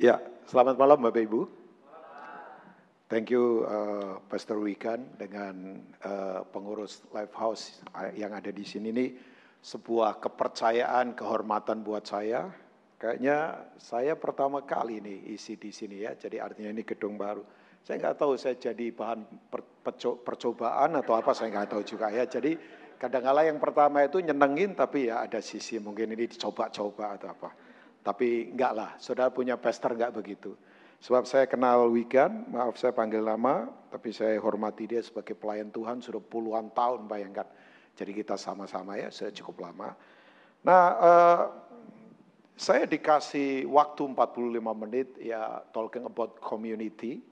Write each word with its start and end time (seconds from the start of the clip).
Ya, 0.00 0.16
selamat 0.48 0.80
malam 0.80 0.96
Bapak 1.04 1.28
Ibu. 1.28 1.44
Thank 3.12 3.36
you 3.36 3.68
uh, 3.68 4.16
Pastor 4.32 4.56
Wikan 4.56 5.04
dengan 5.20 5.76
uh, 6.00 6.40
pengurus 6.48 7.04
House 7.36 7.84
yang 8.16 8.32
ada 8.32 8.48
di 8.48 8.64
sini 8.64 8.96
ini 8.96 9.12
sebuah 9.60 10.16
kepercayaan, 10.24 11.12
kehormatan 11.12 11.84
buat 11.84 12.08
saya. 12.08 12.48
Kayaknya 12.96 13.68
saya 13.76 14.16
pertama 14.16 14.64
kali 14.64 15.04
nih 15.04 15.36
isi 15.36 15.60
di 15.60 15.68
sini 15.68 16.00
ya, 16.00 16.16
jadi 16.16 16.48
artinya 16.48 16.72
ini 16.72 16.80
gedung 16.80 17.20
baru. 17.20 17.44
Saya 17.84 18.00
nggak 18.00 18.24
tahu 18.24 18.40
saya 18.40 18.56
jadi 18.56 18.96
bahan 18.96 19.52
per, 19.52 19.60
percobaan 20.24 20.96
atau 20.96 21.12
apa, 21.12 21.36
saya 21.36 21.52
nggak 21.52 21.76
tahu 21.76 21.84
juga 21.84 22.08
ya. 22.08 22.24
Jadi 22.24 22.56
kadang-kala 22.96 23.44
yang 23.44 23.60
pertama 23.60 24.00
itu 24.00 24.16
nyenengin, 24.24 24.72
tapi 24.72 25.12
ya 25.12 25.28
ada 25.28 25.44
sisi 25.44 25.76
mungkin 25.76 26.08
ini 26.16 26.24
dicoba-coba 26.24 27.20
atau 27.20 27.28
apa. 27.36 27.52
Tapi 28.00 28.48
enggak 28.56 28.72
lah, 28.72 28.90
saudara 28.96 29.28
punya 29.28 29.60
pastor 29.60 29.92
enggak 29.92 30.16
begitu. 30.16 30.56
Sebab 31.00 31.24
saya 31.24 31.48
kenal 31.48 31.88
Wigan, 31.88 32.48
maaf 32.52 32.76
saya 32.76 32.92
panggil 32.92 33.24
nama, 33.24 33.68
tapi 33.88 34.12
saya 34.12 34.36
hormati 34.40 34.84
dia 34.84 35.00
sebagai 35.00 35.32
pelayan 35.32 35.72
Tuhan 35.72 36.00
sudah 36.00 36.20
puluhan 36.20 36.72
tahun 36.72 37.08
bayangkan. 37.08 37.48
Jadi 37.96 38.12
kita 38.12 38.36
sama-sama 38.36 39.00
ya, 39.00 39.08
sudah 39.08 39.32
cukup 39.32 39.68
lama. 39.68 39.96
Nah, 40.60 40.84
uh, 41.00 41.42
saya 42.56 42.84
dikasih 42.84 43.64
waktu 43.68 44.12
45 44.12 44.60
menit 44.76 45.08
ya 45.20 45.64
talking 45.72 46.04
about 46.04 46.36
community. 46.40 47.24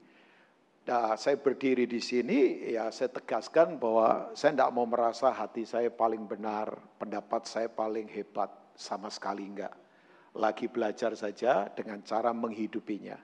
Nah, 0.89 1.21
saya 1.21 1.37
berdiri 1.37 1.85
di 1.85 2.01
sini, 2.01 2.73
ya 2.73 2.89
saya 2.89 3.13
tegaskan 3.13 3.77
bahwa 3.77 4.33
saya 4.33 4.57
tidak 4.57 4.73
mau 4.73 4.89
merasa 4.89 5.29
hati 5.29 5.69
saya 5.69 5.93
paling 5.93 6.25
benar, 6.25 6.73
pendapat 6.97 7.45
saya 7.45 7.69
paling 7.69 8.09
hebat, 8.09 8.49
sama 8.73 9.13
sekali 9.13 9.45
enggak 9.45 9.88
lagi 10.39 10.71
belajar 10.71 11.19
saja 11.19 11.67
dengan 11.69 12.01
cara 12.07 12.31
menghidupinya. 12.31 13.19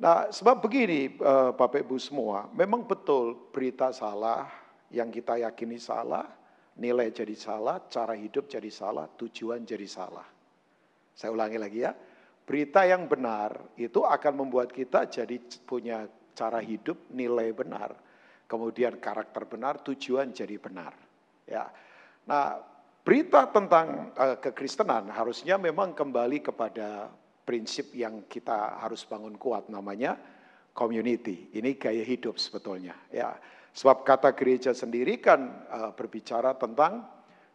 Nah, 0.00 0.32
sebab 0.32 0.64
begini 0.64 1.20
eh, 1.20 1.50
Bapak 1.52 1.84
Ibu 1.84 2.00
semua, 2.00 2.48
memang 2.56 2.88
betul 2.88 3.52
berita 3.52 3.92
salah, 3.92 4.48
yang 4.90 5.12
kita 5.12 5.38
yakini 5.38 5.76
salah, 5.76 6.26
nilai 6.80 7.12
jadi 7.12 7.36
salah, 7.36 7.84
cara 7.86 8.16
hidup 8.16 8.48
jadi 8.48 8.72
salah, 8.72 9.06
tujuan 9.14 9.62
jadi 9.62 9.86
salah. 9.86 10.26
Saya 11.14 11.30
ulangi 11.30 11.60
lagi 11.60 11.84
ya, 11.84 11.92
berita 12.48 12.82
yang 12.88 13.06
benar 13.06 13.76
itu 13.76 14.02
akan 14.02 14.46
membuat 14.46 14.72
kita 14.72 15.06
jadi 15.06 15.36
punya 15.68 16.08
cara 16.32 16.64
hidup, 16.64 17.12
nilai 17.12 17.52
benar, 17.52 17.92
kemudian 18.48 18.96
karakter 18.96 19.44
benar, 19.44 19.84
tujuan 19.84 20.32
jadi 20.32 20.56
benar. 20.56 20.96
Ya, 21.44 21.68
nah 22.24 22.56
Berita 23.00 23.48
tentang 23.48 24.12
uh, 24.12 24.36
kekristenan 24.36 25.08
harusnya 25.08 25.56
memang 25.56 25.96
kembali 25.96 26.44
kepada 26.44 27.08
prinsip 27.48 27.96
yang 27.96 28.28
kita 28.28 28.76
harus 28.76 29.08
bangun 29.08 29.40
kuat 29.40 29.72
namanya 29.72 30.20
community. 30.76 31.48
Ini 31.56 31.80
gaya 31.80 32.04
hidup 32.04 32.36
sebetulnya 32.36 32.92
ya. 33.08 33.32
Sebab 33.72 34.04
kata 34.04 34.36
gereja 34.36 34.76
sendiri 34.76 35.16
kan 35.16 35.64
uh, 35.72 35.90
berbicara 35.96 36.52
tentang 36.60 37.08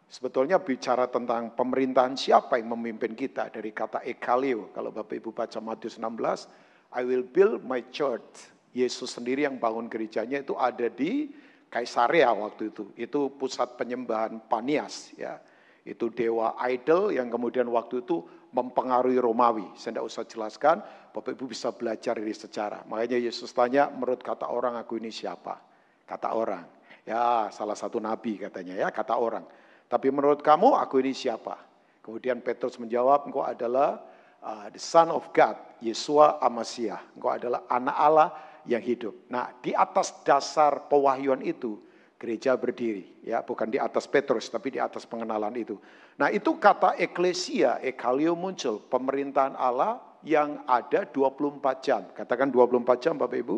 sebetulnya 0.09 0.57
bicara 0.57 1.05
tentang 1.13 1.53
pemerintahan 1.53 2.17
siapa 2.17 2.57
yang 2.57 2.73
memimpin 2.73 3.13
kita 3.13 3.53
dari 3.53 3.69
kata 3.69 4.01
ekalio. 4.01 4.73
Kalau 4.73 4.89
Bapak 4.89 5.13
Ibu 5.21 5.29
baca 5.29 5.61
Matius 5.61 6.01
16, 6.01 6.49
I 6.89 7.01
will 7.05 7.21
build 7.21 7.61
my 7.61 7.85
church. 7.93 8.49
Yesus 8.75 9.15
sendiri 9.15 9.47
yang 9.47 9.55
bangun 9.55 9.87
gerejanya 9.87 10.43
itu 10.43 10.51
ada 10.59 10.91
di 10.91 11.31
Kaisarea 11.75 12.31
waktu 12.31 12.71
itu. 12.71 12.87
Itu 12.95 13.35
pusat 13.35 13.75
penyembahan 13.75 14.39
Panias 14.47 15.11
ya. 15.19 15.43
Itu 15.83 16.07
dewa 16.07 16.55
idol 16.71 17.11
yang 17.11 17.27
kemudian 17.27 17.67
waktu 17.67 17.99
itu 17.99 18.23
mempengaruhi 18.55 19.19
Romawi. 19.19 19.67
Saya 19.75 19.99
tidak 19.99 20.07
usah 20.07 20.23
jelaskan, 20.23 20.79
Bapak 21.11 21.35
Ibu 21.35 21.51
bisa 21.51 21.75
belajar 21.75 22.15
dari 22.15 22.31
sejarah. 22.31 22.87
Makanya 22.87 23.19
Yesus 23.19 23.51
tanya, 23.51 23.91
menurut 23.91 24.23
kata 24.23 24.47
orang 24.47 24.79
aku 24.79 24.95
ini 25.03 25.11
siapa? 25.11 25.59
Kata 26.07 26.31
orang. 26.31 26.63
Ya 27.03 27.51
salah 27.51 27.75
satu 27.75 27.99
nabi 27.99 28.39
katanya 28.39 28.79
ya, 28.79 28.87
kata 28.87 29.19
orang. 29.19 29.43
Tapi 29.91 30.07
menurut 30.15 30.39
kamu 30.39 30.79
aku 30.79 31.03
ini 31.03 31.11
siapa? 31.11 31.59
Kemudian 31.99 32.39
Petrus 32.39 32.79
menjawab, 32.79 33.27
engkau 33.27 33.43
adalah 33.43 33.99
uh, 34.39 34.71
the 34.71 34.79
son 34.79 35.11
of 35.11 35.27
God, 35.35 35.59
Yesua 35.83 36.39
Amasia. 36.39 37.03
Engkau 37.13 37.35
adalah 37.35 37.67
anak 37.67 37.97
Allah 37.99 38.29
yang 38.65 38.81
hidup. 38.81 39.13
Nah, 39.29 39.53
di 39.61 39.71
atas 39.71 40.13
dasar 40.25 40.89
pewahyuan 40.89 41.41
itu 41.45 41.77
gereja 42.17 42.57
berdiri, 42.57 43.21
ya, 43.21 43.45
bukan 43.45 43.69
di 43.69 43.77
atas 43.77 44.09
Petrus 44.09 44.49
tapi 44.49 44.73
di 44.73 44.79
atas 44.81 45.05
pengenalan 45.05 45.53
itu. 45.53 45.77
Nah, 46.17 46.33
itu 46.33 46.57
kata 46.57 46.97
eklesia, 46.97 47.77
ekalio 47.83 48.33
muncul, 48.33 48.81
pemerintahan 48.89 49.53
Allah 49.53 50.01
yang 50.25 50.65
ada 50.65 51.05
24 51.05 51.85
jam. 51.85 52.01
Katakan 52.11 52.49
24 52.49 53.03
jam 53.03 53.13
Bapak 53.15 53.37
Ibu. 53.37 53.57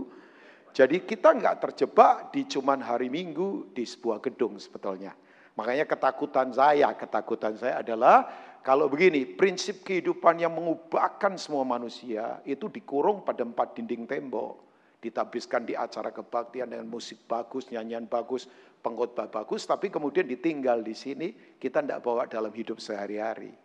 Jadi 0.75 1.01
kita 1.07 1.33
nggak 1.33 1.57
terjebak 1.63 2.29
di 2.35 2.45
cuman 2.45 2.83
hari 2.83 3.07
Minggu 3.09 3.71
di 3.71 3.87
sebuah 3.87 4.21
gedung 4.21 4.59
sebetulnya. 4.61 5.15
Makanya 5.57 5.89
ketakutan 5.89 6.53
saya, 6.53 6.93
ketakutan 6.93 7.57
saya 7.57 7.81
adalah 7.81 8.29
kalau 8.61 8.91
begini, 8.91 9.23
prinsip 9.25 9.81
kehidupan 9.81 10.43
yang 10.43 10.53
mengubahkan 10.53 11.39
semua 11.39 11.63
manusia 11.63 12.43
itu 12.43 12.67
dikurung 12.67 13.23
pada 13.23 13.41
empat 13.41 13.79
dinding 13.79 14.05
tembok 14.05 14.66
ditabiskan 15.07 15.63
di 15.63 15.73
acara 15.73 16.11
kebaktian 16.11 16.75
dengan 16.75 16.91
musik 16.91 17.23
bagus, 17.25 17.71
nyanyian 17.71 18.11
bagus, 18.11 18.51
pengkhotbah 18.83 19.31
bagus, 19.31 19.63
tapi 19.63 19.87
kemudian 19.87 20.27
ditinggal 20.27 20.83
di 20.83 20.91
sini, 20.91 21.27
kita 21.55 21.79
tidak 21.79 22.03
bawa 22.03 22.27
dalam 22.27 22.51
hidup 22.51 22.77
sehari-hari. 22.83 23.55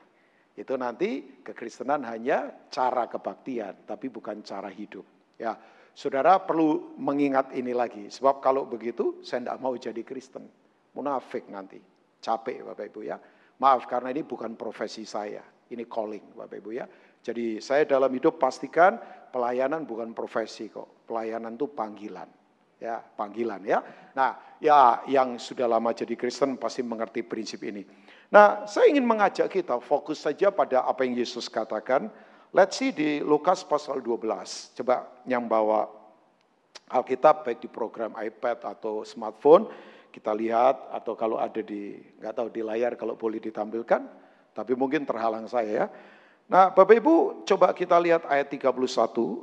Itu 0.54 0.76
nanti 0.76 1.42
kekristenan 1.42 2.04
hanya 2.06 2.68
cara 2.68 3.08
kebaktian, 3.08 3.88
tapi 3.88 4.12
bukan 4.12 4.44
cara 4.44 4.68
hidup. 4.68 5.04
Ya, 5.40 5.56
saudara 5.96 6.38
perlu 6.44 6.94
mengingat 7.00 7.50
ini 7.56 7.72
lagi, 7.72 8.06
sebab 8.12 8.38
kalau 8.38 8.68
begitu 8.68 9.24
saya 9.24 9.48
tidak 9.48 9.58
mau 9.58 9.74
jadi 9.74 10.02
Kristen, 10.04 10.44
munafik 10.92 11.48
nanti, 11.48 11.80
capek 12.20 12.62
Bapak 12.68 12.86
Ibu 12.92 13.00
ya. 13.02 13.16
Maaf 13.58 13.88
karena 13.88 14.12
ini 14.12 14.22
bukan 14.26 14.58
profesi 14.58 15.08
saya, 15.08 15.42
ini 15.72 15.88
calling 15.88 16.36
Bapak 16.36 16.60
Ibu 16.60 16.70
ya. 16.76 16.84
Jadi 17.22 17.62
saya 17.62 17.86
dalam 17.86 18.10
hidup 18.12 18.36
pastikan 18.36 18.98
pelayanan 19.32 19.88
bukan 19.88 20.12
profesi 20.12 20.68
kok. 20.68 20.91
Pelayanan 21.04 21.54
itu 21.58 21.66
panggilan. 21.70 22.28
Ya, 22.82 22.98
panggilan 22.98 23.62
ya. 23.62 23.78
Nah, 24.14 24.58
ya 24.58 25.06
yang 25.06 25.38
sudah 25.38 25.70
lama 25.70 25.94
jadi 25.94 26.18
Kristen 26.18 26.58
pasti 26.58 26.82
mengerti 26.82 27.22
prinsip 27.22 27.62
ini. 27.62 27.86
Nah, 28.32 28.66
saya 28.66 28.90
ingin 28.90 29.06
mengajak 29.06 29.52
kita 29.52 29.78
fokus 29.78 30.24
saja 30.24 30.50
pada 30.50 30.82
apa 30.82 31.06
yang 31.06 31.14
Yesus 31.14 31.46
katakan. 31.46 32.10
Let's 32.52 32.76
see 32.76 32.92
di 32.92 33.22
Lukas 33.22 33.64
pasal 33.64 34.02
12. 34.04 34.76
Coba 34.76 35.08
yang 35.24 35.46
bawa 35.46 35.88
Alkitab 36.92 37.48
baik 37.48 37.64
di 37.64 37.68
program 37.72 38.12
iPad 38.12 38.68
atau 38.68 39.00
smartphone, 39.08 39.64
kita 40.12 40.36
lihat 40.36 40.92
atau 40.92 41.16
kalau 41.16 41.40
ada 41.40 41.64
di 41.64 41.96
nggak 42.20 42.34
tahu 42.36 42.48
di 42.52 42.60
layar 42.60 43.00
kalau 43.00 43.16
boleh 43.16 43.40
ditampilkan, 43.40 44.02
tapi 44.52 44.72
mungkin 44.76 45.08
terhalang 45.08 45.48
saya 45.48 45.70
ya. 45.72 45.86
Nah, 46.52 46.68
Bapak 46.68 47.00
Ibu, 47.00 47.48
coba 47.48 47.72
kita 47.72 47.96
lihat 47.96 48.28
ayat 48.28 48.52
31, 48.52 48.76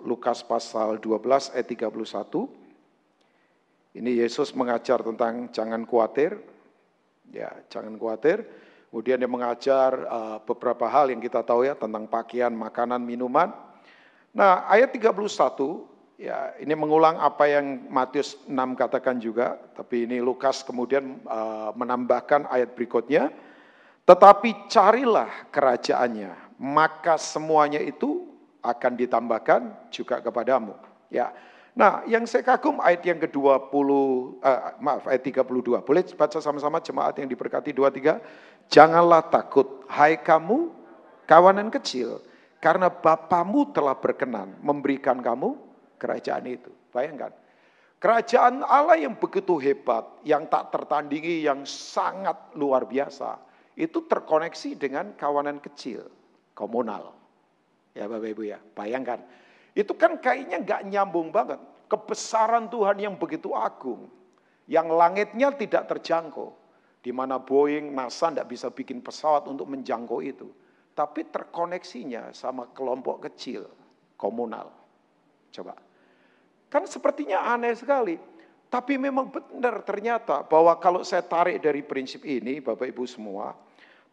Lukas 0.06 0.46
pasal 0.46 1.02
12 1.02 1.50
ayat 1.58 1.66
31. 1.66 1.90
Ini 3.98 4.22
Yesus 4.22 4.54
mengajar 4.54 5.02
tentang 5.02 5.50
jangan 5.50 5.90
khawatir. 5.90 6.38
Ya, 7.34 7.50
jangan 7.66 7.98
khawatir. 7.98 8.46
Kemudian 8.94 9.18
dia 9.18 9.26
mengajar 9.26 9.98
uh, 10.06 10.38
beberapa 10.46 10.86
hal 10.86 11.10
yang 11.10 11.18
kita 11.18 11.42
tahu 11.42 11.66
ya 11.66 11.74
tentang 11.74 12.06
pakaian, 12.06 12.54
makanan, 12.54 13.02
minuman. 13.02 13.58
Nah, 14.30 14.70
ayat 14.70 14.94
31 14.94 15.10
ya 16.22 16.54
ini 16.62 16.78
mengulang 16.78 17.18
apa 17.18 17.50
yang 17.50 17.90
Matius 17.90 18.38
6 18.46 18.54
katakan 18.78 19.18
juga, 19.18 19.58
tapi 19.74 20.06
ini 20.06 20.22
Lukas 20.22 20.62
kemudian 20.62 21.26
uh, 21.26 21.74
menambahkan 21.74 22.46
ayat 22.54 22.78
berikutnya. 22.78 23.34
Tetapi 24.06 24.70
carilah 24.70 25.50
kerajaannya 25.50 26.49
maka 26.60 27.16
semuanya 27.16 27.80
itu 27.80 28.28
akan 28.60 29.00
ditambahkan 29.00 29.62
juga 29.88 30.20
kepadamu. 30.20 30.76
Ya. 31.08 31.32
Nah, 31.72 32.04
yang 32.04 32.28
saya 32.28 32.44
kagum 32.44 32.84
ayat 32.84 33.08
yang 33.08 33.24
ke-20 33.24 33.72
uh, 33.72 34.44
eh, 34.44 34.60
maaf 34.84 35.08
ayat 35.08 35.24
32. 35.24 35.80
Boleh 35.80 36.04
baca 36.04 36.38
sama-sama 36.44 36.84
jemaat 36.84 37.16
yang 37.16 37.32
diberkati 37.32 37.72
23. 37.72 38.20
Janganlah 38.68 39.32
takut 39.32 39.88
hai 39.88 40.20
kamu 40.20 40.76
kawanan 41.24 41.72
kecil 41.72 42.20
karena 42.60 42.92
Bapamu 42.92 43.72
telah 43.72 43.96
berkenan 43.96 44.60
memberikan 44.60 45.24
kamu 45.24 45.56
kerajaan 45.96 46.44
itu. 46.52 46.72
Bayangkan. 46.92 47.32
Kerajaan 48.00 48.64
Allah 48.64 49.00
yang 49.00 49.16
begitu 49.16 49.60
hebat, 49.60 50.08
yang 50.24 50.48
tak 50.48 50.72
tertandingi, 50.72 51.44
yang 51.44 51.68
sangat 51.68 52.56
luar 52.56 52.88
biasa, 52.88 53.40
itu 53.76 54.04
terkoneksi 54.08 54.76
dengan 54.80 55.16
kawanan 55.20 55.60
kecil 55.60 56.08
komunal. 56.60 57.16
Ya 57.96 58.12
Bapak 58.12 58.36
Ibu 58.36 58.44
ya, 58.52 58.60
bayangkan. 58.76 59.24
Itu 59.72 59.96
kan 59.96 60.20
kayaknya 60.20 60.60
nggak 60.60 60.82
nyambung 60.92 61.32
banget. 61.32 61.64
Kebesaran 61.88 62.68
Tuhan 62.68 63.00
yang 63.00 63.16
begitu 63.16 63.56
agung. 63.56 64.12
Yang 64.68 64.88
langitnya 64.92 65.50
tidak 65.56 65.88
terjangkau. 65.88 66.52
Di 67.00 67.16
mana 67.16 67.40
Boeing, 67.40 67.96
NASA 67.96 68.28
tidak 68.28 68.52
bisa 68.52 68.68
bikin 68.68 69.00
pesawat 69.00 69.48
untuk 69.48 69.72
menjangkau 69.72 70.20
itu. 70.20 70.52
Tapi 70.92 71.32
terkoneksinya 71.32 72.36
sama 72.36 72.68
kelompok 72.76 73.32
kecil. 73.32 73.64
komunal. 74.20 74.68
Coba. 75.56 75.72
Kan 76.68 76.84
sepertinya 76.84 77.56
aneh 77.56 77.72
sekali. 77.72 78.20
Tapi 78.68 79.00
memang 79.00 79.32
benar 79.32 79.80
ternyata 79.88 80.44
bahwa 80.44 80.76
kalau 80.76 81.08
saya 81.08 81.24
tarik 81.24 81.64
dari 81.64 81.80
prinsip 81.88 82.28
ini 82.28 82.60
Bapak 82.60 82.92
Ibu 82.92 83.08
semua, 83.08 83.56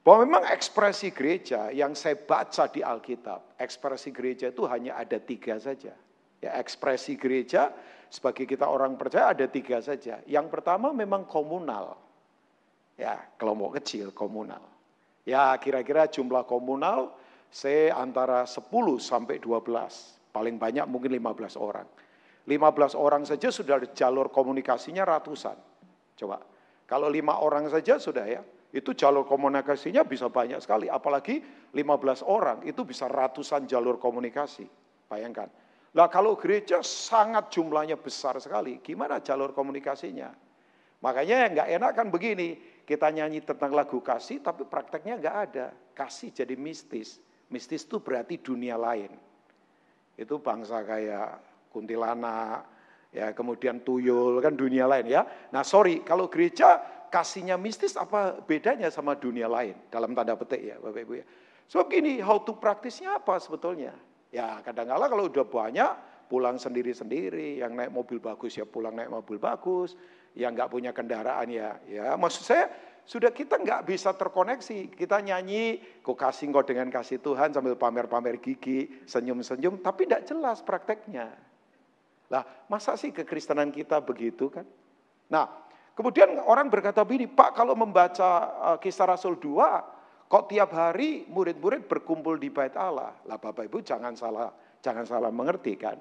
bahwa 0.06 0.22
memang 0.22 0.46
ekspresi 0.54 1.10
gereja 1.10 1.74
yang 1.74 1.98
saya 1.98 2.14
baca 2.14 2.70
di 2.70 2.78
Alkitab, 2.78 3.58
ekspresi 3.58 4.14
gereja 4.14 4.54
itu 4.54 4.62
hanya 4.70 4.94
ada 5.02 5.18
tiga 5.18 5.58
saja. 5.58 5.90
Ya, 6.38 6.50
ekspresi 6.62 7.18
gereja 7.18 7.74
sebagai 8.06 8.46
kita 8.46 8.70
orang 8.70 8.94
percaya 8.94 9.34
ada 9.34 9.50
tiga 9.50 9.82
saja. 9.82 10.22
Yang 10.30 10.46
pertama 10.46 10.94
memang 10.94 11.26
komunal. 11.26 11.98
Ya, 12.94 13.18
kelompok 13.34 13.82
kecil 13.82 14.14
komunal. 14.14 14.62
Ya, 15.26 15.50
kira-kira 15.58 16.06
jumlah 16.06 16.46
komunal 16.46 17.10
saya 17.50 17.98
antara 17.98 18.46
10 18.46 18.62
sampai 19.02 19.42
12. 19.42 19.58
Paling 20.30 20.54
banyak 20.54 20.86
mungkin 20.86 21.18
15 21.18 21.58
orang. 21.58 21.88
15 22.46 22.94
orang 22.94 23.26
saja 23.26 23.50
sudah 23.50 23.82
jalur 23.90 24.30
komunikasinya 24.30 25.02
ratusan. 25.02 25.58
Coba, 26.14 26.38
kalau 26.86 27.10
lima 27.10 27.42
orang 27.42 27.66
saja 27.66 27.98
sudah 27.98 28.22
ya, 28.22 28.46
itu 28.76 28.92
jalur 28.92 29.24
komunikasinya 29.24 30.04
bisa 30.04 30.28
banyak 30.28 30.60
sekali. 30.60 30.92
Apalagi 30.92 31.40
15 31.72 32.20
orang 32.28 32.60
itu 32.68 32.84
bisa 32.84 33.08
ratusan 33.08 33.64
jalur 33.64 33.96
komunikasi. 33.96 34.68
Bayangkan. 35.08 35.48
Lah 35.96 36.12
kalau 36.12 36.36
gereja 36.36 36.84
sangat 36.84 37.48
jumlahnya 37.48 37.96
besar 37.96 38.36
sekali, 38.36 38.84
gimana 38.84 39.24
jalur 39.24 39.56
komunikasinya? 39.56 40.28
Makanya 41.00 41.48
yang 41.48 41.50
nggak 41.56 41.70
enak 41.80 41.92
kan 41.96 42.06
begini, 42.12 42.60
kita 42.84 43.08
nyanyi 43.08 43.40
tentang 43.40 43.72
lagu 43.72 44.04
kasih 44.04 44.44
tapi 44.44 44.68
prakteknya 44.68 45.16
nggak 45.16 45.36
ada. 45.48 45.66
Kasih 45.96 46.36
jadi 46.36 46.52
mistis. 46.52 47.16
Mistis 47.48 47.88
itu 47.88 47.96
berarti 47.96 48.36
dunia 48.36 48.76
lain. 48.76 49.08
Itu 50.20 50.36
bangsa 50.36 50.84
kayak 50.84 51.40
kuntilanak, 51.72 52.68
ya 53.16 53.32
kemudian 53.32 53.80
tuyul 53.80 54.44
kan 54.44 54.52
dunia 54.52 54.84
lain 54.84 55.08
ya. 55.08 55.24
Nah 55.48 55.64
sorry 55.64 56.04
kalau 56.04 56.28
gereja 56.28 56.95
kasihnya 57.12 57.56
mistis 57.56 57.94
apa 57.94 58.38
bedanya 58.44 58.90
sama 58.92 59.14
dunia 59.16 59.46
lain 59.46 59.74
dalam 59.88 60.12
tanda 60.12 60.34
petik 60.34 60.62
ya 60.62 60.76
Bapak 60.78 61.02
Ibu 61.02 61.14
ya. 61.20 61.24
Sebab 61.66 61.86
gini 61.90 62.22
how 62.22 62.38
to 62.42 62.54
praktisnya 62.54 63.18
apa 63.18 63.38
sebetulnya? 63.42 63.94
Ya 64.30 64.62
kadang-kala 64.62 65.10
kalau 65.10 65.26
udah 65.26 65.46
banyak 65.46 65.92
pulang 66.26 66.58
sendiri-sendiri, 66.58 67.62
yang 67.62 67.74
naik 67.74 67.94
mobil 67.94 68.18
bagus 68.18 68.58
ya 68.58 68.66
pulang 68.66 68.94
naik 68.94 69.10
mobil 69.10 69.38
bagus, 69.38 69.94
yang 70.34 70.54
nggak 70.54 70.70
punya 70.70 70.90
kendaraan 70.90 71.46
ya, 71.50 71.78
ya 71.86 72.18
maksud 72.18 72.42
saya 72.42 72.66
sudah 73.06 73.30
kita 73.30 73.62
nggak 73.62 73.86
bisa 73.86 74.10
terkoneksi. 74.18 74.90
Kita 74.98 75.22
nyanyi, 75.22 75.78
kok 76.02 76.18
kasih 76.18 76.50
kau 76.50 76.66
dengan 76.66 76.90
kasih 76.90 77.22
Tuhan 77.22 77.54
sambil 77.54 77.78
pamer-pamer 77.78 78.42
gigi, 78.42 79.06
senyum-senyum, 79.06 79.78
tapi 79.78 80.10
tidak 80.10 80.26
jelas 80.26 80.58
prakteknya. 80.66 81.30
Lah, 82.26 82.42
masa 82.66 82.98
sih 82.98 83.14
kekristenan 83.14 83.70
kita 83.70 84.02
begitu 84.02 84.50
kan? 84.50 84.66
Nah, 85.30 85.65
kemudian 85.96 86.38
orang 86.44 86.68
berkata 86.68 87.00
begini, 87.02 87.26
Pak 87.26 87.56
kalau 87.56 87.72
membaca 87.72 88.52
uh, 88.60 88.78
kisah 88.78 89.08
Rasul 89.08 89.40
2, 89.40 90.28
kok 90.28 90.46
tiap 90.52 90.76
hari 90.76 91.24
murid-murid 91.26 91.88
berkumpul 91.88 92.36
di 92.36 92.52
bait 92.52 92.76
Allah? 92.76 93.16
Lah 93.24 93.40
Bapak 93.40 93.66
Ibu 93.66 93.80
jangan 93.80 94.12
salah 94.12 94.52
jangan 94.84 95.08
salah 95.08 95.32
mengerti 95.32 95.74
kan. 95.74 95.98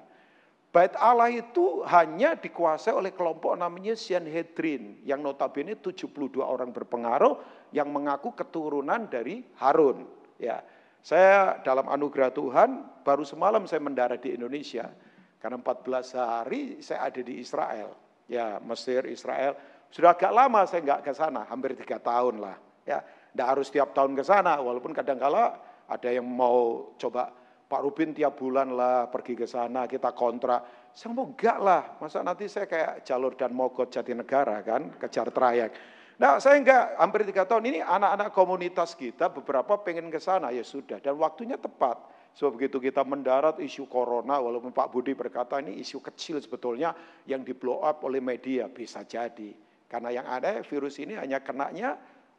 Bait 0.70 0.92
Allah 1.00 1.32
itu 1.32 1.80
hanya 1.88 2.36
dikuasai 2.36 2.92
oleh 2.92 3.16
kelompok 3.16 3.56
namanya 3.56 3.96
Sanhedrin 3.96 5.00
yang 5.08 5.24
notabene 5.24 5.72
72 5.80 6.36
orang 6.36 6.68
berpengaruh 6.68 7.40
yang 7.72 7.88
mengaku 7.88 8.36
keturunan 8.36 9.08
dari 9.08 9.40
Harun. 9.56 10.04
Ya, 10.36 10.60
saya 11.00 11.64
dalam 11.64 11.88
anugerah 11.88 12.28
Tuhan 12.28 12.82
baru 13.06 13.24
semalam 13.24 13.64
saya 13.64 13.80
mendarat 13.80 14.20
di 14.20 14.36
Indonesia. 14.36 14.92
Karena 15.40 15.62
14 15.62 16.12
hari 16.18 16.62
saya 16.84 17.08
ada 17.08 17.20
di 17.24 17.40
Israel. 17.40 17.96
Ya, 18.26 18.58
Mesir, 18.60 19.06
Israel. 19.08 19.56
Sudah 19.90 20.12
agak 20.12 20.32
lama 20.34 20.66
saya 20.68 20.82
nggak 20.84 21.00
ke 21.06 21.12
sana, 21.16 21.46
hampir 21.48 21.72
tiga 21.78 21.96
tahun 21.96 22.42
lah. 22.42 22.56
Ya, 22.86 23.02
nggak 23.32 23.48
harus 23.48 23.68
tiap 23.72 23.92
tahun 23.96 24.14
ke 24.14 24.22
sana, 24.22 24.60
walaupun 24.60 24.94
kadang-kala 24.94 25.58
ada 25.86 26.08
yang 26.10 26.26
mau 26.26 26.90
coba 26.98 27.30
Pak 27.66 27.80
Rubin 27.82 28.14
tiap 28.14 28.38
bulan 28.38 28.70
lah 28.78 29.10
pergi 29.10 29.34
ke 29.34 29.46
sana, 29.46 29.90
kita 29.90 30.14
kontrak. 30.14 30.90
Saya 30.94 31.10
mau 31.10 31.26
enggak 31.26 31.58
lah, 31.58 31.98
masa 31.98 32.22
nanti 32.22 32.46
saya 32.46 32.70
kayak 32.70 33.02
jalur 33.02 33.34
dan 33.34 33.50
mogot 33.50 33.90
Jatinegara 33.90 34.62
kan, 34.62 34.94
kejar 35.02 35.34
trayek. 35.34 35.74
Nah 36.16 36.38
saya 36.40 36.56
enggak, 36.56 36.96
hampir 36.96 37.26
tiga 37.28 37.44
tahun 37.44 37.66
ini 37.68 37.78
anak-anak 37.82 38.30
komunitas 38.32 38.94
kita 38.94 39.28
beberapa 39.28 39.76
pengen 39.82 40.08
ke 40.08 40.16
sana, 40.16 40.54
ya 40.54 40.62
sudah. 40.64 41.02
Dan 41.02 41.18
waktunya 41.18 41.58
tepat. 41.58 42.00
So 42.32 42.48
begitu 42.52 42.80
kita 42.80 43.04
mendarat 43.04 43.60
isu 43.60 43.90
corona, 43.90 44.40
walaupun 44.40 44.72
Pak 44.72 44.88
Budi 44.92 45.12
berkata 45.12 45.60
ini 45.60 45.76
isu 45.82 46.00
kecil 46.00 46.40
sebetulnya 46.40 46.94
yang 47.28 47.44
di 47.44 47.52
blow 47.52 47.84
up 47.84 48.00
oleh 48.06 48.22
media, 48.22 48.70
bisa 48.70 49.04
jadi. 49.04 49.52
Karena 49.86 50.10
yang 50.10 50.26
ada 50.26 50.60
virus 50.66 50.98
ini 50.98 51.14
hanya 51.14 51.38
kenanya 51.40 51.94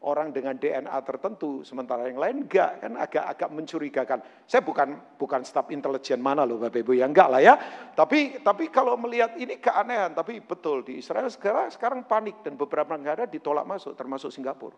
orang 0.06 0.30
dengan 0.30 0.54
DNA 0.54 0.94
tertentu, 1.02 1.66
sementara 1.66 2.06
yang 2.06 2.22
lain 2.22 2.46
enggak, 2.46 2.86
kan 2.86 2.94
agak-agak 3.02 3.50
mencurigakan. 3.50 4.20
Saya 4.46 4.62
bukan 4.62 5.18
bukan 5.18 5.42
staf 5.42 5.74
intelijen 5.74 6.22
mana 6.22 6.46
loh 6.46 6.62
Bapak 6.62 6.86
Ibu, 6.86 6.94
ya 7.02 7.10
enggak 7.10 7.30
lah 7.34 7.42
ya. 7.42 7.56
Tapi 7.98 8.44
tapi 8.46 8.70
kalau 8.70 8.94
melihat 9.00 9.34
ini 9.42 9.58
keanehan, 9.58 10.14
tapi 10.14 10.38
betul 10.44 10.86
di 10.86 11.02
Israel 11.02 11.32
sekarang 11.34 11.74
sekarang 11.74 12.00
panik 12.06 12.46
dan 12.46 12.54
beberapa 12.54 12.94
negara 12.94 13.26
ditolak 13.26 13.66
masuk, 13.66 13.98
termasuk 13.98 14.30
Singapura. 14.30 14.78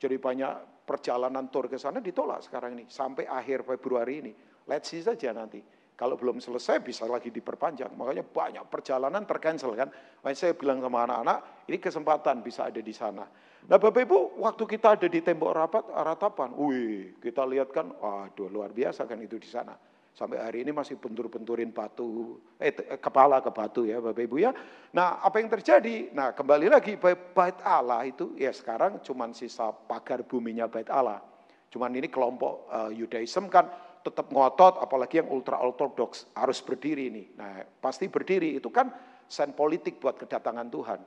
Jadi 0.00 0.16
banyak 0.16 0.82
perjalanan 0.88 1.46
tour 1.52 1.70
ke 1.70 1.76
sana 1.78 2.02
ditolak 2.02 2.42
sekarang 2.42 2.74
ini 2.74 2.88
sampai 2.90 3.28
akhir 3.28 3.62
Februari 3.62 4.14
ini. 4.24 4.32
Let's 4.66 4.90
see 4.90 5.04
saja 5.04 5.30
nanti. 5.30 5.79
Kalau 6.00 6.16
belum 6.16 6.40
selesai 6.40 6.80
bisa 6.80 7.04
lagi 7.04 7.28
diperpanjang. 7.28 7.92
Makanya 7.92 8.24
banyak 8.24 8.64
perjalanan 8.72 9.28
tercancel 9.28 9.76
kan. 9.76 9.92
Makanya 10.24 10.38
saya 10.40 10.56
bilang 10.56 10.80
sama 10.80 11.04
anak-anak, 11.04 11.68
ini 11.68 11.76
kesempatan 11.76 12.40
bisa 12.40 12.72
ada 12.72 12.80
di 12.80 12.94
sana. 12.96 13.28
Nah 13.68 13.76
Bapak 13.76 14.08
Ibu, 14.08 14.40
waktu 14.40 14.64
kita 14.64 14.96
ada 14.96 15.04
di 15.04 15.20
tembok 15.20 15.52
rapat, 15.52 15.84
ratapan, 15.92 16.56
wih 16.56 17.20
kita 17.20 17.44
lihat 17.44 17.68
kan, 17.68 17.92
waduh 17.92 18.48
luar 18.48 18.72
biasa 18.72 19.04
kan 19.04 19.20
itu 19.20 19.36
di 19.36 19.44
sana. 19.44 19.76
Sampai 20.16 20.40
hari 20.40 20.64
ini 20.64 20.72
masih 20.72 20.96
bentur-benturin 20.96 21.68
batu, 21.68 22.40
eh 22.56 22.72
kepala 22.96 23.44
ke 23.44 23.52
batu 23.52 23.84
ya 23.84 24.00
Bapak 24.00 24.24
Ibu 24.24 24.36
ya. 24.40 24.56
Nah 24.96 25.20
apa 25.20 25.36
yang 25.36 25.52
terjadi? 25.52 26.16
Nah 26.16 26.32
kembali 26.32 26.72
lagi 26.72 26.96
bait 26.96 27.60
Allah 27.60 28.08
itu 28.08 28.32
ya 28.40 28.56
sekarang 28.56 29.04
cuma 29.04 29.28
sisa 29.36 29.68
pagar 29.68 30.24
buminya 30.24 30.64
bait 30.64 30.88
Allah. 30.88 31.20
Cuman 31.68 31.92
ini 31.94 32.08
kelompok 32.10 32.66
uh, 32.72 32.90
Yudaism 32.90 33.46
kan 33.46 33.68
tetap 34.00 34.32
ngotot 34.32 34.80
apalagi 34.80 35.20
yang 35.20 35.28
ultra 35.28 35.60
ortodoks 35.60 36.32
harus 36.32 36.60
berdiri 36.64 37.12
ini. 37.12 37.24
Nah 37.36 37.64
pasti 37.80 38.08
berdiri 38.08 38.56
itu 38.56 38.72
kan 38.72 38.88
sen 39.28 39.52
politik 39.52 40.00
buat 40.00 40.16
kedatangan 40.16 40.68
Tuhan. 40.72 41.00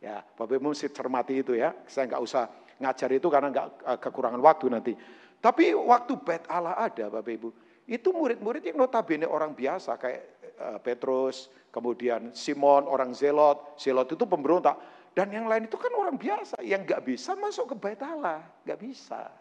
Ya 0.00 0.22
Bapak 0.22 0.60
Ibu 0.60 0.72
mesti 0.72 0.88
cermati 0.92 1.42
itu 1.42 1.58
ya. 1.58 1.74
Saya 1.90 2.10
nggak 2.10 2.22
usah 2.22 2.44
ngajar 2.78 3.10
itu 3.12 3.26
karena 3.26 3.48
nggak 3.50 3.66
uh, 3.82 3.98
kekurangan 3.98 4.40
waktu 4.40 4.66
nanti. 4.70 4.92
Tapi 5.36 5.74
waktu 5.76 6.12
bait 6.22 6.44
Allah 6.48 6.78
ada 6.78 7.10
Bapak 7.10 7.32
Ibu 7.32 7.48
itu 7.86 8.10
murid-murid 8.10 8.66
yang 8.66 8.82
notabene 8.82 9.30
orang 9.30 9.54
biasa 9.54 9.94
kayak 9.94 10.22
uh, 10.58 10.78
Petrus, 10.82 11.46
kemudian 11.70 12.34
Simon 12.34 12.90
orang 12.90 13.14
Zelot, 13.14 13.78
Zelot 13.78 14.10
itu 14.10 14.26
pemberontak 14.26 14.74
dan 15.14 15.32
yang 15.32 15.48
lain 15.48 15.64
itu 15.64 15.80
kan 15.80 15.94
orang 15.96 16.18
biasa 16.20 16.60
yang 16.60 16.84
nggak 16.84 17.00
bisa 17.06 17.32
masuk 17.38 17.72
ke 17.72 17.74
bait 17.78 18.00
Allah, 18.04 18.44
nggak 18.68 18.80
bisa. 18.84 19.32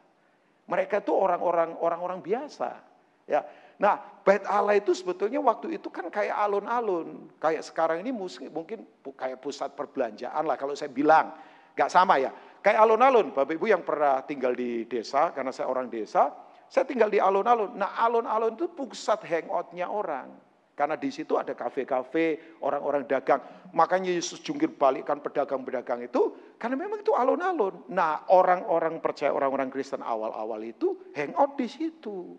Mereka 0.72 1.04
itu 1.04 1.12
orang-orang 1.12 1.76
orang-orang 1.78 2.24
biasa. 2.24 2.95
Ya. 3.26 3.42
Nah, 3.76 4.00
bait 4.24 4.46
Allah 4.48 4.80
itu 4.80 4.96
sebetulnya 4.96 5.42
waktu 5.44 5.76
itu 5.76 5.92
kan 5.92 6.08
kayak 6.08 6.32
alun-alun, 6.32 7.28
kayak 7.42 7.66
sekarang 7.66 8.00
ini 8.00 8.14
mungkin 8.14 8.88
kayak 9.04 9.44
pusat 9.44 9.76
perbelanjaan 9.76 10.48
lah 10.48 10.56
kalau 10.56 10.78
saya 10.78 10.90
bilang. 10.94 11.36
nggak 11.76 11.92
sama 11.92 12.16
ya. 12.18 12.32
Kayak 12.64 12.88
alun-alun, 12.88 13.36
Bapak 13.36 13.60
Ibu 13.60 13.68
yang 13.68 13.84
pernah 13.84 14.24
tinggal 14.24 14.56
di 14.56 14.88
desa 14.88 15.30
karena 15.36 15.52
saya 15.52 15.70
orang 15.70 15.92
desa, 15.92 16.34
saya 16.66 16.88
tinggal 16.88 17.12
di 17.12 17.22
alun-alun. 17.22 17.78
Nah 17.78 18.00
alun-alun 18.00 18.58
itu 18.58 18.72
pusat 18.72 19.22
hangoutnya 19.28 19.92
orang. 19.92 20.32
Karena 20.76 21.00
di 21.00 21.08
situ 21.08 21.40
ada 21.40 21.56
kafe-kafe, 21.56 22.60
orang-orang 22.60 23.08
dagang. 23.08 23.40
Makanya 23.72 24.12
Yesus 24.12 24.44
jungkir 24.44 24.76
balikkan 24.76 25.24
pedagang-pedagang 25.24 26.04
itu, 26.04 26.36
karena 26.60 26.76
memang 26.76 27.00
itu 27.00 27.16
alun-alun. 27.16 27.88
Nah 27.92 28.28
orang-orang 28.28 29.00
percaya, 29.00 29.32
orang-orang 29.32 29.72
Kristen 29.72 30.04
awal-awal 30.04 30.60
itu 30.64 31.00
hangout 31.16 31.56
di 31.56 31.68
situ. 31.72 32.36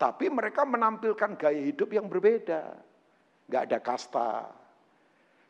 Tapi 0.00 0.32
mereka 0.32 0.64
menampilkan 0.64 1.36
gaya 1.36 1.60
hidup 1.60 1.92
yang 1.92 2.08
berbeda. 2.08 2.72
Gak 3.52 3.62
ada 3.68 3.78
kasta. 3.84 4.48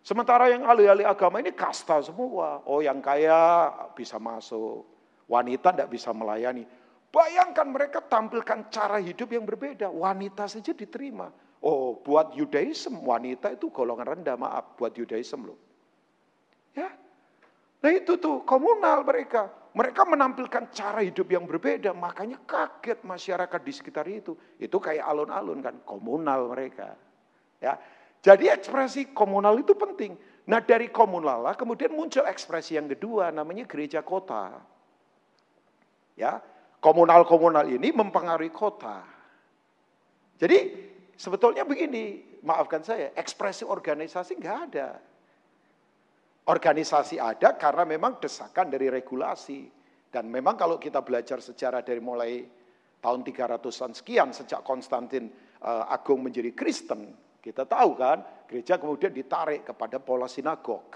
Sementara 0.02 0.50
yang 0.50 0.66
ahli-ahli 0.66 1.07
agama 1.07 1.38
ini 1.38 1.54
kasta 1.54 2.02
semua. 2.02 2.59
Oh 2.66 2.83
yang 2.83 2.99
kaya 2.99 3.71
bisa 3.95 4.19
masuk. 4.19 4.83
Wanita 5.30 5.71
tidak 5.71 5.95
bisa 5.95 6.11
melayani. 6.11 6.66
Bayangkan 7.14 7.71
mereka 7.71 8.02
tampilkan 8.02 8.66
cara 8.75 8.99
hidup 8.99 9.30
yang 9.30 9.47
berbeda. 9.47 9.87
Wanita 9.87 10.50
saja 10.50 10.75
diterima. 10.75 11.30
Oh, 11.62 11.95
buat 12.02 12.35
Yudaism 12.35 13.04
wanita 13.07 13.54
itu 13.54 13.71
golongan 13.71 14.19
rendah, 14.19 14.35
maaf, 14.35 14.75
buat 14.75 14.97
Yudaism 14.97 15.47
loh. 15.47 15.59
Ya. 16.75 16.90
Nah 17.85 17.92
itu 17.92 18.19
tuh 18.19 18.42
komunal 18.42 19.07
mereka. 19.07 19.59
Mereka 19.70 20.02
menampilkan 20.02 20.74
cara 20.74 20.98
hidup 21.06 21.30
yang 21.30 21.46
berbeda, 21.46 21.94
makanya 21.94 22.42
kaget 22.42 23.06
masyarakat 23.06 23.60
di 23.62 23.72
sekitar 23.72 24.06
itu. 24.10 24.34
Itu 24.58 24.82
kayak 24.82 25.06
alun-alun 25.06 25.62
kan, 25.62 25.78
komunal 25.86 26.50
mereka. 26.50 26.98
Ya, 27.62 27.78
jadi 28.20 28.56
ekspresi 28.56 29.14
komunal 29.14 29.62
itu 29.62 29.76
penting. 29.78 30.18
Nah 30.50 30.58
dari 30.58 30.90
komunal 30.90 31.46
lah 31.46 31.54
kemudian 31.54 31.94
muncul 31.94 32.26
ekspresi 32.26 32.74
yang 32.74 32.90
kedua 32.90 33.30
namanya 33.30 33.68
gereja 33.68 34.02
kota. 34.02 34.58
Ya, 36.18 36.42
komunal-komunal 36.82 37.70
ini 37.70 37.94
mempengaruhi 37.94 38.50
kota. 38.50 39.06
Jadi 40.40 40.58
sebetulnya 41.14 41.62
begini, 41.62 42.40
maafkan 42.42 42.82
saya, 42.82 43.12
ekspresi 43.14 43.62
organisasi 43.62 44.40
nggak 44.40 44.58
ada. 44.72 44.98
Organisasi 46.49 47.20
ada 47.20 47.59
karena 47.59 47.85
memang 47.85 48.16
desakan 48.23 48.73
dari 48.73 48.88
regulasi. 48.88 49.68
Dan 50.11 50.26
memang 50.26 50.59
kalau 50.59 50.80
kita 50.80 51.04
belajar 51.04 51.38
sejarah 51.38 51.87
dari 51.87 52.02
mulai 52.02 52.42
tahun 52.99 53.20
300-an 53.23 53.92
sekian 53.94 54.35
sejak 54.35 54.66
Konstantin 54.66 55.30
uh, 55.62 55.87
Agung 55.87 56.20
menjadi 56.26 56.50
Kristen, 56.50 57.14
kita 57.40 57.64
tahu 57.64 57.97
kan, 57.97 58.20
gereja 58.44 58.76
kemudian 58.76 59.16
ditarik 59.16 59.64
kepada 59.64 59.97
pola 59.97 60.28
sinagog. 60.28 60.92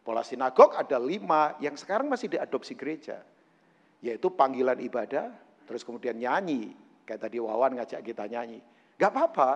Pola 0.00 0.24
sinagog 0.24 0.72
ada 0.72 0.96
lima 0.96 1.60
yang 1.60 1.76
sekarang 1.76 2.08
masih 2.08 2.32
diadopsi 2.32 2.72
gereja. 2.72 3.20
Yaitu 4.00 4.32
panggilan 4.32 4.80
ibadah, 4.80 5.28
terus 5.68 5.84
kemudian 5.84 6.16
nyanyi. 6.16 6.72
Kayak 7.04 7.28
tadi 7.28 7.36
Wawan 7.36 7.76
ngajak 7.76 8.00
kita 8.00 8.24
nyanyi. 8.24 8.64
Gak 8.96 9.12
apa-apa. 9.12 9.50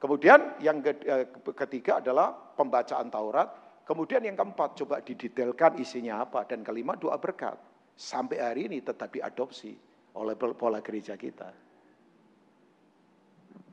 Kemudian 0.00 0.56
yang 0.64 0.80
eh, 0.80 1.28
ketiga 1.52 2.00
adalah 2.00 2.32
pembacaan 2.32 3.12
Taurat. 3.12 3.48
Kemudian 3.90 4.22
yang 4.22 4.38
keempat 4.38 4.78
coba 4.78 5.02
didetailkan 5.02 5.82
isinya 5.82 6.22
apa. 6.22 6.46
Dan 6.46 6.62
kelima 6.62 6.94
doa 6.94 7.18
berkat. 7.18 7.58
Sampai 7.98 8.38
hari 8.38 8.70
ini 8.70 8.78
tetap 8.78 9.10
diadopsi 9.10 9.74
oleh 10.14 10.38
pola 10.38 10.78
gereja 10.78 11.18
kita. 11.18 11.50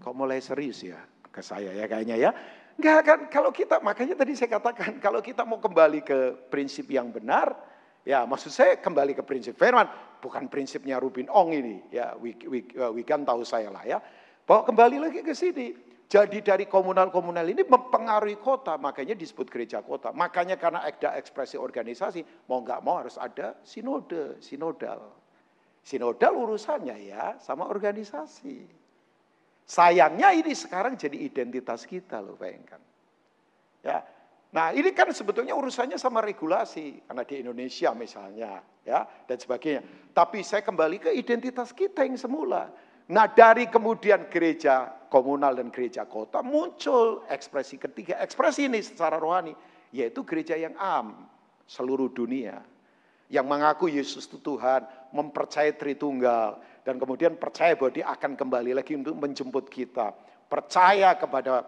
Kok 0.01 0.13
mulai 0.17 0.41
serius 0.41 0.81
ya? 0.81 0.97
ke 1.37 1.45
saya 1.45 1.69
ya 1.69 1.85
kayaknya 1.85 2.17
ya. 2.17 2.31
Enggak 2.81 2.99
kan 3.05 3.19
kalau 3.29 3.53
kita 3.53 3.77
makanya 3.85 4.17
tadi 4.17 4.33
saya 4.33 4.57
katakan 4.57 4.97
kalau 5.05 5.21
kita 5.21 5.45
mau 5.45 5.61
kembali 5.61 6.01
ke 6.01 6.49
prinsip 6.49 6.89
yang 6.89 7.13
benar 7.13 7.53
ya 8.01 8.25
maksud 8.25 8.49
saya 8.49 8.81
kembali 8.81 9.13
ke 9.13 9.21
prinsip 9.21 9.53
firman 9.53 9.85
bukan 10.17 10.49
prinsipnya 10.49 10.97
Rubin 10.97 11.29
Ong 11.29 11.53
ini 11.53 11.77
ya 11.93 12.17
kan 13.05 13.21
tahu 13.21 13.45
saya 13.45 13.69
lah 13.69 13.85
ya. 13.85 14.01
Bahwa 14.47 14.65
kembali 14.65 14.97
lagi 14.97 15.21
ke 15.21 15.37
sini. 15.37 15.86
Jadi 16.07 16.39
dari 16.39 16.71
komunal-komunal 16.71 17.43
ini 17.43 17.67
mempengaruhi 17.67 18.39
kota, 18.39 18.79
makanya 18.79 19.11
disebut 19.11 19.51
gereja 19.51 19.83
kota. 19.83 20.15
Makanya 20.15 20.55
karena 20.55 20.87
ada 20.87 21.19
ekspresi 21.19 21.59
organisasi, 21.59 22.47
mau 22.47 22.63
nggak 22.63 22.79
mau 22.79 23.03
harus 23.03 23.19
ada 23.19 23.59
sinode, 23.67 24.39
sinodal. 24.39 25.11
Sinodal 25.83 26.31
urusannya 26.31 26.95
ya 27.11 27.35
sama 27.43 27.67
organisasi. 27.67 28.63
Sayangnya 29.67 30.31
ini 30.31 30.55
sekarang 30.55 30.95
jadi 30.95 31.19
identitas 31.19 31.83
kita 31.83 32.23
loh 32.23 32.39
bayangkan. 32.39 32.79
Ya. 33.83 33.99
Nah 34.55 34.71
ini 34.71 34.95
kan 34.95 35.11
sebetulnya 35.11 35.59
urusannya 35.59 35.99
sama 35.99 36.23
regulasi. 36.23 37.03
Karena 37.03 37.27
di 37.27 37.35
Indonesia 37.43 37.91
misalnya 37.91 38.63
ya 38.87 39.03
dan 39.27 39.35
sebagainya. 39.35 40.11
Tapi 40.15 40.39
saya 40.39 40.63
kembali 40.63 41.03
ke 41.03 41.11
identitas 41.11 41.75
kita 41.75 42.07
yang 42.07 42.15
semula. 42.15 42.71
Nah 43.11 43.27
dari 43.27 43.67
kemudian 43.67 44.31
gereja 44.31 44.96
komunal 45.07 45.55
dan 45.55 45.71
gereja 45.71 46.03
kota 46.07 46.43
muncul 46.43 47.23
ekspresi 47.31 47.79
ketiga. 47.79 48.19
Ekspresi 48.21 48.67
ini 48.67 48.79
secara 48.83 49.17
rohani 49.19 49.55
yaitu 49.91 50.23
gereja 50.27 50.55
yang 50.59 50.75
am 50.79 51.27
seluruh 51.67 52.11
dunia. 52.11 52.63
Yang 53.27 53.45
mengaku 53.47 53.91
Yesus 53.91 54.23
itu 54.23 54.39
Tuhan, 54.39 54.87
mempercayai 55.11 55.75
Tritunggal, 55.75 56.63
dan 56.87 56.95
kemudian 56.95 57.35
percaya 57.35 57.75
bahwa 57.75 57.91
dia 57.91 58.07
akan 58.07 58.39
kembali 58.39 58.71
lagi 58.71 58.95
untuk 58.95 59.19
menjemput 59.19 59.67
kita. 59.67 60.15
Percaya 60.47 61.11
kepada 61.19 61.59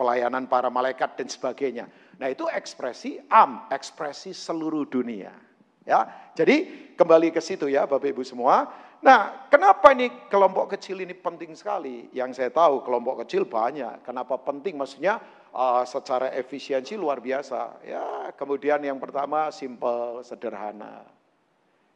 pelayanan 0.00 0.48
para 0.48 0.72
malaikat 0.72 1.20
dan 1.20 1.28
sebagainya. 1.28 1.84
Nah 2.16 2.32
itu 2.32 2.48
ekspresi 2.48 3.20
am, 3.28 3.68
ekspresi 3.68 4.32
seluruh 4.32 4.88
dunia. 4.88 5.36
Ya, 5.84 6.08
jadi 6.32 6.64
kembali 6.96 7.34
ke 7.34 7.42
situ 7.44 7.68
ya 7.68 7.84
Bapak 7.84 8.14
Ibu 8.14 8.24
semua. 8.24 8.70
Nah, 9.02 9.50
kenapa 9.50 9.90
ini 9.90 10.30
kelompok 10.30 10.78
kecil 10.78 11.02
ini 11.02 11.10
penting 11.10 11.58
sekali? 11.58 12.06
Yang 12.14 12.38
saya 12.38 12.50
tahu 12.54 12.86
kelompok 12.86 13.26
kecil 13.26 13.42
banyak. 13.50 14.06
Kenapa 14.06 14.38
penting? 14.38 14.78
Maksudnya 14.78 15.18
uh, 15.50 15.82
secara 15.82 16.30
efisiensi 16.30 16.94
luar 16.94 17.18
biasa. 17.18 17.82
Ya, 17.82 18.30
kemudian 18.38 18.78
yang 18.78 19.02
pertama 19.02 19.50
simple, 19.50 20.22
sederhana. 20.22 21.02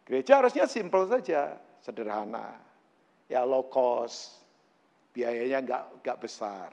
Gereja 0.03 0.43
harusnya 0.43 0.67
simple 0.67 1.07
saja, 1.07 1.55
sederhana 1.79 2.67
ya 3.27 3.43
low 3.43 3.67
cost, 3.67 4.39
biayanya 5.11 5.59
nggak 5.63 5.83
nggak 6.03 6.19
besar, 6.23 6.71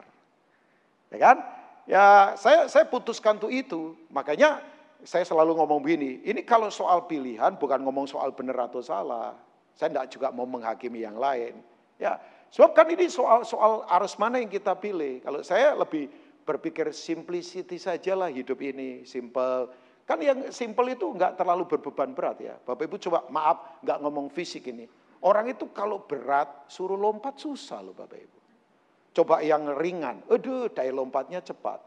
ya 1.10 1.18
kan? 1.18 1.38
Ya 1.84 2.38
saya 2.40 2.70
saya 2.72 2.86
putuskan 2.88 3.42
tuh 3.42 3.52
itu, 3.52 3.98
makanya 4.08 4.64
saya 5.04 5.28
selalu 5.28 5.60
ngomong 5.60 5.84
begini, 5.84 6.24
ini 6.24 6.46
kalau 6.48 6.72
soal 6.72 7.04
pilihan 7.10 7.60
bukan 7.60 7.84
ngomong 7.84 8.08
soal 8.08 8.32
benar 8.32 8.72
atau 8.72 8.80
salah, 8.80 9.36
saya 9.74 9.90
enggak 9.94 10.14
juga 10.14 10.30
mau 10.30 10.46
menghakimi 10.46 11.02
yang 11.02 11.18
lain, 11.18 11.60
ya 11.98 12.18
sebab 12.54 12.78
kan 12.78 12.88
ini 12.94 13.10
soal 13.10 13.42
soal 13.42 13.86
arus 13.98 14.18
mana 14.22 14.38
yang 14.38 14.50
kita 14.50 14.78
pilih. 14.78 15.22
Kalau 15.26 15.42
saya 15.42 15.74
lebih 15.74 16.10
berpikir 16.44 16.92
simplicity 16.94 17.80
sajalah 17.80 18.30
hidup 18.30 18.60
ini, 18.62 19.08
simple. 19.08 19.72
Kan 20.04 20.20
yang 20.20 20.52
simple 20.52 20.92
itu 20.92 21.08
enggak 21.16 21.40
terlalu 21.40 21.64
berbeban 21.66 22.12
berat 22.12 22.38
ya. 22.44 22.56
Bapak 22.60 22.86
Ibu 22.92 22.98
coba 23.10 23.26
maaf 23.32 23.82
enggak 23.82 23.98
ngomong 24.04 24.28
fisik 24.30 24.68
ini. 24.68 24.86
Orang 25.24 25.48
itu 25.48 25.72
kalau 25.72 26.04
berat 26.04 26.68
suruh 26.68 27.00
lompat 27.00 27.40
susah 27.40 27.80
loh 27.80 27.96
Bapak 27.96 28.20
Ibu. 28.20 28.40
Coba 29.14 29.40
yang 29.40 29.72
ringan, 29.80 30.26
aduh 30.28 30.68
daya 30.74 30.92
lompatnya 30.92 31.40
cepat. 31.40 31.80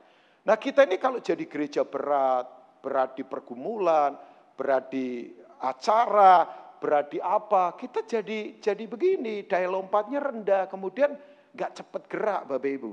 Nah 0.46 0.56
kita 0.56 0.86
ini 0.86 0.96
kalau 0.96 1.18
jadi 1.18 1.42
gereja 1.44 1.82
berat, 1.82 2.46
berat 2.80 3.18
di 3.18 3.26
pergumulan, 3.26 4.14
berat 4.54 4.88
di 4.88 5.34
acara, 5.58 6.65
berat 6.78 7.12
di 7.12 7.18
apa, 7.22 7.74
kita 7.74 8.04
jadi 8.04 8.60
jadi 8.60 8.84
begini, 8.86 9.44
daya 9.46 9.68
lompatnya 9.70 10.20
rendah, 10.20 10.64
kemudian 10.70 11.14
nggak 11.56 11.72
cepat 11.82 12.02
gerak 12.06 12.42
Bapak 12.48 12.70
Ibu. 12.70 12.92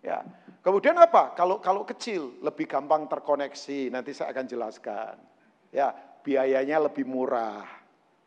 Ya, 0.00 0.24
kemudian 0.64 0.96
apa? 0.96 1.36
Kalau 1.36 1.60
kalau 1.60 1.84
kecil 1.84 2.40
lebih 2.40 2.64
gampang 2.64 3.04
terkoneksi, 3.04 3.92
nanti 3.92 4.16
saya 4.16 4.32
akan 4.32 4.46
jelaskan. 4.48 5.14
Ya, 5.68 5.92
biayanya 6.24 6.88
lebih 6.88 7.04
murah. 7.04 7.64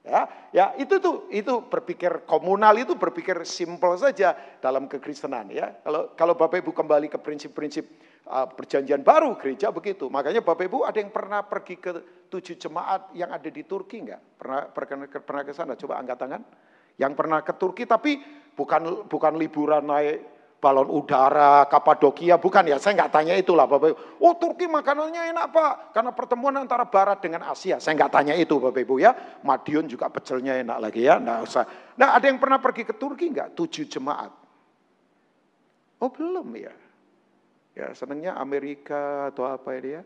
Ya, 0.03 0.27
ya 0.51 0.65
itu 0.75 0.99
tuh 0.99 1.31
itu 1.31 1.63
berpikir 1.63 2.27
komunal 2.27 2.75
itu 2.75 2.91
berpikir 2.91 3.39
simpel 3.47 3.95
saja 3.95 4.35
dalam 4.59 4.85
kekristenan 4.91 5.47
ya. 5.47 5.79
Kalau 5.79 6.11
kalau 6.19 6.35
Bapak 6.35 6.59
Ibu 6.59 6.75
kembali 6.75 7.07
ke 7.07 7.15
prinsip-prinsip 7.15 7.87
perjanjian 8.27 9.03
baru 9.03 9.35
gereja 9.35 9.69
begitu. 9.69 10.07
Makanya 10.07 10.39
Bapak 10.39 10.63
Ibu 10.65 10.87
ada 10.87 10.95
yang 10.95 11.11
pernah 11.11 11.43
pergi 11.43 11.75
ke 11.75 11.91
tujuh 12.31 12.55
jemaat 12.55 13.11
yang 13.13 13.29
ada 13.35 13.49
di 13.51 13.63
Turki 13.67 13.99
enggak? 13.99 14.21
Pernah 14.39 14.61
pernah, 14.71 15.05
pernah 15.07 15.43
ke 15.43 15.51
sana? 15.51 15.75
Coba 15.75 15.99
angkat 15.99 16.17
tangan. 16.17 16.41
Yang 16.95 17.13
pernah 17.19 17.39
ke 17.43 17.53
Turki 17.59 17.83
tapi 17.83 18.21
bukan 18.55 19.09
bukan 19.09 19.33
liburan 19.35 19.83
naik 19.83 20.33
balon 20.63 20.87
udara, 20.87 21.67
Kapadokia, 21.67 22.39
bukan 22.39 22.63
ya, 22.71 22.79
saya 22.79 22.95
nggak 22.95 23.11
tanya 23.11 23.35
itulah 23.35 23.67
Bapak 23.67 23.91
Ibu. 23.91 23.97
Oh 24.23 24.39
Turki 24.39 24.71
makanannya 24.71 25.35
enak 25.35 25.51
Pak, 25.51 25.73
karena 25.91 26.15
pertemuan 26.15 26.55
antara 26.55 26.87
Barat 26.87 27.19
dengan 27.19 27.43
Asia. 27.51 27.83
Saya 27.83 27.99
nggak 27.99 28.11
tanya 28.15 28.33
itu 28.39 28.55
Bapak 28.55 28.79
Ibu 28.79 28.95
ya. 29.03 29.11
Madiun 29.43 29.91
juga 29.91 30.07
pecelnya 30.07 30.55
enak 30.63 30.77
lagi 30.79 31.03
ya, 31.03 31.19
nggak 31.19 31.39
usah. 31.43 31.67
Nah 31.99 32.15
ada 32.15 32.31
yang 32.31 32.39
pernah 32.39 32.63
pergi 32.63 32.87
ke 32.87 32.95
Turki 32.95 33.27
nggak? 33.35 33.51
Tujuh 33.51 33.91
jemaat. 33.91 34.31
Oh 35.99 36.07
belum 36.07 36.47
ya. 36.55 36.71
Ya 37.73 37.89
senangnya 37.97 38.37
Amerika 38.37 39.33
atau 39.33 39.49
apa 39.49 39.73
ini 39.77 39.97
ya. 39.97 40.01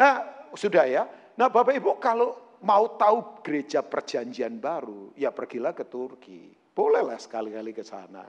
Nah 0.00 0.12
sudah 0.56 0.84
ya. 0.88 1.04
Nah 1.36 1.52
Bapak 1.52 1.76
Ibu 1.76 2.00
kalau 2.00 2.58
mau 2.64 2.96
tahu 2.96 3.44
gereja 3.44 3.84
perjanjian 3.84 4.56
baru, 4.56 5.12
ya 5.14 5.28
pergilah 5.28 5.76
ke 5.76 5.84
Turki. 5.84 6.52
Bolehlah 6.74 7.20
sekali-kali 7.20 7.76
ke 7.76 7.84
sana. 7.84 8.24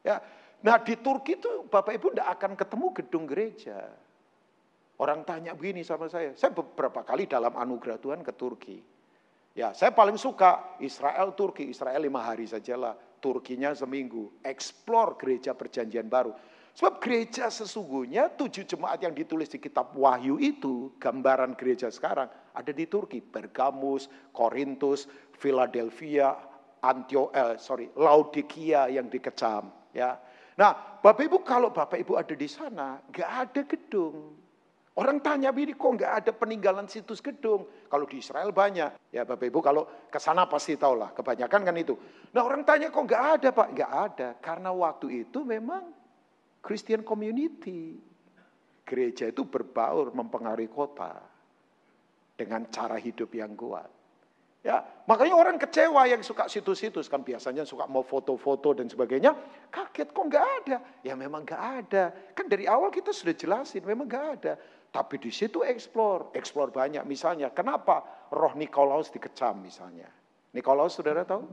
Ya, 0.00 0.18
Nah 0.64 0.80
di 0.80 0.96
Turki 0.96 1.36
itu 1.36 1.68
Bapak 1.68 1.92
Ibu 1.92 2.16
tidak 2.16 2.28
akan 2.40 2.52
ketemu 2.56 2.86
gedung 2.96 3.24
gereja. 3.28 3.84
Orang 4.96 5.26
tanya 5.28 5.52
begini 5.52 5.84
sama 5.84 6.08
saya, 6.08 6.32
saya 6.32 6.56
beberapa 6.56 7.04
kali 7.04 7.28
dalam 7.28 7.52
anugerah 7.52 8.00
Tuhan 8.00 8.24
ke 8.24 8.32
Turki. 8.32 8.78
Ya, 9.54 9.76
saya 9.76 9.92
paling 9.92 10.16
suka 10.16 10.78
Israel 10.80 11.36
Turki, 11.36 11.68
Israel 11.68 12.00
lima 12.00 12.24
hari 12.24 12.48
sajalah, 12.48 12.96
Turkinya 13.20 13.76
seminggu. 13.76 14.40
Explore 14.40 15.20
gereja 15.20 15.52
perjanjian 15.52 16.08
baru. 16.08 16.32
Sebab 16.74 16.98
gereja 16.98 17.46
sesungguhnya 17.46 18.34
tujuh 18.34 18.66
jemaat 18.66 18.98
yang 18.98 19.14
ditulis 19.14 19.46
di 19.46 19.62
kitab 19.62 19.94
Wahyu 19.94 20.42
itu, 20.42 20.90
gambaran 20.98 21.54
gereja 21.54 21.86
sekarang 21.86 22.26
ada 22.50 22.72
di 22.74 22.90
Turki. 22.90 23.22
Bergamus, 23.22 24.10
Korintus, 24.34 25.06
Philadelphia, 25.38 26.34
Antio, 26.82 27.30
eh, 27.30 27.54
sorry, 27.62 27.86
Laodikia 27.94 28.90
yang 28.90 29.06
dikecam. 29.06 29.70
Ya, 29.94 30.18
Nah, 30.54 31.02
Bapak 31.02 31.26
Ibu 31.26 31.42
kalau 31.42 31.74
Bapak 31.74 31.98
Ibu 31.98 32.14
ada 32.14 32.34
di 32.34 32.46
sana, 32.46 33.02
nggak 33.10 33.30
ada 33.30 33.60
gedung. 33.66 34.38
Orang 34.94 35.18
tanya, 35.18 35.50
ini 35.50 35.74
kok 35.74 35.90
nggak 35.98 36.12
ada 36.22 36.30
peninggalan 36.30 36.86
situs 36.86 37.18
gedung? 37.18 37.66
Kalau 37.90 38.06
di 38.06 38.22
Israel 38.22 38.54
banyak. 38.54 39.10
Ya 39.10 39.26
Bapak 39.26 39.50
Ibu 39.50 39.58
kalau 39.58 39.82
ke 40.06 40.22
sana 40.22 40.46
pasti 40.46 40.78
tahu 40.78 40.94
lah, 40.94 41.10
kebanyakan 41.10 41.60
kan 41.66 41.74
itu. 41.74 41.98
Nah 42.30 42.46
orang 42.46 42.62
tanya 42.62 42.94
kok 42.94 43.02
nggak 43.02 43.24
ada 43.38 43.48
Pak? 43.50 43.68
Nggak 43.74 43.90
ada, 43.90 44.28
karena 44.38 44.70
waktu 44.70 45.26
itu 45.26 45.42
memang 45.42 45.90
Christian 46.64 47.04
community. 47.04 48.00
Gereja 48.88 49.28
itu 49.28 49.44
berbaur 49.44 50.16
mempengaruhi 50.16 50.72
kota 50.72 51.20
dengan 52.36 52.64
cara 52.72 52.96
hidup 52.96 53.28
yang 53.36 53.52
kuat. 53.52 53.88
Ya, 54.64 54.80
makanya 55.04 55.36
orang 55.36 55.60
kecewa 55.60 56.08
yang 56.08 56.24
suka 56.24 56.48
situs-situs 56.48 57.04
kan 57.12 57.20
biasanya 57.20 57.68
suka 57.68 57.84
mau 57.84 58.00
foto-foto 58.00 58.72
dan 58.72 58.88
sebagainya. 58.88 59.36
Kaget 59.68 60.08
kok 60.08 60.24
nggak 60.24 60.46
ada? 60.64 60.76
Ya 61.04 61.12
memang 61.12 61.44
nggak 61.44 61.64
ada. 61.84 62.04
Kan 62.32 62.48
dari 62.48 62.64
awal 62.64 62.88
kita 62.88 63.12
sudah 63.12 63.36
jelasin 63.36 63.84
memang 63.84 64.08
nggak 64.08 64.26
ada. 64.40 64.56
Tapi 64.88 65.20
di 65.20 65.28
situ 65.28 65.60
explore, 65.60 66.32
explore 66.32 66.72
banyak. 66.72 67.04
Misalnya, 67.04 67.52
kenapa 67.52 68.28
roh 68.32 68.56
Nikolaus 68.56 69.12
dikecam 69.12 69.60
misalnya? 69.60 70.08
Nikolaus 70.56 70.96
saudara 70.96 71.28
tahu? 71.28 71.44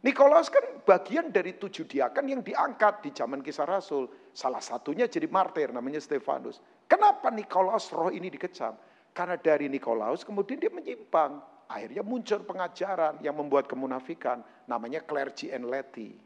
Nikolaus 0.00 0.48
kan 0.48 0.64
bagian 0.80 1.28
dari 1.28 1.60
tujuh 1.60 1.84
diakan 1.84 2.24
yang 2.24 2.40
diangkat 2.40 3.04
di 3.04 3.10
zaman 3.12 3.44
kisah 3.44 3.68
Rasul. 3.68 4.08
Salah 4.32 4.64
satunya 4.64 5.04
jadi 5.04 5.28
martir 5.28 5.76
namanya 5.76 6.00
Stefanus. 6.00 6.56
Kenapa 6.88 7.28
Nikolaus 7.28 7.92
roh 7.92 8.08
ini 8.08 8.32
dikecam? 8.32 8.72
Karena 9.12 9.36
dari 9.36 9.68
Nikolaus 9.68 10.24
kemudian 10.24 10.56
dia 10.56 10.72
menyimpang. 10.72 11.44
Akhirnya 11.70 12.02
muncul 12.02 12.42
pengajaran 12.42 13.22
yang 13.22 13.38
membuat 13.38 13.70
kemunafikan, 13.70 14.42
namanya 14.66 15.06
clergy 15.06 15.54
and 15.54 15.70
laity. 15.70 16.18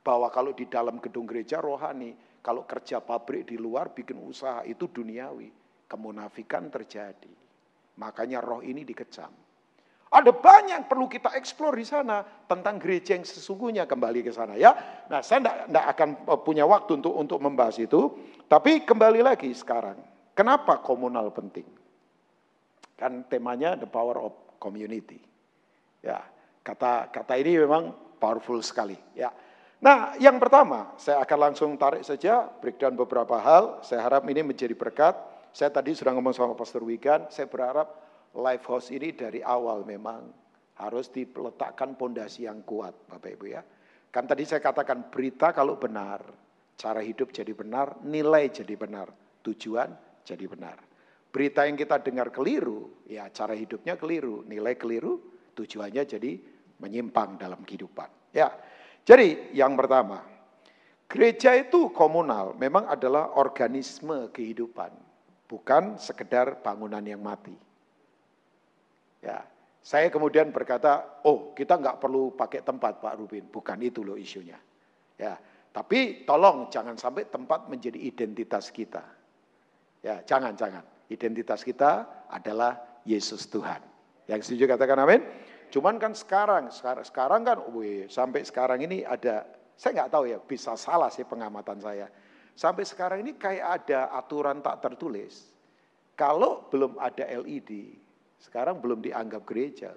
Bahwa 0.00 0.32
kalau 0.32 0.56
di 0.56 0.64
dalam 0.64 1.02
gedung 1.04 1.28
gereja 1.28 1.60
rohani, 1.60 2.16
kalau 2.40 2.64
kerja 2.64 3.02
pabrik 3.04 3.44
di 3.50 3.60
luar 3.60 3.92
bikin 3.92 4.16
usaha 4.22 4.64
itu 4.64 4.88
duniawi. 4.88 5.52
Kemunafikan 5.84 6.70
terjadi. 6.72 7.34
Makanya 7.98 8.40
roh 8.40 8.62
ini 8.64 8.86
dikecam. 8.88 9.45
Ada 10.06 10.30
banyak 10.30 10.74
yang 10.78 10.86
perlu 10.86 11.10
kita 11.10 11.34
eksplor 11.34 11.74
di 11.74 11.82
sana 11.82 12.22
tentang 12.46 12.78
gereja 12.78 13.18
yang 13.18 13.26
sesungguhnya 13.26 13.90
kembali 13.90 14.22
ke 14.22 14.30
sana 14.30 14.54
ya. 14.54 14.70
Nah, 15.10 15.18
saya 15.18 15.42
tidak 15.42 15.86
akan 15.98 16.08
eh, 16.30 16.40
punya 16.46 16.62
waktu 16.62 17.02
untuk 17.02 17.14
untuk 17.18 17.38
membahas 17.42 17.74
itu, 17.82 18.14
tapi 18.46 18.86
kembali 18.86 19.26
lagi 19.26 19.50
sekarang. 19.50 19.98
Kenapa 20.30 20.78
komunal 20.78 21.34
penting? 21.34 21.66
Kan 22.94 23.26
temanya 23.26 23.74
the 23.74 23.88
power 23.90 24.22
of 24.22 24.32
community. 24.62 25.18
Ya, 26.06 26.22
kata 26.62 27.10
kata 27.10 27.34
ini 27.42 27.66
memang 27.66 27.90
powerful 28.22 28.62
sekali. 28.62 28.94
Ya. 29.18 29.34
Nah, 29.82 30.14
yang 30.22 30.38
pertama, 30.38 30.94
saya 30.96 31.20
akan 31.20 31.50
langsung 31.50 31.74
tarik 31.74 32.06
saja 32.06 32.46
breakdown 32.46 32.94
beberapa 32.94 33.36
hal. 33.42 33.82
Saya 33.82 34.06
harap 34.06 34.22
ini 34.30 34.46
menjadi 34.46 34.72
berkat. 34.72 35.18
Saya 35.50 35.68
tadi 35.68 35.98
sudah 35.98 36.14
ngomong 36.14 36.36
sama 36.36 36.52
Pastor 36.52 36.84
Wigan, 36.84 37.32
saya 37.32 37.48
berharap 37.48 38.05
live 38.36 38.64
house 38.68 38.92
ini 38.92 39.16
dari 39.16 39.40
awal 39.40 39.82
memang 39.88 40.28
harus 40.76 41.08
diletakkan 41.08 41.96
pondasi 41.96 42.44
yang 42.44 42.60
kuat, 42.68 42.92
Bapak 43.08 43.32
Ibu 43.40 43.46
ya. 43.48 43.64
Kan 44.12 44.28
tadi 44.28 44.44
saya 44.44 44.60
katakan 44.60 45.08
berita 45.08 45.56
kalau 45.56 45.80
benar, 45.80 46.20
cara 46.76 47.00
hidup 47.00 47.32
jadi 47.32 47.56
benar, 47.56 48.04
nilai 48.04 48.52
jadi 48.52 48.76
benar, 48.76 49.08
tujuan 49.40 49.88
jadi 50.20 50.44
benar. 50.44 50.76
Berita 51.32 51.64
yang 51.64 51.76
kita 51.76 52.00
dengar 52.00 52.32
keliru, 52.32 53.04
ya 53.08 53.28
cara 53.32 53.56
hidupnya 53.56 53.96
keliru, 53.96 54.44
nilai 54.44 54.76
keliru, 54.76 55.20
tujuannya 55.56 56.04
jadi 56.04 56.32
menyimpang 56.80 57.40
dalam 57.40 57.64
kehidupan. 57.64 58.08
Ya, 58.36 58.52
jadi 59.04 59.52
yang 59.56 59.76
pertama, 59.76 60.24
gereja 61.08 61.56
itu 61.56 61.88
komunal, 61.92 62.52
memang 62.56 62.88
adalah 62.88 63.36
organisme 63.36 64.28
kehidupan, 64.32 64.92
bukan 65.48 65.96
sekedar 65.96 66.60
bangunan 66.60 67.04
yang 67.04 67.20
mati. 67.20 67.65
Ya, 69.22 69.44
saya 69.80 70.10
kemudian 70.10 70.50
berkata, 70.50 71.22
oh 71.22 71.54
kita 71.54 71.78
nggak 71.78 72.02
perlu 72.02 72.34
pakai 72.34 72.66
tempat 72.66 72.98
Pak 72.98 73.14
Rubin, 73.22 73.46
bukan 73.46 73.78
itu 73.86 74.02
loh 74.02 74.18
isunya. 74.18 74.58
Ya, 75.16 75.38
tapi 75.70 76.26
tolong 76.26 76.72
jangan 76.72 76.98
sampai 76.98 77.30
tempat 77.30 77.70
menjadi 77.70 78.00
identitas 78.00 78.72
kita. 78.74 79.04
Ya, 80.02 80.24
jangan, 80.26 80.58
jangan. 80.58 80.82
Identitas 81.06 81.62
kita 81.62 82.24
adalah 82.26 83.02
Yesus 83.06 83.46
Tuhan. 83.46 83.78
Yang 84.26 84.50
setuju 84.50 84.74
katakan 84.74 85.06
amin. 85.06 85.22
Cuman 85.70 85.98
kan 85.98 86.14
sekarang, 86.14 86.70
sekarang, 86.70 87.04
sekarang 87.06 87.42
kan, 87.46 87.58
wih, 87.74 88.06
sampai 88.10 88.42
sekarang 88.46 88.82
ini 88.82 89.02
ada, 89.02 89.46
saya 89.74 90.02
nggak 90.02 90.10
tahu 90.10 90.24
ya, 90.30 90.38
bisa 90.42 90.74
salah 90.78 91.10
sih 91.10 91.26
pengamatan 91.26 91.78
saya. 91.78 92.06
Sampai 92.56 92.88
sekarang 92.88 93.20
ini 93.20 93.36
kayak 93.36 93.84
ada 93.84 94.10
aturan 94.16 94.64
tak 94.64 94.80
tertulis. 94.80 95.52
Kalau 96.16 96.66
belum 96.72 96.96
ada 96.96 97.28
LED, 97.28 98.00
sekarang 98.40 98.78
belum 98.80 99.00
dianggap 99.00 99.42
gereja. 99.48 99.92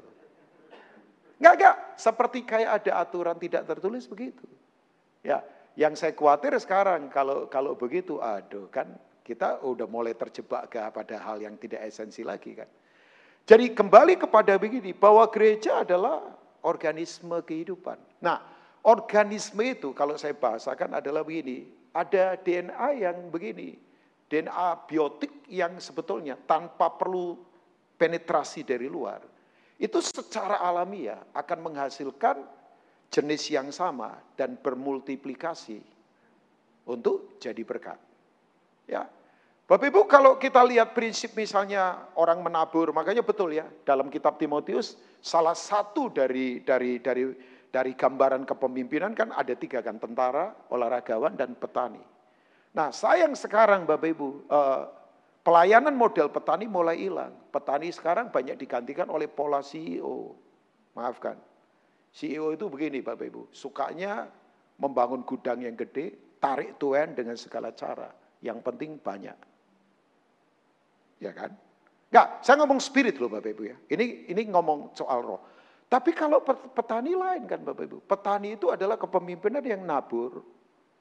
Enggak, 1.39 1.53
enggak. 1.55 1.75
Seperti 1.95 2.39
kayak 2.43 2.83
ada 2.83 2.91
aturan 3.03 3.37
tidak 3.39 3.63
tertulis 3.67 4.07
begitu. 4.07 4.43
Ya, 5.23 5.43
yang 5.79 5.95
saya 5.95 6.11
khawatir 6.11 6.55
sekarang 6.59 7.07
kalau 7.11 7.47
kalau 7.47 7.75
begitu, 7.75 8.19
aduh 8.19 8.67
kan 8.71 8.91
kita 9.23 9.63
udah 9.63 9.87
mulai 9.87 10.17
terjebak 10.17 10.71
ke 10.73 10.79
pada 10.91 11.15
hal 11.21 11.39
yang 11.39 11.55
tidak 11.55 11.85
esensi 11.85 12.25
lagi 12.25 12.57
kan. 12.57 12.67
Jadi 13.47 13.73
kembali 13.73 14.19
kepada 14.19 14.59
begini, 14.61 14.93
bahwa 14.93 15.25
gereja 15.31 15.81
adalah 15.81 16.21
organisme 16.61 17.39
kehidupan. 17.41 17.97
Nah, 18.21 18.43
organisme 18.85 19.63
itu 19.63 19.89
kalau 19.95 20.19
saya 20.19 20.35
bahasakan 20.35 20.99
adalah 20.99 21.25
begini, 21.25 21.65
ada 21.95 22.37
DNA 22.37 22.87
yang 23.09 23.17
begini, 23.33 23.79
DNA 24.29 24.85
biotik 24.85 25.49
yang 25.49 25.81
sebetulnya 25.81 26.37
tanpa 26.45 26.93
perlu 26.93 27.48
penetrasi 27.99 28.63
dari 28.63 28.87
luar, 28.87 29.19
itu 29.75 29.99
secara 29.99 30.63
alamiah 30.63 31.19
akan 31.35 31.59
menghasilkan 31.67 32.39
jenis 33.11 33.51
yang 33.51 33.67
sama 33.75 34.15
dan 34.39 34.55
bermultiplikasi 34.55 35.83
untuk 36.87 37.35
jadi 37.43 37.59
berkat. 37.67 37.99
Ya, 38.87 39.05
Bapak 39.69 39.85
Ibu 39.85 40.01
kalau 40.09 40.41
kita 40.41 40.65
lihat 40.65 40.97
prinsip 40.97 41.37
misalnya 41.37 42.09
orang 42.17 42.41
menabur, 42.41 42.89
makanya 42.89 43.21
betul 43.21 43.53
ya 43.53 43.69
dalam 43.85 44.09
kitab 44.09 44.41
Timotius 44.41 44.97
salah 45.21 45.53
satu 45.53 46.09
dari 46.09 46.65
dari 46.65 46.97
dari 46.97 47.29
dari 47.69 47.93
gambaran 47.93 48.49
kepemimpinan 48.49 49.13
kan 49.13 49.29
ada 49.29 49.53
tiga 49.53 49.85
kan 49.85 50.01
tentara, 50.01 50.49
olahragawan 50.73 51.37
dan 51.37 51.53
petani. 51.53 52.01
Nah 52.73 52.89
sayang 52.89 53.37
sekarang 53.37 53.85
Bapak 53.85 54.09
Ibu 54.09 54.27
eh, 54.49 54.83
pelayanan 55.49 55.97
model 55.97 56.29
petani 56.29 56.69
mulai 56.69 57.09
hilang. 57.09 57.33
Petani 57.49 57.89
sekarang 57.89 58.29
banyak 58.29 58.53
digantikan 58.53 59.09
oleh 59.09 59.25
pola 59.25 59.65
CEO. 59.65 60.37
Maafkan. 60.93 61.41
CEO 62.13 62.53
itu 62.53 62.69
begini 62.69 63.01
Bapak 63.01 63.25
Ibu, 63.33 63.41
sukanya 63.49 64.29
membangun 64.77 65.25
gudang 65.25 65.65
yang 65.65 65.73
gede, 65.73 66.37
tarik 66.37 66.77
tuan 66.77 67.17
dengan 67.17 67.33
segala 67.33 67.73
cara. 67.73 68.13
Yang 68.45 68.61
penting 68.61 69.01
banyak. 69.01 69.37
Ya 71.17 71.33
kan? 71.33 71.57
Enggak, 72.13 72.27
saya 72.45 72.55
ngomong 72.61 72.77
spirit 72.77 73.17
loh 73.17 73.33
Bapak 73.33 73.49
Ibu 73.49 73.63
ya. 73.73 73.77
Ini 73.89 74.29
ini 74.29 74.41
ngomong 74.53 74.93
soal 74.93 75.25
roh. 75.25 75.41
Tapi 75.89 76.13
kalau 76.13 76.45
petani 76.45 77.17
lain 77.17 77.49
kan 77.49 77.65
Bapak 77.65 77.89
Ibu. 77.89 77.97
Petani 78.05 78.53
itu 78.53 78.69
adalah 78.69 79.01
kepemimpinan 79.01 79.65
yang 79.65 79.81
nabur, 79.81 80.45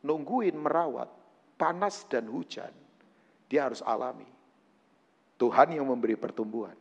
nungguin, 0.00 0.56
merawat, 0.56 1.12
panas 1.60 2.08
dan 2.08 2.24
hujan. 2.32 2.72
Dia 3.52 3.68
harus 3.68 3.84
alami. 3.84 4.37
Tuhan 5.38 5.70
yang 5.70 5.86
memberi 5.86 6.18
pertumbuhan. 6.18 6.74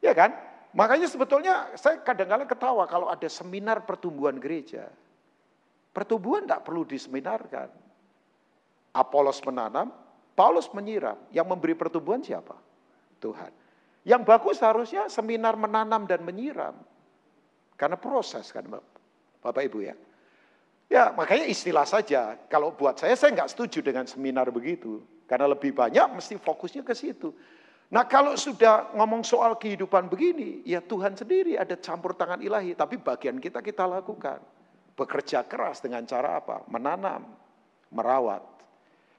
Ya 0.00 0.16
kan? 0.16 0.32
Makanya 0.72 1.04
sebetulnya 1.04 1.68
saya 1.76 2.00
kadang-kadang 2.00 2.48
ketawa 2.48 2.88
kalau 2.88 3.12
ada 3.12 3.28
seminar 3.28 3.84
pertumbuhan 3.84 4.40
gereja. 4.40 4.88
Pertumbuhan 5.92 6.48
tidak 6.48 6.64
perlu 6.64 6.88
diseminarkan. 6.88 7.68
Apolos 8.96 9.44
menanam, 9.44 9.92
Paulus 10.32 10.72
menyiram, 10.72 11.20
yang 11.28 11.44
memberi 11.44 11.76
pertumbuhan 11.76 12.24
siapa? 12.24 12.56
Tuhan. 13.20 13.52
Yang 14.02 14.22
bagus 14.24 14.58
harusnya 14.64 15.12
seminar 15.12 15.54
menanam 15.60 16.08
dan 16.08 16.24
menyiram. 16.24 16.74
Karena 17.76 18.00
proses 18.00 18.48
kan 18.48 18.64
Bapak 19.44 19.62
Ibu 19.68 19.78
ya. 19.84 19.94
Ya 20.88 21.12
makanya 21.12 21.48
istilah 21.48 21.84
saja, 21.88 22.36
kalau 22.48 22.72
buat 22.72 23.00
saya, 23.00 23.16
saya 23.16 23.32
nggak 23.32 23.52
setuju 23.52 23.80
dengan 23.80 24.04
seminar 24.04 24.48
begitu. 24.52 25.00
Karena 25.32 25.48
lebih 25.48 25.72
banyak 25.72 26.12
mesti 26.12 26.36
fokusnya 26.36 26.84
ke 26.84 26.92
situ. 26.92 27.32
Nah 27.88 28.04
kalau 28.04 28.36
sudah 28.36 28.92
ngomong 28.92 29.24
soal 29.24 29.56
kehidupan 29.56 30.12
begini, 30.12 30.60
ya 30.68 30.84
Tuhan 30.84 31.16
sendiri 31.16 31.56
ada 31.56 31.72
campur 31.80 32.12
tangan 32.12 32.44
ilahi. 32.44 32.76
Tapi 32.76 33.00
bagian 33.00 33.40
kita 33.40 33.64
kita 33.64 33.88
lakukan. 33.88 34.44
Bekerja 34.92 35.40
keras 35.48 35.80
dengan 35.80 36.04
cara 36.04 36.36
apa? 36.36 36.68
Menanam, 36.68 37.32
merawat, 37.88 38.44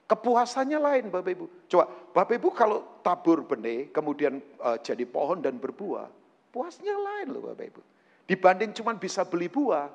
Kepuasannya 0.03 0.77
lain 0.77 1.05
Bapak 1.09 1.31
Ibu. 1.33 1.45
Coba 1.65 1.89
Bapak 2.13 2.37
Ibu 2.37 2.49
kalau 2.53 3.01
tabur 3.01 3.41
benih 3.49 3.89
kemudian 3.89 4.37
uh, 4.61 4.77
jadi 4.77 5.09
pohon 5.09 5.41
dan 5.41 5.57
berbuah. 5.57 6.11
Puasnya 6.53 6.93
lain 6.93 7.33
loh 7.33 7.49
Bapak 7.49 7.65
Ibu. 7.73 7.81
Dibanding 8.29 8.77
cuma 8.77 8.93
bisa 8.93 9.25
beli 9.25 9.49
buah. 9.49 9.89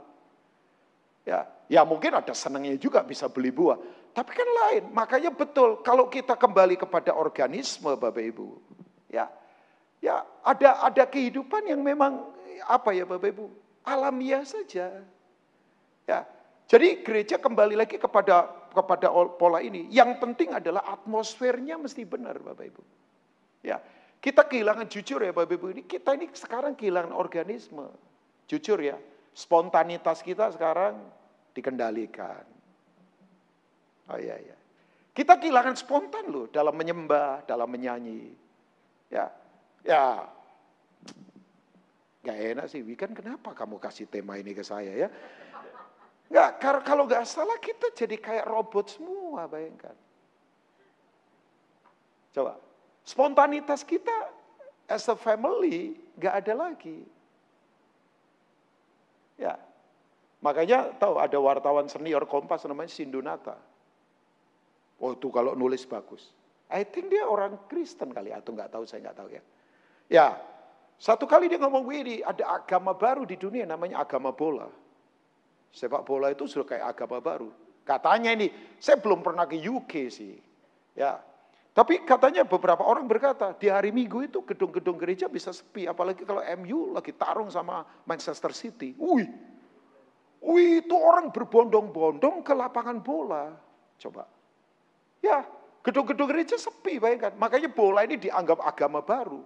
Ya, 1.22 1.46
Ya 1.68 1.84
mungkin 1.84 2.16
ada 2.16 2.32
senangnya 2.32 2.80
juga 2.80 3.04
bisa 3.04 3.28
beli 3.28 3.52
buah. 3.52 3.76
Tapi 4.18 4.34
kan 4.34 4.50
lain. 4.50 4.90
Makanya 4.90 5.30
betul 5.30 5.78
kalau 5.86 6.10
kita 6.10 6.34
kembali 6.34 6.74
kepada 6.74 7.14
organisme 7.14 7.94
Bapak 7.94 8.18
Ibu. 8.34 8.58
Ya, 9.06 9.30
ya 10.02 10.26
ada 10.42 10.90
ada 10.90 11.06
kehidupan 11.06 11.70
yang 11.70 11.78
memang 11.78 12.26
apa 12.66 12.90
ya 12.90 13.06
Bapak 13.06 13.30
Ibu? 13.30 13.46
Alamiah 13.86 14.42
saja. 14.42 15.06
Ya. 16.02 16.26
Jadi 16.66 17.06
gereja 17.06 17.38
kembali 17.38 17.78
lagi 17.78 17.94
kepada 17.94 18.50
kepada 18.74 19.06
pola 19.38 19.62
ini. 19.62 19.86
Yang 19.86 20.18
penting 20.18 20.50
adalah 20.50 20.82
atmosfernya 20.98 21.78
mesti 21.78 22.02
benar 22.02 22.42
Bapak 22.42 22.74
Ibu. 22.74 22.82
Ya. 23.62 23.78
Kita 24.18 24.50
kehilangan 24.50 24.90
jujur 24.90 25.22
ya 25.22 25.30
Bapak 25.30 25.54
Ibu 25.62 25.78
ini. 25.78 25.82
Kita 25.86 26.18
ini 26.18 26.26
sekarang 26.34 26.74
kehilangan 26.74 27.14
organisme. 27.14 27.86
Jujur 28.50 28.82
ya. 28.82 28.98
Spontanitas 29.30 30.26
kita 30.26 30.50
sekarang 30.50 30.98
dikendalikan. 31.54 32.57
Oh 34.08 34.18
iya 34.18 34.36
iya. 34.40 34.56
Kita 35.12 35.36
kehilangan 35.36 35.74
spontan 35.74 36.30
loh 36.30 36.46
dalam 36.48 36.72
menyembah, 36.72 37.44
dalam 37.44 37.68
menyanyi. 37.68 38.32
Ya, 39.10 39.28
ya. 39.82 40.24
Gak 42.22 42.38
enak 42.54 42.66
sih, 42.70 42.84
Wikan 42.84 43.16
kenapa 43.16 43.56
kamu 43.56 43.80
kasih 43.80 44.06
tema 44.06 44.38
ini 44.38 44.52
ke 44.54 44.62
saya 44.62 44.94
ya? 44.94 45.08
Gak, 46.28 46.60
kalau 46.84 47.08
gak 47.08 47.24
salah 47.24 47.56
kita 47.56 47.88
jadi 47.96 48.20
kayak 48.20 48.46
robot 48.46 48.92
semua, 48.92 49.48
bayangkan. 49.48 49.96
Coba, 52.36 52.60
spontanitas 53.02 53.80
kita 53.82 54.28
as 54.86 55.08
a 55.08 55.16
family 55.16 55.96
gak 56.20 56.44
ada 56.44 56.68
lagi. 56.68 57.00
Ya, 59.40 59.56
Makanya 60.38 60.94
tahu 61.02 61.18
ada 61.18 61.38
wartawan 61.42 61.90
senior 61.90 62.22
Kompas 62.30 62.62
namanya 62.62 62.90
Sindunata. 62.90 63.58
Oh 64.98 65.14
itu 65.14 65.30
kalau 65.30 65.54
nulis 65.54 65.86
bagus. 65.86 66.34
I 66.68 66.84
think 66.84 67.08
dia 67.08 67.24
orang 67.24 67.56
Kristen 67.70 68.12
kali 68.12 68.34
atau 68.34 68.52
nggak 68.52 68.70
tahu 68.74 68.84
saya 68.84 69.08
nggak 69.08 69.18
tahu 69.18 69.28
ya. 69.32 69.42
Ya 70.08 70.28
satu 70.98 71.24
kali 71.30 71.46
dia 71.46 71.62
ngomong 71.62 71.86
begini 71.86 72.20
ada 72.26 72.58
agama 72.58 72.92
baru 72.92 73.22
di 73.22 73.38
dunia 73.38 73.64
namanya 73.64 74.02
agama 74.02 74.34
bola. 74.34 74.66
Sepak 75.70 76.02
bola 76.02 76.34
itu 76.34 76.48
sudah 76.50 76.66
kayak 76.66 76.98
agama 76.98 77.22
baru. 77.22 77.48
Katanya 77.86 78.34
ini 78.34 78.50
saya 78.82 78.98
belum 79.00 79.22
pernah 79.22 79.48
ke 79.48 79.56
UK 79.56 79.92
sih. 80.10 80.34
Ya 80.98 81.22
tapi 81.78 82.02
katanya 82.02 82.42
beberapa 82.42 82.82
orang 82.82 83.06
berkata, 83.06 83.54
di 83.54 83.70
hari 83.70 83.94
Minggu 83.94 84.26
itu 84.26 84.42
gedung-gedung 84.42 84.98
gereja 84.98 85.30
bisa 85.30 85.54
sepi. 85.54 85.86
Apalagi 85.86 86.26
kalau 86.26 86.42
MU 86.58 86.90
lagi 86.90 87.14
tarung 87.14 87.46
sama 87.54 87.86
Manchester 88.02 88.50
City. 88.50 88.98
Wih, 88.98 89.30
Wih, 90.42 90.82
itu 90.82 90.94
orang 90.98 91.30
berbondong-bondong 91.30 92.42
ke 92.42 92.50
lapangan 92.50 92.98
bola. 92.98 93.54
Coba. 93.94 94.26
Ya, 95.18 95.42
gedung-gedung 95.82 96.30
gereja 96.30 96.54
sepi, 96.54 97.02
bayangkan. 97.02 97.34
Makanya 97.36 97.70
bola 97.70 98.06
ini 98.06 98.18
dianggap 98.18 98.62
agama 98.62 99.02
baru. 99.02 99.42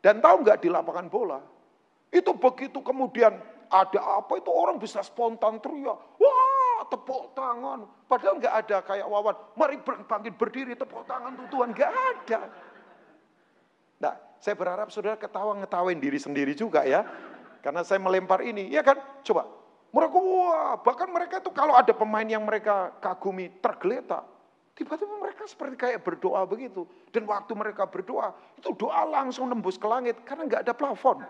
Dan 0.00 0.24
tahu 0.24 0.44
nggak 0.44 0.64
di 0.64 0.68
lapangan 0.72 1.06
bola? 1.12 1.40
Itu 2.08 2.34
begitu 2.34 2.80
kemudian 2.80 3.36
ada 3.70 4.00
apa 4.18 4.40
itu 4.40 4.50
orang 4.50 4.80
bisa 4.80 5.04
spontan 5.04 5.60
teriak. 5.60 5.98
Wah, 6.18 6.80
tepuk 6.88 7.36
tangan. 7.36 7.86
Padahal 8.08 8.40
nggak 8.40 8.54
ada 8.66 8.76
kayak 8.82 9.06
wawan. 9.06 9.36
Mari 9.54 9.76
bangkit 9.84 10.34
berdiri, 10.34 10.72
tepuk 10.74 11.04
tangan 11.04 11.36
tuh 11.36 11.46
Tuhan. 11.52 11.70
Nggak 11.70 11.92
ada. 11.92 12.40
Nah, 14.00 14.14
saya 14.40 14.56
berharap 14.56 14.88
saudara 14.88 15.20
ketawa 15.20 15.52
ngetawain 15.60 16.00
diri 16.00 16.16
sendiri 16.16 16.56
juga 16.56 16.82
ya. 16.88 17.04
Karena 17.60 17.84
saya 17.84 18.00
melempar 18.00 18.40
ini. 18.40 18.72
Ya 18.72 18.80
kan? 18.80 18.96
Coba, 19.20 19.44
mereka 19.92 20.16
wah, 20.16 20.74
bahkan 20.80 21.08
mereka 21.12 21.44
itu 21.44 21.50
kalau 21.52 21.74
ada 21.74 21.90
pemain 21.90 22.24
yang 22.24 22.46
mereka 22.46 22.94
kagumi 23.02 23.52
tergeletak, 23.60 24.22
tiba-tiba 24.80 25.12
mereka 25.20 25.44
seperti 25.44 25.76
kayak 25.76 26.00
berdoa 26.00 26.48
begitu. 26.48 26.88
Dan 27.12 27.28
waktu 27.28 27.52
mereka 27.52 27.84
berdoa, 27.84 28.32
itu 28.56 28.72
doa 28.72 29.04
langsung 29.04 29.44
nembus 29.44 29.76
ke 29.76 29.84
langit 29.84 30.16
karena 30.24 30.48
nggak 30.48 30.64
ada 30.64 30.72
plafon. 30.72 31.20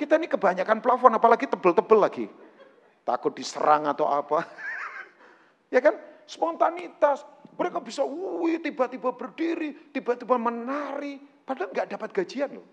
Kita 0.00 0.16
ini 0.16 0.24
kebanyakan 0.24 0.80
plafon, 0.80 1.12
apalagi 1.12 1.44
tebel-tebel 1.44 1.98
lagi. 2.00 2.26
Takut 3.04 3.36
diserang 3.36 3.84
atau 3.84 4.08
apa. 4.08 4.48
ya 5.74 5.84
kan? 5.84 6.00
Spontanitas. 6.24 7.28
Mereka 7.56 7.80
bisa, 7.84 8.04
wih, 8.04 8.60
tiba-tiba 8.60 9.12
berdiri, 9.12 9.92
tiba-tiba 9.92 10.40
menari. 10.40 11.20
Padahal 11.44 11.72
nggak 11.72 11.88
dapat 11.92 12.10
gajian 12.12 12.56
loh. 12.56 12.66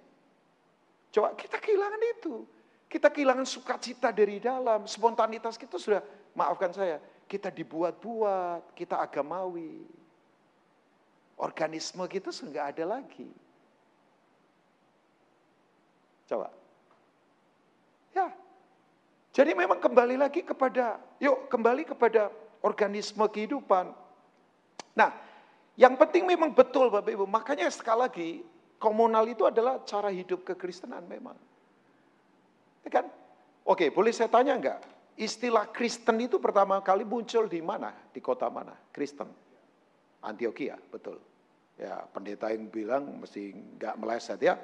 Coba 1.11 1.35
kita 1.35 1.59
kehilangan 1.59 2.01
itu. 2.19 2.43
Kita 2.87 3.11
kehilangan 3.11 3.47
sukacita 3.47 4.15
dari 4.15 4.39
dalam, 4.39 4.87
spontanitas 4.87 5.55
kita 5.55 5.79
sudah, 5.79 6.03
maafkan 6.35 6.71
saya, 6.71 6.99
kita 7.33 7.49
dibuat-buat, 7.49 8.77
kita 8.77 9.01
agamawi. 9.01 9.81
Organisme 11.33 12.05
kita 12.05 12.29
sudah 12.29 12.49
nggak 12.53 12.67
ada 12.77 12.85
lagi. 13.01 13.33
Coba. 16.29 16.53
Ya. 18.13 18.29
Jadi 19.33 19.57
memang 19.57 19.81
kembali 19.81 20.13
lagi 20.13 20.45
kepada, 20.45 21.01
yuk 21.17 21.49
kembali 21.49 21.89
kepada 21.89 22.29
organisme 22.61 23.25
kehidupan. 23.25 23.89
Nah, 24.93 25.09
yang 25.73 25.97
penting 25.97 26.29
memang 26.29 26.53
betul 26.53 26.93
Bapak 26.93 27.17
Ibu. 27.17 27.25
Makanya 27.25 27.65
sekali 27.73 27.97
lagi, 27.97 28.29
komunal 28.77 29.25
itu 29.25 29.41
adalah 29.49 29.81
cara 29.89 30.13
hidup 30.13 30.45
kekristenan 30.45 31.01
memang. 31.09 31.33
Ya 32.85 33.01
kan? 33.01 33.09
Oke, 33.65 33.89
boleh 33.89 34.13
saya 34.13 34.29
tanya 34.29 34.53
enggak? 34.53 34.92
Istilah 35.13 35.69
Kristen 35.69 36.17
itu 36.25 36.41
pertama 36.41 36.81
kali 36.81 37.05
muncul 37.05 37.45
di 37.45 37.61
mana? 37.61 37.93
Di 38.09 38.17
kota 38.17 38.49
mana? 38.49 38.73
Kristen. 38.89 39.29
Antioquia, 40.25 40.79
betul. 40.89 41.21
Ya, 41.77 42.01
pendeta 42.09 42.49
yang 42.49 42.69
bilang 42.69 43.21
mesti 43.21 43.53
enggak 43.53 43.93
meleset 43.99 44.39
ya. 44.41 44.57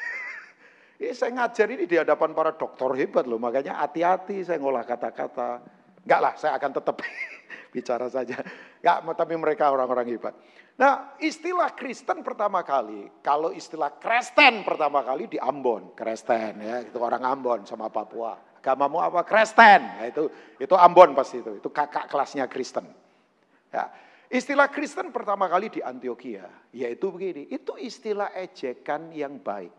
ini 1.02 1.12
saya 1.12 1.32
ngajar 1.32 1.68
ini 1.68 1.84
di 1.84 1.96
hadapan 2.00 2.32
para 2.32 2.56
dokter 2.56 2.88
hebat 2.96 3.28
loh, 3.28 3.36
makanya 3.36 3.82
hati-hati 3.84 4.46
saya 4.46 4.56
ngolah 4.56 4.86
kata-kata. 4.86 5.60
Enggak 6.06 6.20
lah, 6.22 6.32
saya 6.38 6.52
akan 6.56 6.70
tetap 6.72 6.96
bicara 7.74 8.06
saja. 8.08 8.40
Enggak, 8.80 8.98
tapi 9.12 9.34
mereka 9.36 9.68
orang-orang 9.68 10.08
hebat. 10.08 10.32
Nah, 10.76 11.16
istilah 11.20 11.72
Kristen 11.72 12.20
pertama 12.20 12.60
kali, 12.60 13.08
kalau 13.24 13.48
istilah 13.48 13.96
Kristen 13.96 14.60
pertama 14.60 15.00
kali 15.00 15.24
di 15.24 15.40
Ambon, 15.40 15.96
Kristen 15.96 16.60
ya, 16.60 16.84
itu 16.84 17.00
orang 17.00 17.24
Ambon 17.24 17.64
sama 17.64 17.88
Papua. 17.88 18.55
Agamamu 18.66 18.98
apa? 18.98 19.22
Kristen. 19.22 19.86
Ya, 20.02 20.10
itu 20.10 20.26
itu 20.58 20.74
Ambon 20.74 21.14
pasti 21.14 21.38
itu. 21.38 21.62
Itu 21.62 21.70
kakak 21.70 22.10
kelasnya 22.10 22.50
Kristen. 22.50 22.90
Ya. 23.70 23.86
Istilah 24.26 24.66
Kristen 24.66 25.14
pertama 25.14 25.46
kali 25.46 25.70
di 25.70 25.78
Antioquia, 25.78 26.50
yaitu 26.74 27.14
begini, 27.14 27.46
itu 27.46 27.78
istilah 27.78 28.34
ejekan 28.34 29.14
yang 29.14 29.38
baik. 29.38 29.70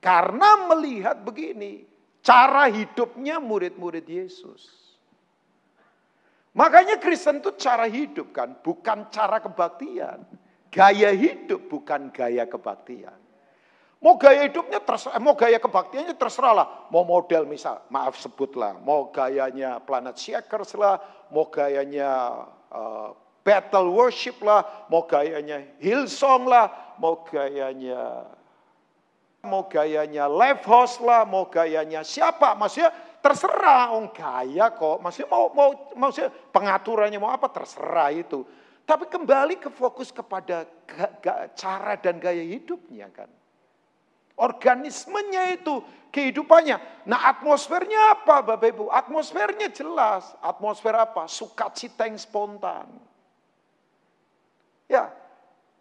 Karena 0.00 0.72
melihat 0.72 1.20
begini, 1.20 1.84
cara 2.24 2.72
hidupnya 2.72 3.36
murid-murid 3.36 4.08
Yesus. 4.08 4.96
Makanya 6.56 6.96
Kristen 6.96 7.44
itu 7.44 7.52
cara 7.60 7.84
hidup 7.84 8.32
kan, 8.32 8.56
bukan 8.64 9.12
cara 9.12 9.36
kebaktian. 9.44 10.24
Gaya 10.72 11.12
hidup 11.12 11.68
bukan 11.68 12.08
gaya 12.08 12.48
kebaktian. 12.48 13.21
Mau 14.02 14.18
gaya 14.18 14.50
hidupnya 14.50 14.82
terserah, 14.82 15.22
mau 15.22 15.38
gaya 15.38 15.62
kebaktiannya 15.62 16.18
terserah 16.18 16.52
lah. 16.52 16.66
Mau 16.90 17.06
model 17.06 17.46
misal, 17.46 17.86
maaf 17.86 18.18
sebutlah. 18.18 18.74
Mau 18.82 19.14
gayanya 19.14 19.78
Planet 19.78 20.18
Shakers 20.18 20.74
lah, 20.74 20.98
mau 21.30 21.46
gayanya 21.46 22.42
uh, 22.74 23.14
Battle 23.46 23.94
Worship 23.94 24.42
lah, 24.42 24.86
mau 24.90 25.06
gayanya 25.06 25.62
Hillsong 25.78 26.50
lah, 26.50 26.98
mau 26.98 27.22
gayanya 27.22 28.26
mau 29.42 29.66
gayanya 29.70 30.26
Live 30.26 30.66
House 30.66 30.98
lah, 30.98 31.22
mau 31.22 31.46
gayanya 31.46 32.02
siapa. 32.02 32.58
Maksudnya 32.58 32.90
Terserah, 33.22 33.94
oh 33.94 34.10
kaya 34.10 34.74
kok. 34.74 34.98
Maksudnya 34.98 35.30
mau, 35.30 35.46
mau, 35.54 35.70
maksudnya 35.94 36.34
pengaturannya 36.50 37.22
mau 37.22 37.30
apa 37.30 37.46
terserah 37.54 38.10
itu. 38.10 38.42
Tapi 38.82 39.06
kembali 39.06 39.62
ke 39.62 39.70
fokus 39.70 40.10
kepada 40.10 40.66
cara 41.54 41.94
dan 42.02 42.18
gaya 42.18 42.42
hidupnya 42.42 43.06
kan. 43.14 43.30
Organismenya 44.36 45.56
itu, 45.56 45.84
kehidupannya. 46.12 47.08
Nah 47.08 47.32
atmosfernya 47.32 48.20
apa 48.20 48.44
Bapak 48.44 48.68
Ibu? 48.72 48.84
Atmosfernya 48.92 49.72
jelas. 49.72 50.32
Atmosfer 50.40 50.92
apa? 50.92 51.28
Sukacita 51.28 52.04
yang 52.08 52.20
spontan. 52.20 52.88
Ya, 54.90 55.08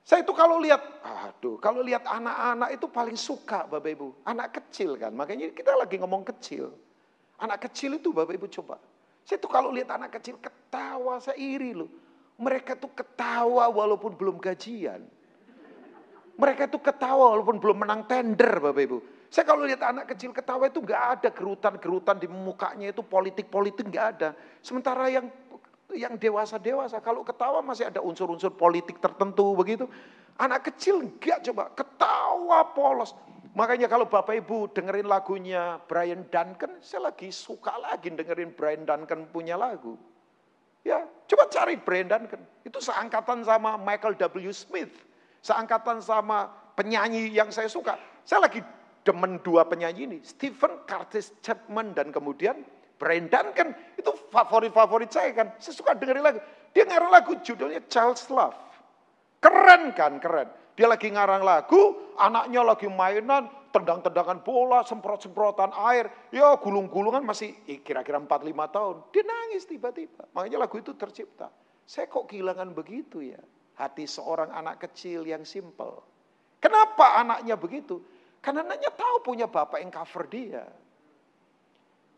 saya 0.02 0.26
itu 0.26 0.34
kalau 0.34 0.58
lihat, 0.58 0.82
aduh, 1.04 1.62
kalau 1.62 1.86
lihat 1.86 2.02
anak-anak 2.08 2.70
itu 2.74 2.88
paling 2.90 3.18
suka 3.20 3.70
Bapak 3.70 3.92
Ibu. 3.94 4.08
Anak 4.26 4.58
kecil 4.58 4.98
kan, 4.98 5.14
makanya 5.14 5.54
kita 5.54 5.78
lagi 5.78 6.00
ngomong 6.02 6.26
kecil. 6.26 6.74
Anak 7.38 7.70
kecil 7.70 8.02
itu 8.02 8.10
Bapak 8.10 8.34
Ibu 8.34 8.48
coba. 8.50 8.82
Saya 9.22 9.38
tuh 9.38 9.52
kalau 9.52 9.70
lihat 9.70 9.94
anak 9.94 10.18
kecil 10.18 10.42
ketawa, 10.42 11.22
saya 11.22 11.38
iri 11.38 11.78
loh. 11.78 11.90
Mereka 12.42 12.74
tuh 12.82 12.90
ketawa 12.90 13.70
walaupun 13.70 14.18
belum 14.18 14.42
gajian. 14.42 15.06
Mereka 16.40 16.72
tuh 16.72 16.80
ketawa 16.80 17.36
walaupun 17.36 17.60
belum 17.60 17.84
menang 17.84 18.08
tender 18.08 18.60
Bapak 18.60 18.82
Ibu. 18.82 18.98
Saya 19.32 19.48
kalau 19.48 19.64
lihat 19.64 19.80
anak 19.80 20.12
kecil 20.12 20.36
ketawa 20.36 20.68
itu 20.68 20.84
nggak 20.84 21.04
ada 21.20 21.30
gerutan-gerutan 21.32 22.20
di 22.20 22.28
mukanya 22.28 22.92
itu 22.92 23.00
politik-politik 23.00 23.88
nggak 23.88 24.08
ada. 24.18 24.30
Sementara 24.60 25.08
yang 25.08 25.32
yang 25.92 26.16
dewasa-dewasa 26.16 27.04
kalau 27.04 27.24
ketawa 27.24 27.60
masih 27.64 27.88
ada 27.88 28.00
unsur-unsur 28.04 28.52
politik 28.56 29.00
tertentu 29.00 29.56
begitu. 29.56 29.88
Anak 30.40 30.72
kecil 30.72 31.04
enggak 31.04 31.44
coba 31.48 31.72
ketawa 31.76 32.60
polos. 32.76 33.16
Makanya 33.52 33.92
kalau 33.92 34.08
Bapak 34.08 34.48
Ibu 34.48 34.72
dengerin 34.72 35.12
lagunya 35.12 35.76
Brian 35.84 36.24
Duncan, 36.32 36.80
saya 36.80 37.12
lagi 37.12 37.36
suka 37.36 37.76
lagi 37.76 38.08
dengerin 38.08 38.56
Brian 38.56 38.88
Duncan 38.88 39.28
punya 39.28 39.60
lagu. 39.60 40.00
Ya, 40.88 41.04
coba 41.28 41.52
cari 41.52 41.76
Brian 41.76 42.08
Duncan. 42.08 42.40
Itu 42.64 42.80
seangkatan 42.80 43.44
sama 43.44 43.76
Michael 43.76 44.16
W. 44.16 44.50
Smith. 44.56 45.11
Seangkatan 45.42 46.00
sama 46.02 46.50
penyanyi 46.78 47.34
yang 47.34 47.50
saya 47.50 47.68
suka. 47.68 47.98
Saya 48.22 48.46
lagi 48.46 48.62
demen 49.02 49.42
dua 49.42 49.66
penyanyi 49.66 50.06
ini, 50.06 50.18
Stephen 50.22 50.86
Curtis 50.86 51.34
Chapman 51.42 51.98
dan 51.98 52.14
kemudian 52.14 52.62
Brendan 53.02 53.50
kan 53.58 53.74
itu 53.98 54.14
favorit-favorit 54.30 55.10
saya 55.10 55.34
kan. 55.34 55.58
Saya 55.58 55.74
suka 55.74 55.98
dengerin 55.98 56.22
lagu. 56.22 56.38
Dia 56.70 56.86
ngarang 56.86 57.10
lagu 57.10 57.34
judulnya 57.42 57.82
Child's 57.90 58.30
Love. 58.30 58.54
Keren 59.42 59.90
kan, 59.98 60.22
keren. 60.22 60.54
Dia 60.78 60.86
lagi 60.86 61.10
ngarang 61.10 61.42
lagu, 61.42 62.14
anaknya 62.22 62.62
lagi 62.62 62.86
mainan, 62.86 63.50
tendang-tendangan 63.74 64.46
bola, 64.46 64.86
semprot-semprotan 64.86 65.74
air. 65.90 66.14
Ya 66.30 66.54
gulung-gulungan 66.62 67.26
masih 67.26 67.58
kira-kira 67.82 68.22
4-5 68.22 68.70
tahun. 68.70 68.96
Dia 69.10 69.24
nangis 69.26 69.66
tiba-tiba. 69.66 70.30
Makanya 70.38 70.62
lagu 70.62 70.78
itu 70.78 70.94
tercipta. 70.94 71.50
Saya 71.90 72.06
kok 72.06 72.30
kehilangan 72.30 72.70
begitu 72.72 73.34
ya. 73.34 73.42
Hati 73.82 74.06
seorang 74.06 74.54
anak 74.54 74.86
kecil 74.86 75.26
yang 75.26 75.42
simple. 75.42 76.06
Kenapa 76.62 77.18
anaknya 77.18 77.58
begitu? 77.58 77.98
Karena 78.38 78.62
anaknya 78.62 78.94
tahu 78.94 79.26
punya 79.26 79.50
bapak 79.50 79.82
yang 79.82 79.90
cover 79.90 80.30
dia. 80.30 80.70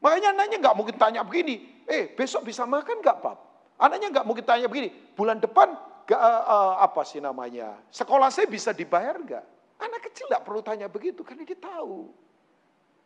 Makanya 0.04 0.36
anaknya 0.36 0.60
nggak 0.60 0.76
mungkin 0.76 0.96
tanya 1.00 1.24
begini, 1.24 1.88
eh 1.88 2.12
besok 2.12 2.52
bisa 2.52 2.68
makan 2.68 3.00
nggak 3.00 3.24
pap? 3.24 3.40
Anaknya 3.80 4.12
nggak 4.12 4.28
mungkin 4.28 4.44
tanya 4.44 4.68
begini, 4.68 4.92
bulan 5.16 5.40
depan 5.40 5.72
gak, 6.04 6.20
uh, 6.20 6.28
eh, 6.28 6.44
uh, 6.52 6.74
apa 6.84 7.08
sih 7.08 7.24
namanya, 7.24 7.80
sekolah 7.88 8.28
saya 8.28 8.52
bisa 8.52 8.76
dibayar 8.76 9.16
nggak? 9.16 9.46
Anak 9.80 10.12
kecil 10.12 10.28
nggak 10.28 10.44
perlu 10.44 10.60
tanya 10.60 10.92
begitu 10.92 11.24
karena 11.24 11.48
dia 11.48 11.56
tahu. 11.56 12.12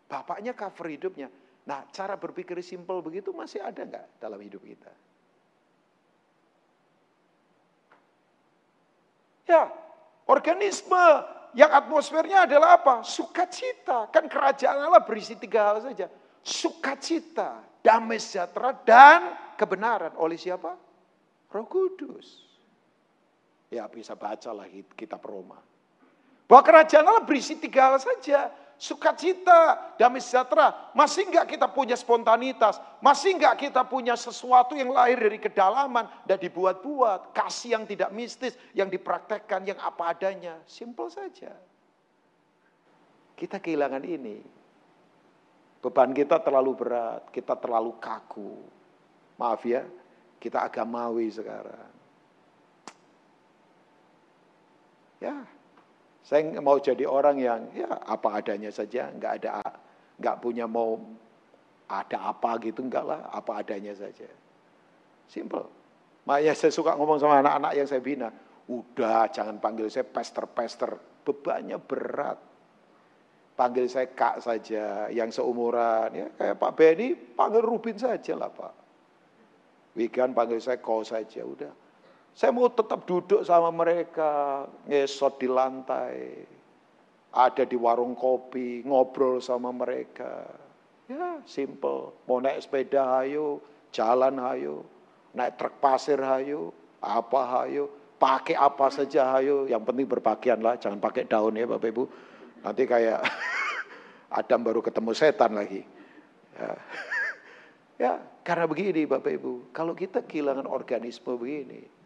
Bapaknya 0.09 0.57
cover 0.57 0.89
hidupnya. 0.89 1.29
Nah 1.69 1.85
cara 1.93 2.17
berpikir 2.17 2.57
simpel 2.65 3.05
begitu 3.05 3.29
masih 3.29 3.61
ada 3.61 3.85
nggak 3.85 4.17
dalam 4.17 4.41
hidup 4.41 4.65
kita? 4.65 4.89
Ya, 9.47 9.71
organisme 10.27 11.03
yang 11.55 11.71
atmosfernya 11.71 12.45
adalah 12.45 12.77
apa? 12.77 13.01
Sukacita. 13.01 14.11
Kan 14.11 14.27
kerajaan 14.27 14.77
Allah 14.77 15.01
berisi 15.01 15.39
tiga 15.39 15.71
hal 15.73 15.87
saja. 15.87 16.11
Sukacita, 16.43 17.63
damai 17.79 18.19
sejahtera, 18.19 18.75
dan 18.83 19.33
kebenaran. 19.55 20.13
Oleh 20.19 20.35
siapa? 20.35 20.75
Roh 21.47 21.67
Kudus. 21.67 22.43
Ya 23.71 23.87
bisa 23.87 24.15
baca 24.15 24.51
lah 24.51 24.67
kitab 24.95 25.23
Roma. 25.23 25.59
Bahwa 26.47 26.63
kerajaan 26.63 27.03
Allah 27.03 27.23
berisi 27.23 27.59
tiga 27.59 27.91
hal 27.91 27.99
saja 27.99 28.51
sukacita, 28.77 29.93
damai 29.97 30.21
sejahtera. 30.21 30.93
Masih 30.93 31.25
enggak 31.27 31.57
kita 31.57 31.65
punya 31.67 31.97
spontanitas? 31.97 32.77
Masih 33.01 33.35
enggak 33.35 33.57
kita 33.67 33.81
punya 33.83 34.13
sesuatu 34.13 34.77
yang 34.77 34.93
lahir 34.93 35.17
dari 35.17 35.41
kedalaman 35.41 36.05
dan 36.23 36.37
dibuat-buat? 36.37 37.33
Kasih 37.33 37.75
yang 37.75 37.83
tidak 37.89 38.13
mistis, 38.13 38.53
yang 38.77 38.87
dipraktekkan, 38.87 39.65
yang 39.65 39.81
apa 39.81 40.13
adanya. 40.13 40.61
Simple 40.69 41.09
saja. 41.09 41.51
Kita 43.33 43.57
kehilangan 43.57 44.05
ini. 44.05 44.37
Beban 45.81 46.13
kita 46.13 46.41
terlalu 46.41 46.73
berat, 46.73 47.29
kita 47.29 47.53
terlalu 47.57 47.97
kaku. 48.01 48.61
Maaf 49.37 49.61
ya, 49.61 49.85
kita 50.41 50.65
agamawi 50.65 51.29
sekarang. 51.29 51.89
Ya, 55.17 55.45
saya 56.27 56.43
mau 56.59 56.75
jadi 56.75 57.07
orang 57.07 57.39
yang 57.39 57.71
ya 57.71 57.87
apa 57.87 58.43
adanya 58.43 58.67
saja, 58.67 59.07
nggak 59.15 59.33
ada 59.39 59.63
nggak 60.19 60.37
punya 60.43 60.67
mau 60.67 60.99
ada 61.87 62.35
apa 62.35 62.59
gitu 62.59 62.83
enggak 62.83 63.07
lah, 63.07 63.31
apa 63.31 63.63
adanya 63.63 63.95
saja. 63.95 64.27
Simple. 65.31 65.63
Makanya 66.27 66.51
saya 66.51 66.75
suka 66.75 66.99
ngomong 66.99 67.23
sama 67.23 67.39
anak-anak 67.39 67.71
yang 67.79 67.87
saya 67.87 68.03
bina, 68.03 68.27
udah 68.67 69.31
jangan 69.31 69.55
panggil 69.63 69.87
saya 69.87 70.03
pester-pester, 70.03 71.23
bebannya 71.23 71.79
berat. 71.79 72.35
Panggil 73.55 73.87
saya 73.87 74.11
kak 74.11 74.43
saja, 74.43 75.07
yang 75.07 75.31
seumuran, 75.31 76.11
ya 76.11 76.27
kayak 76.35 76.59
Pak 76.59 76.71
Benny, 76.75 77.15
panggil 77.15 77.63
Rubin 77.63 77.95
saja 77.95 78.35
lah 78.35 78.51
Pak. 78.51 78.73
Wigan 79.95 80.35
panggil 80.35 80.59
saya 80.59 80.77
kau 80.83 81.01
saja, 81.07 81.41
udah. 81.41 81.86
Saya 82.37 82.53
mau 82.53 82.69
tetap 82.69 83.01
duduk 83.09 83.41
sama 83.41 83.73
mereka, 83.73 84.61
ngesot 84.85 85.41
di 85.41 85.49
lantai, 85.49 86.45
ada 87.33 87.65
di 87.65 87.73
warung 87.73 88.13
kopi, 88.13 88.85
ngobrol 88.85 89.41
sama 89.41 89.73
mereka. 89.73 90.45
Ya, 91.09 91.41
simple. 91.49 92.13
Mau 92.29 92.37
naik 92.37 92.61
sepeda 92.61 93.17
hayo, 93.17 93.57
jalan 93.89 94.37
hayo, 94.37 94.85
naik 95.33 95.57
truk 95.57 95.81
pasir 95.81 96.21
hayo, 96.21 96.69
apa 97.01 97.41
hayo, 97.57 97.89
pakai 98.21 98.53
apa 98.53 98.85
saja 98.93 99.33
hayo, 99.33 99.65
yang 99.65 99.81
penting 99.81 100.05
berpakaian 100.05 100.61
lah, 100.61 100.77
jangan 100.77 101.01
pakai 101.01 101.25
daun 101.25 101.57
ya 101.57 101.65
Bapak 101.65 101.89
Ibu. 101.89 102.05
Nanti 102.61 102.85
kayak 102.85 103.17
Adam 104.37 104.61
baru 104.61 104.85
ketemu 104.85 105.09
setan 105.17 105.57
lagi. 105.57 105.81
Ya. 106.53 106.69
ya, 108.05 108.11
karena 108.45 108.69
begini 108.69 109.09
Bapak 109.09 109.41
Ibu, 109.41 109.73
kalau 109.73 109.97
kita 109.97 110.21
kehilangan 110.21 110.69
organisme 110.69 111.33
begini, 111.33 111.96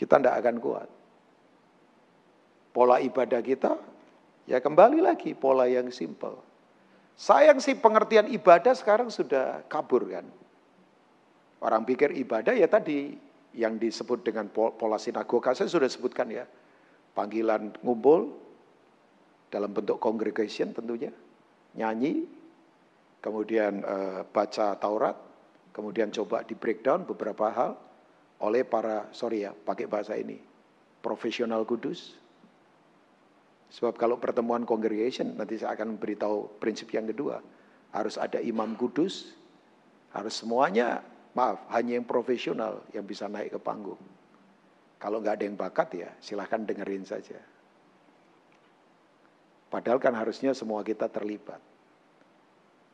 kita 0.00 0.16
tidak 0.16 0.40
akan 0.40 0.56
kuat. 0.64 0.88
Pola 2.72 2.96
ibadah 3.04 3.44
kita, 3.44 3.76
ya 4.48 4.56
kembali 4.64 5.04
lagi 5.04 5.36
pola 5.36 5.68
yang 5.68 5.92
simple. 5.92 6.40
Sayang 7.20 7.60
sih 7.60 7.76
pengertian 7.76 8.32
ibadah 8.32 8.72
sekarang 8.72 9.12
sudah 9.12 9.60
kabur 9.68 10.08
kan. 10.08 10.24
Orang 11.60 11.84
pikir 11.84 12.16
ibadah 12.16 12.56
ya 12.56 12.64
tadi 12.64 13.12
yang 13.52 13.76
disebut 13.76 14.24
dengan 14.24 14.48
pola 14.48 14.96
sinagoga, 14.96 15.52
saya 15.52 15.68
sudah 15.68 15.90
sebutkan 15.92 16.32
ya. 16.32 16.48
Panggilan 17.12 17.76
ngumpul 17.84 18.32
dalam 19.52 19.68
bentuk 19.74 20.00
congregation 20.00 20.72
tentunya, 20.72 21.12
nyanyi, 21.76 22.24
kemudian 23.20 23.84
uh, 23.84 24.24
baca 24.24 24.78
Taurat, 24.80 25.18
kemudian 25.76 26.08
coba 26.08 26.46
di 26.46 26.56
breakdown 26.56 27.04
beberapa 27.04 27.52
hal, 27.52 27.89
oleh 28.40 28.64
para, 28.64 29.08
sorry 29.12 29.44
ya, 29.44 29.52
pakai 29.52 29.84
bahasa 29.84 30.16
ini, 30.16 30.40
profesional 31.04 31.64
kudus. 31.68 32.16
Sebab 33.70 33.94
kalau 33.94 34.18
pertemuan 34.18 34.66
congregation, 34.66 35.38
nanti 35.38 35.60
saya 35.60 35.78
akan 35.78 35.94
beritahu 36.00 36.58
prinsip 36.58 36.90
yang 36.90 37.06
kedua. 37.06 37.38
Harus 37.94 38.18
ada 38.18 38.42
imam 38.42 38.74
kudus, 38.74 39.30
harus 40.10 40.34
semuanya, 40.34 41.04
maaf, 41.36 41.62
hanya 41.70 42.00
yang 42.00 42.06
profesional 42.08 42.82
yang 42.90 43.06
bisa 43.06 43.30
naik 43.30 43.54
ke 43.54 43.60
panggung. 43.62 44.00
Kalau 44.98 45.22
nggak 45.22 45.38
ada 45.38 45.44
yang 45.46 45.56
bakat 45.56 45.88
ya, 45.94 46.10
silahkan 46.18 46.66
dengerin 46.66 47.06
saja. 47.06 47.38
Padahal 49.70 50.02
kan 50.02 50.18
harusnya 50.18 50.50
semua 50.50 50.82
kita 50.82 51.06
terlibat. 51.06 51.62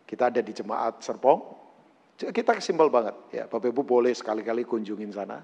Kita 0.05 0.29
ada 0.29 0.45
di 0.45 0.53
jemaat 0.53 1.01
Serpong, 1.01 1.41
kita 2.17 2.57
simpel 2.65 2.89
banget 2.89 3.17
ya, 3.29 3.45
Bapak 3.45 3.69
Ibu 3.69 3.85
boleh 3.85 4.17
sekali-kali 4.17 4.65
kunjungin 4.65 5.13
sana. 5.13 5.39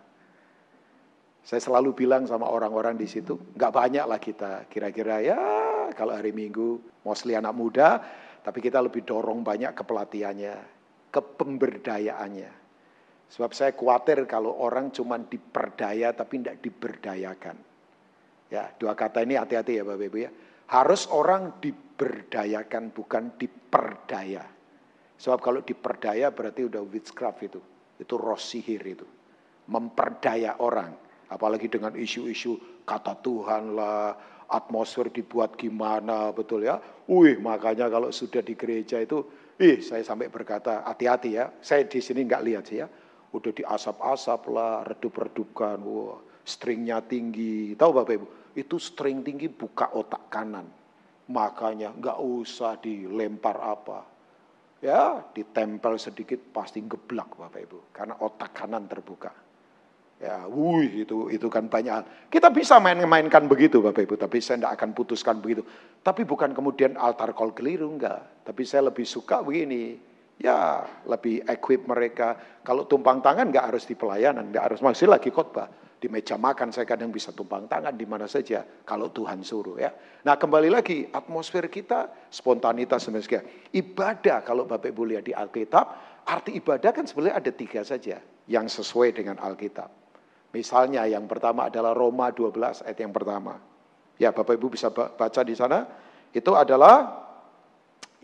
Saya 1.42 1.58
selalu 1.58 1.92
bilang 1.92 2.22
sama 2.24 2.46
orang-orang 2.46 2.94
di 2.94 3.04
situ, 3.10 3.34
nggak 3.58 3.72
banyak 3.74 4.04
lah 4.06 4.20
kita. 4.22 4.70
Kira-kira 4.70 5.18
ya 5.20 5.38
kalau 5.92 6.14
hari 6.14 6.30
Minggu 6.30 6.78
mostly 7.02 7.34
anak 7.34 7.52
muda, 7.52 7.98
tapi 8.46 8.62
kita 8.62 8.78
lebih 8.78 9.02
dorong 9.02 9.42
banyak 9.42 9.74
ke 9.74 9.82
pelatihannya, 9.82 10.54
ke 11.10 11.20
pemberdayaannya. 11.20 12.52
Sebab 13.32 13.50
saya 13.56 13.72
khawatir 13.72 14.28
kalau 14.28 14.54
orang 14.60 14.92
cuma 14.92 15.16
diperdaya 15.16 16.12
tapi 16.12 16.40
tidak 16.40 16.60
diberdayakan. 16.62 17.56
Ya, 18.52 18.68
dua 18.76 18.92
kata 18.92 19.24
ini 19.24 19.40
hati-hati 19.40 19.80
ya 19.80 19.84
Bapak 19.88 20.04
Ibu 20.12 20.18
ya. 20.20 20.30
Harus 20.68 21.08
orang 21.08 21.56
diberdayakan 21.58 22.92
bukan 22.92 23.32
diperdaya. 23.40 24.44
Sebab 25.22 25.38
kalau 25.38 25.60
diperdaya 25.62 26.34
berarti 26.34 26.66
udah 26.66 26.82
witchcraft 26.82 27.40
itu. 27.46 27.60
Itu 28.02 28.18
roh 28.18 28.38
sihir 28.38 28.82
itu. 28.82 29.06
Memperdaya 29.70 30.58
orang. 30.58 30.90
Apalagi 31.30 31.70
dengan 31.70 31.94
isu-isu 31.94 32.82
kata 32.82 33.22
Tuhan 33.22 33.78
lah, 33.78 34.18
atmosfer 34.50 35.14
dibuat 35.14 35.54
gimana, 35.54 36.34
betul 36.34 36.66
ya. 36.66 36.82
Wih, 37.06 37.38
makanya 37.38 37.86
kalau 37.86 38.10
sudah 38.10 38.42
di 38.42 38.58
gereja 38.58 38.98
itu, 38.98 39.22
ih 39.62 39.78
saya 39.78 40.02
sampai 40.02 40.26
berkata, 40.26 40.82
hati-hati 40.82 41.38
ya. 41.38 41.54
Saya 41.62 41.86
di 41.86 42.02
sini 42.02 42.26
nggak 42.26 42.42
lihat 42.42 42.64
sih 42.66 42.82
ya. 42.82 42.90
Udah 43.30 43.54
diasap-asap 43.54 44.50
lah, 44.50 44.82
redup-redupkan, 44.90 45.78
wah, 45.86 46.18
stringnya 46.42 46.98
tinggi. 47.06 47.78
Tahu 47.78 47.90
Bapak 47.94 48.12
Ibu? 48.18 48.28
itu 48.56 48.76
string 48.76 49.24
tinggi 49.24 49.48
buka 49.48 49.92
otak 49.96 50.28
kanan. 50.28 50.68
Makanya 51.32 51.96
nggak 51.96 52.18
usah 52.20 52.76
dilempar 52.76 53.56
apa. 53.56 54.11
Ya, 54.82 55.22
ditempel 55.30 55.94
sedikit 55.94 56.42
pasti 56.50 56.82
geblak 56.82 57.38
Bapak 57.38 57.60
Ibu. 57.62 57.94
Karena 57.94 58.18
otak 58.18 58.50
kanan 58.50 58.90
terbuka. 58.90 59.30
Ya, 60.18 60.46
wuih 60.46 61.06
itu 61.06 61.30
itu 61.30 61.46
kan 61.46 61.70
banyak 61.70 61.92
hal. 61.94 62.04
Kita 62.26 62.50
bisa 62.50 62.82
main-mainkan 62.82 63.46
begitu 63.46 63.78
Bapak 63.78 64.10
Ibu, 64.10 64.14
tapi 64.18 64.42
saya 64.42 64.58
tidak 64.58 64.82
akan 64.82 64.90
putuskan 64.90 65.38
begitu. 65.38 65.62
Tapi 66.02 66.26
bukan 66.26 66.50
kemudian 66.50 66.98
altar 66.98 67.30
call 67.30 67.54
keliru 67.54 67.94
enggak. 67.94 68.42
Tapi 68.42 68.62
saya 68.66 68.90
lebih 68.90 69.06
suka 69.06 69.38
begini. 69.46 70.10
Ya, 70.42 70.82
lebih 71.06 71.46
equip 71.46 71.86
mereka. 71.86 72.34
Kalau 72.66 72.82
tumpang 72.82 73.22
tangan 73.22 73.54
enggak 73.54 73.70
harus 73.70 73.86
di 73.86 73.94
pelayanan, 73.94 74.50
enggak 74.50 74.74
harus 74.74 74.80
masih 74.82 75.06
lagi 75.06 75.30
khotbah. 75.30 75.70
Di 76.02 76.10
meja 76.10 76.34
makan 76.34 76.74
saya 76.74 76.82
kadang 76.82 77.14
bisa 77.14 77.30
tumpang 77.30 77.70
tangan 77.70 77.94
di 77.94 78.02
mana 78.02 78.26
saja 78.26 78.66
kalau 78.82 79.14
Tuhan 79.14 79.46
suruh 79.46 79.78
ya. 79.78 79.94
Nah, 80.26 80.34
kembali 80.34 80.66
lagi 80.66 81.06
atmosfer 81.06 81.70
kita 81.70 82.26
spontanitas 82.26 83.06
sebenarnya. 83.06 83.70
Ibadah 83.70 84.42
kalau 84.42 84.66
Bapak 84.66 84.90
Ibu 84.90 85.14
lihat 85.14 85.22
di 85.22 85.30
Alkitab, 85.30 85.86
arti 86.26 86.58
ibadah 86.58 86.90
kan 86.90 87.06
sebenarnya 87.06 87.38
ada 87.38 87.52
tiga 87.54 87.86
saja 87.86 88.18
yang 88.50 88.66
sesuai 88.66 89.14
dengan 89.14 89.38
Alkitab. 89.38 89.86
Misalnya 90.50 91.06
yang 91.06 91.30
pertama 91.30 91.70
adalah 91.70 91.94
Roma 91.94 92.34
12 92.34 92.82
ayat 92.82 92.98
yang 92.98 93.14
pertama. 93.14 93.62
Ya 94.18 94.34
Bapak 94.34 94.58
Ibu 94.58 94.74
bisa 94.74 94.90
baca 94.90 95.40
di 95.46 95.54
sana. 95.54 95.86
Itu 96.34 96.58
adalah 96.58 97.30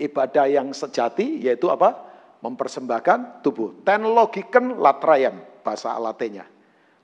ibadah 0.03 0.51
yang 0.51 0.75
sejati 0.75 1.47
yaitu 1.47 1.71
apa? 1.71 1.95
Mempersembahkan 2.43 3.47
tubuh. 3.47 3.87
Ten 3.87 4.03
logiken 4.03 4.83
latrayam 4.83 5.63
bahasa 5.63 5.95
Latinnya. 5.95 6.58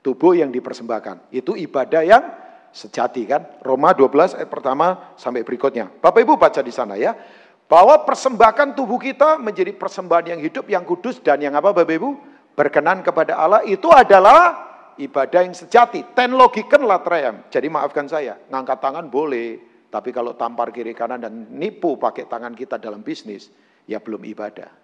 Tubuh 0.04 0.36
yang 0.36 0.52
dipersembahkan. 0.52 1.32
Itu 1.32 1.56
ibadah 1.56 2.04
yang 2.04 2.20
sejati 2.68 3.24
kan. 3.24 3.64
Roma 3.64 3.96
12 3.96 4.36
ayat 4.36 4.50
pertama 4.52 5.16
sampai 5.16 5.40
berikutnya. 5.40 5.88
Bapak 5.88 6.20
Ibu 6.20 6.36
baca 6.36 6.60
di 6.60 6.68
sana 6.68 7.00
ya. 7.00 7.16
Bahwa 7.64 8.04
persembahkan 8.04 8.76
tubuh 8.76 9.00
kita 9.00 9.40
menjadi 9.40 9.72
persembahan 9.72 10.36
yang 10.36 10.40
hidup, 10.44 10.68
yang 10.68 10.84
kudus, 10.84 11.24
dan 11.24 11.40
yang 11.40 11.56
apa 11.56 11.72
Bapak 11.72 11.96
Ibu? 11.96 12.10
Berkenan 12.52 13.00
kepada 13.00 13.40
Allah 13.40 13.64
itu 13.64 13.88
adalah 13.88 14.68
ibadah 15.00 15.40
yang 15.40 15.56
sejati. 15.56 16.12
Ten 16.12 16.36
logiken 16.36 16.84
latrayam. 16.84 17.48
Jadi 17.48 17.72
maafkan 17.72 18.04
saya, 18.04 18.36
ngangkat 18.52 18.84
tangan 18.84 19.08
boleh. 19.08 19.56
Tapi 19.88 20.12
kalau 20.12 20.36
tampar 20.36 20.68
kiri 20.68 20.92
kanan 20.92 21.24
dan 21.24 21.32
nipu 21.54 21.96
pakai 21.96 22.28
tangan 22.28 22.52
kita 22.52 22.76
dalam 22.76 23.00
bisnis, 23.00 23.48
ya 23.88 24.02
belum 24.02 24.20
ibadah. 24.26 24.83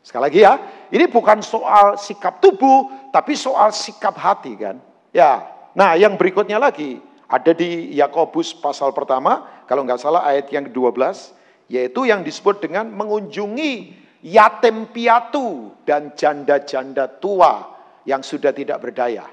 Sekali 0.00 0.22
lagi 0.26 0.40
ya, 0.40 0.54
ini 0.88 1.04
bukan 1.06 1.44
soal 1.44 2.00
sikap 2.00 2.40
tubuh, 2.40 3.10
tapi 3.12 3.36
soal 3.36 3.68
sikap 3.70 4.16
hati 4.16 4.56
kan. 4.56 4.80
Ya, 5.12 5.44
nah 5.76 5.92
yang 5.92 6.16
berikutnya 6.16 6.56
lagi, 6.56 6.98
ada 7.28 7.52
di 7.52 7.94
Yakobus 7.94 8.56
pasal 8.56 8.96
pertama, 8.96 9.64
kalau 9.68 9.84
nggak 9.84 10.00
salah 10.00 10.24
ayat 10.24 10.48
yang 10.50 10.66
ke-12, 10.66 11.36
yaitu 11.70 12.08
yang 12.08 12.26
disebut 12.26 12.58
dengan 12.64 12.90
mengunjungi 12.90 13.94
yatim 14.26 14.90
piatu 14.90 15.72
dan 15.86 16.12
janda-janda 16.16 17.06
tua 17.20 17.70
yang 18.08 18.24
sudah 18.24 18.50
tidak 18.50 18.82
berdaya. 18.82 19.28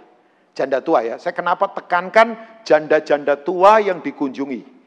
Janda 0.54 0.82
tua 0.82 1.06
ya. 1.06 1.16
Saya 1.22 1.34
kenapa 1.38 1.70
tekankan 1.74 2.62
janda-janda 2.66 3.42
tua 3.42 3.82
yang 3.82 4.02
dikunjungi. 4.02 4.78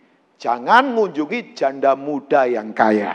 Jangan 0.40 0.94
mengunjungi 0.94 1.54
janda 1.54 1.94
muda 1.94 2.48
yang 2.48 2.74
kaya. 2.74 3.14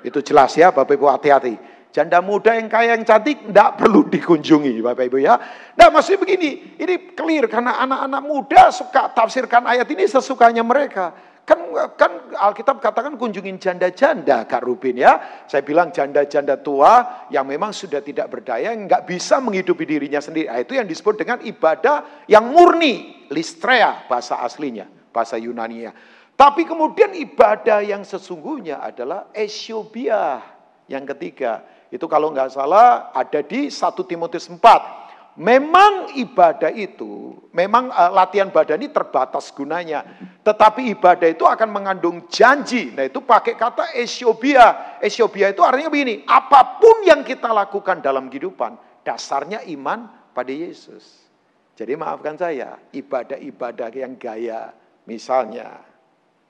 Itu 0.00 0.24
jelas 0.24 0.56
ya 0.56 0.72
Bapak 0.72 0.96
Ibu 0.96 1.06
hati-hati. 1.08 1.69
Janda 1.90 2.22
muda 2.22 2.54
yang 2.54 2.70
kaya 2.70 2.94
yang 2.94 3.02
cantik 3.02 3.50
tidak 3.50 3.74
perlu 3.74 4.06
dikunjungi 4.06 4.78
Bapak 4.78 5.10
Ibu 5.10 5.18
ya. 5.18 5.34
Nah 5.74 5.90
maksudnya 5.90 6.22
begini, 6.22 6.78
ini 6.78 6.94
clear 7.18 7.50
karena 7.50 7.82
anak-anak 7.82 8.22
muda 8.22 8.70
suka 8.70 9.10
tafsirkan 9.10 9.66
ayat 9.66 9.90
ini 9.90 10.06
sesukanya 10.06 10.62
mereka. 10.62 11.10
Kan 11.42 11.66
kan 11.98 12.30
Alkitab 12.30 12.78
katakan 12.78 13.18
kunjungin 13.18 13.58
janda-janda 13.58 14.46
Kak 14.46 14.62
Rubin 14.62 15.02
ya. 15.02 15.18
Saya 15.50 15.66
bilang 15.66 15.90
janda-janda 15.90 16.62
tua 16.62 17.26
yang 17.26 17.42
memang 17.42 17.74
sudah 17.74 17.98
tidak 17.98 18.30
berdaya, 18.30 18.70
nggak 18.70 19.10
bisa 19.10 19.42
menghidupi 19.42 19.82
dirinya 19.82 20.22
sendiri. 20.22 20.46
Nah, 20.46 20.62
itu 20.62 20.78
yang 20.78 20.86
disebut 20.86 21.18
dengan 21.18 21.42
ibadah 21.42 22.26
yang 22.30 22.54
murni, 22.54 23.26
listrea 23.34 24.06
bahasa 24.06 24.38
aslinya, 24.46 24.86
bahasa 25.10 25.34
Yunania. 25.42 25.90
Tapi 26.38 26.62
kemudian 26.62 27.18
ibadah 27.18 27.82
yang 27.82 28.06
sesungguhnya 28.06 28.78
adalah 28.78 29.34
esiobia 29.34 30.38
yang 30.86 31.02
ketiga. 31.02 31.79
Itu 31.90 32.06
kalau 32.06 32.30
nggak 32.30 32.54
salah 32.54 33.10
ada 33.10 33.42
di 33.42 33.66
1 33.66 33.82
Timotius 34.06 34.46
4 34.46 35.00
Memang 35.40 36.12
ibadah 36.20 36.68
itu, 36.68 37.32
memang 37.56 37.88
uh, 37.88 38.12
latihan 38.12 38.52
badani 38.52 38.92
terbatas 38.92 39.48
gunanya. 39.48 40.04
Tetapi 40.44 40.92
ibadah 40.92 41.32
itu 41.32 41.48
akan 41.48 41.70
mengandung 41.72 42.28
janji. 42.28 42.92
Nah 42.92 43.08
itu 43.08 43.24
pakai 43.24 43.56
kata 43.56 43.96
esiobia. 43.96 45.00
Esiobia 45.00 45.48
itu 45.48 45.64
artinya 45.64 45.88
begini, 45.88 46.28
apa 46.28 46.76
pun 46.76 47.08
yang 47.08 47.24
kita 47.24 47.48
lakukan 47.56 48.04
dalam 48.04 48.28
kehidupan, 48.28 48.76
dasarnya 49.00 49.64
iman 49.72 50.12
pada 50.36 50.52
Yesus. 50.52 51.24
Jadi 51.72 51.96
maafkan 51.96 52.36
saya, 52.36 52.76
ibadah-ibadah 52.92 53.88
yang 53.96 54.20
gaya, 54.20 54.76
misalnya, 55.08 55.80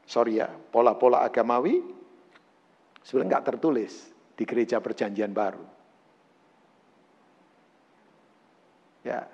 sorry 0.02 0.42
ya, 0.42 0.50
pola-pola 0.50 1.22
agamawi, 1.22 1.78
sebenarnya 3.06 3.38
nggak 3.38 3.46
tertulis 3.54 4.09
di 4.40 4.48
gereja 4.48 4.80
perjanjian 4.80 5.36
baru. 5.36 5.60
Ya. 9.04 9.28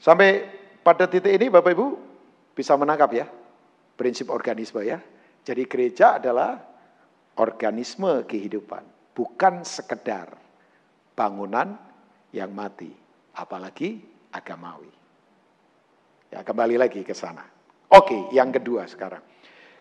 Sampai 0.00 0.48
pada 0.80 1.04
titik 1.04 1.36
ini 1.36 1.52
Bapak 1.52 1.76
Ibu 1.76 1.86
bisa 2.56 2.72
menangkap 2.80 3.12
ya 3.12 3.28
prinsip 4.00 4.32
organisme 4.32 4.80
ya. 4.80 4.96
Jadi 5.44 5.68
gereja 5.68 6.16
adalah 6.16 6.56
organisme 7.36 8.24
kehidupan, 8.24 9.12
bukan 9.12 9.60
sekedar 9.60 10.32
bangunan 11.12 11.76
yang 12.32 12.48
mati, 12.48 12.88
apalagi 13.36 14.00
agamawi. 14.32 14.88
Ya, 16.32 16.40
kembali 16.44 16.80
lagi 16.80 17.04
ke 17.04 17.12
sana. 17.12 17.44
Oke, 17.92 18.32
yang 18.32 18.52
kedua 18.52 18.88
sekarang. 18.88 19.20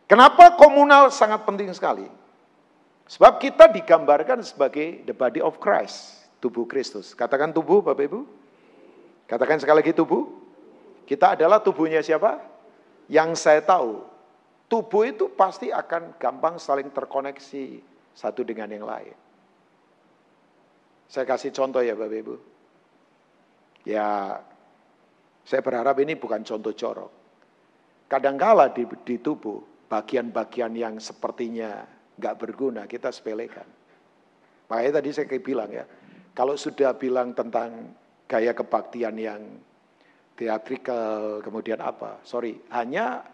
Kenapa 0.08 0.56
komunal 0.56 1.12
sangat 1.12 1.44
penting 1.44 1.72
sekali? 1.76 2.08
Sebab 3.08 3.40
kita 3.40 3.72
digambarkan 3.72 4.44
sebagai 4.44 5.08
the 5.08 5.16
body 5.16 5.40
of 5.40 5.58
Christ 5.64 6.28
tubuh 6.44 6.68
Kristus. 6.68 7.16
Katakan 7.16 7.56
tubuh 7.56 7.80
Bapak 7.80 8.04
Ibu. 8.04 8.22
Katakan 9.28 9.60
sekali 9.64 9.80
lagi 9.84 9.96
tubuh. 9.96 10.28
Kita 11.08 11.40
adalah 11.40 11.64
tubuhnya 11.64 12.04
siapa? 12.04 12.44
Yang 13.08 13.40
saya 13.40 13.64
tahu. 13.64 14.04
Tubuh 14.68 15.08
itu 15.08 15.32
pasti 15.32 15.72
akan 15.72 16.20
gampang 16.20 16.60
saling 16.60 16.92
terkoneksi 16.92 17.80
satu 18.12 18.44
dengan 18.44 18.68
yang 18.68 18.84
lain. 18.84 19.16
Saya 21.08 21.24
kasih 21.24 21.56
contoh 21.56 21.80
ya 21.80 21.96
Bapak 21.96 22.20
Ibu. 22.20 22.36
Ya, 23.88 24.36
saya 25.48 25.64
berharap 25.64 25.96
ini 26.04 26.20
bukan 26.20 26.44
contoh 26.44 26.76
corok. 26.76 27.12
Kadangkala 28.12 28.76
di, 28.76 28.84
di 29.08 29.16
tubuh, 29.24 29.64
bagian-bagian 29.88 30.76
yang 30.76 31.00
sepertinya 31.00 31.88
nggak 32.18 32.36
berguna, 32.38 32.90
kita 32.90 33.14
sepelekan. 33.14 33.66
Makanya 34.68 35.00
tadi 35.00 35.10
saya 35.16 35.40
bilang 35.40 35.70
ya, 35.72 35.86
kalau 36.36 36.60
sudah 36.60 36.98
bilang 36.98 37.32
tentang 37.32 37.96
gaya 38.28 38.52
kebaktian 38.52 39.16
yang 39.16 39.42
teatrikal, 40.38 41.42
kemudian 41.42 41.80
apa? 41.82 42.22
Sorry, 42.22 42.60
hanya 42.76 43.26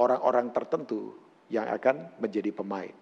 orang-orang 0.00 0.50
tertentu 0.50 1.14
yang 1.52 1.70
akan 1.70 2.18
menjadi 2.18 2.50
pemain. 2.50 2.94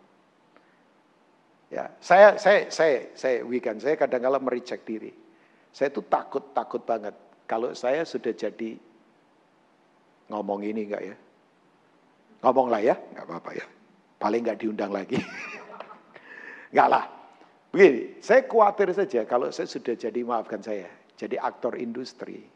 Ya, 1.73 1.91
saya 1.99 2.37
saya 2.37 2.69
saya 2.69 3.11
saya 3.17 3.43
weekend 3.43 3.81
saya 3.81 3.97
kadang-kala 3.97 4.39
mericek 4.39 4.85
diri. 4.85 5.11
Saya 5.75 5.91
itu 5.91 6.05
takut 6.07 6.55
takut 6.55 6.85
banget 6.87 7.17
kalau 7.51 7.75
saya 7.75 8.07
sudah 8.07 8.31
jadi 8.31 8.79
ngomong 10.31 10.63
ini 10.63 10.87
enggak 10.87 11.03
ya? 11.03 11.17
Ngomong 12.45 12.69
lah 12.69 12.81
ya, 12.85 12.95
enggak 12.95 13.27
apa-apa 13.27 13.51
ya. 13.57 13.67
Paling 14.19 14.41
enggak 14.47 14.61
diundang 14.63 14.93
lagi. 14.95 15.19
enggak 16.73 16.89
lah. 16.89 17.05
Begini, 17.75 18.23
saya 18.23 18.47
khawatir 18.47 18.95
saja 18.95 19.27
kalau 19.27 19.51
saya 19.51 19.67
sudah 19.67 19.99
jadi, 19.99 20.21
maafkan 20.23 20.63
saya, 20.63 20.87
jadi 21.19 21.43
aktor 21.43 21.75
industri. 21.75 22.47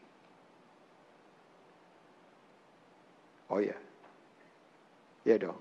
Oh 3.50 3.58
ya, 3.58 3.74
ya 5.26 5.36
dong. 5.40 5.58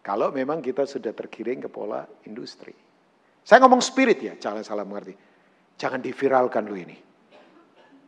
Kalau 0.00 0.32
memang 0.32 0.64
kita 0.64 0.88
sudah 0.88 1.12
tergiring 1.12 1.64
ke 1.64 1.68
pola 1.68 2.04
industri. 2.24 2.72
Saya 3.44 3.60
ngomong 3.64 3.84
spirit 3.84 4.20
ya, 4.24 4.32
jangan 4.40 4.64
salah 4.64 4.88
mengerti. 4.88 5.12
Jangan 5.76 6.00
diviralkan 6.00 6.64
lu 6.64 6.80
ini. 6.80 6.96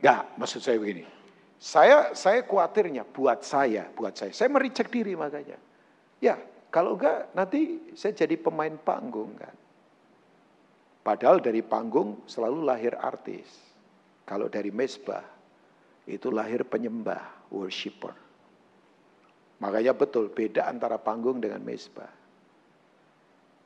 Enggak, 0.01 0.41
maksud 0.41 0.65
saya 0.65 0.81
begini. 0.81 1.05
Saya 1.57 2.13
saya 2.13 2.45
khawatirnya 2.45 3.05
buat 3.05 3.45
saya, 3.45 3.89
buat 3.93 4.17
saya. 4.17 4.33
Saya 4.33 4.49
mericek 4.49 4.89
diri 4.93 5.17
makanya. 5.17 5.57
Ya, 6.21 6.37
kalau 6.71 6.99
enggak 6.99 7.31
nanti 7.33 7.93
saya 7.97 8.13
jadi 8.13 8.37
pemain 8.37 8.75
panggung 8.83 9.33
kan. 9.39 9.55
Padahal 11.07 11.39
dari 11.39 11.63
panggung 11.63 12.27
selalu 12.27 12.67
lahir 12.67 12.99
artis. 12.99 13.47
Kalau 14.27 14.51
dari 14.51 14.75
mesbah, 14.75 15.23
itu 16.11 16.35
lahir 16.35 16.67
penyembah, 16.67 17.47
worshipper. 17.55 18.11
Makanya 19.63 19.95
betul 19.95 20.35
beda 20.35 20.67
antara 20.67 20.99
panggung 20.99 21.39
dengan 21.39 21.63
mesbah. 21.63 22.11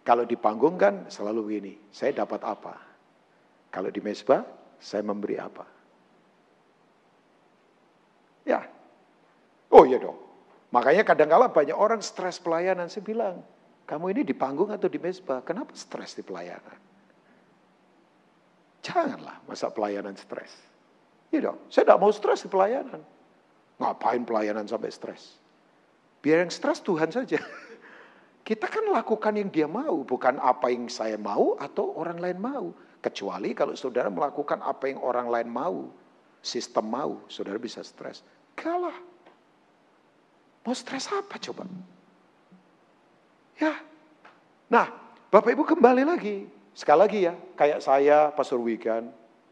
Kalau 0.05 0.29
di 0.29 0.37
panggung 0.37 0.77
kan 0.77 1.09
selalu 1.09 1.41
gini, 1.49 1.75
saya 1.89 2.13
dapat 2.25 2.45
apa? 2.45 2.77
Kalau 3.73 3.89
di 3.89 4.05
mesbah, 4.05 4.45
saya 4.77 5.01
memberi 5.01 5.37
apa? 5.41 5.65
Ya. 8.45 8.65
Oh 9.73 9.85
iya 9.89 9.97
dong. 10.01 10.30
Makanya 10.71 11.03
kadang-kala 11.03 11.51
banyak 11.51 11.75
orang 11.75 11.99
stres 11.99 12.39
pelayanan. 12.39 12.87
Saya 12.87 13.03
bilang, 13.03 13.43
kamu 13.91 14.15
ini 14.15 14.23
di 14.23 14.35
panggung 14.35 14.71
atau 14.71 14.87
di 14.87 15.03
mesbah? 15.03 15.43
Kenapa 15.43 15.75
stres 15.75 16.15
di 16.15 16.23
pelayanan? 16.23 16.79
Janganlah 18.81 19.43
masa 19.51 19.67
pelayanan 19.69 20.15
stres. 20.15 20.55
Iya 21.35 21.51
dong, 21.51 21.59
saya 21.67 21.87
tidak 21.91 22.01
mau 22.01 22.11
stres 22.15 22.47
di 22.47 22.49
pelayanan. 22.51 23.03
Ngapain 23.83 24.23
pelayanan 24.23 24.67
sampai 24.67 24.95
stres? 24.95 25.39
Biar 26.23 26.47
yang 26.47 26.53
stres 26.55 26.79
Tuhan 26.83 27.11
saja. 27.11 27.39
Kita 28.47 28.67
kan 28.67 28.89
lakukan 28.89 29.37
yang 29.37 29.51
dia 29.51 29.67
mau, 29.67 30.03
bukan 30.07 30.39
apa 30.39 30.71
yang 30.71 30.87
saya 30.87 31.19
mau 31.19 31.59
atau 31.59 31.99
orang 31.99 32.19
lain 32.19 32.39
mau. 32.39 32.65
Kecuali 33.01 33.57
kalau 33.57 33.75
saudara 33.75 34.13
melakukan 34.13 34.61
apa 34.61 34.87
yang 34.91 35.01
orang 35.01 35.29
lain 35.33 35.49
mau, 35.49 35.89
sistem 36.45 36.87
mau, 36.87 37.13
saudara 37.27 37.59
bisa 37.59 37.81
stres. 37.83 38.23
Kalah. 38.55 39.10
Mau 40.65 40.77
stres 40.77 41.09
apa 41.09 41.41
coba? 41.41 41.65
Ya. 43.57 43.81
Nah, 44.69 44.87
Bapak 45.33 45.57
Ibu 45.57 45.65
kembali 45.65 46.05
lagi. 46.05 46.45
Sekali 46.77 46.99
lagi 47.01 47.19
ya, 47.27 47.35
kayak 47.59 47.81
saya, 47.83 48.31
Pastor 48.33 48.63
Wigan, 48.63 49.11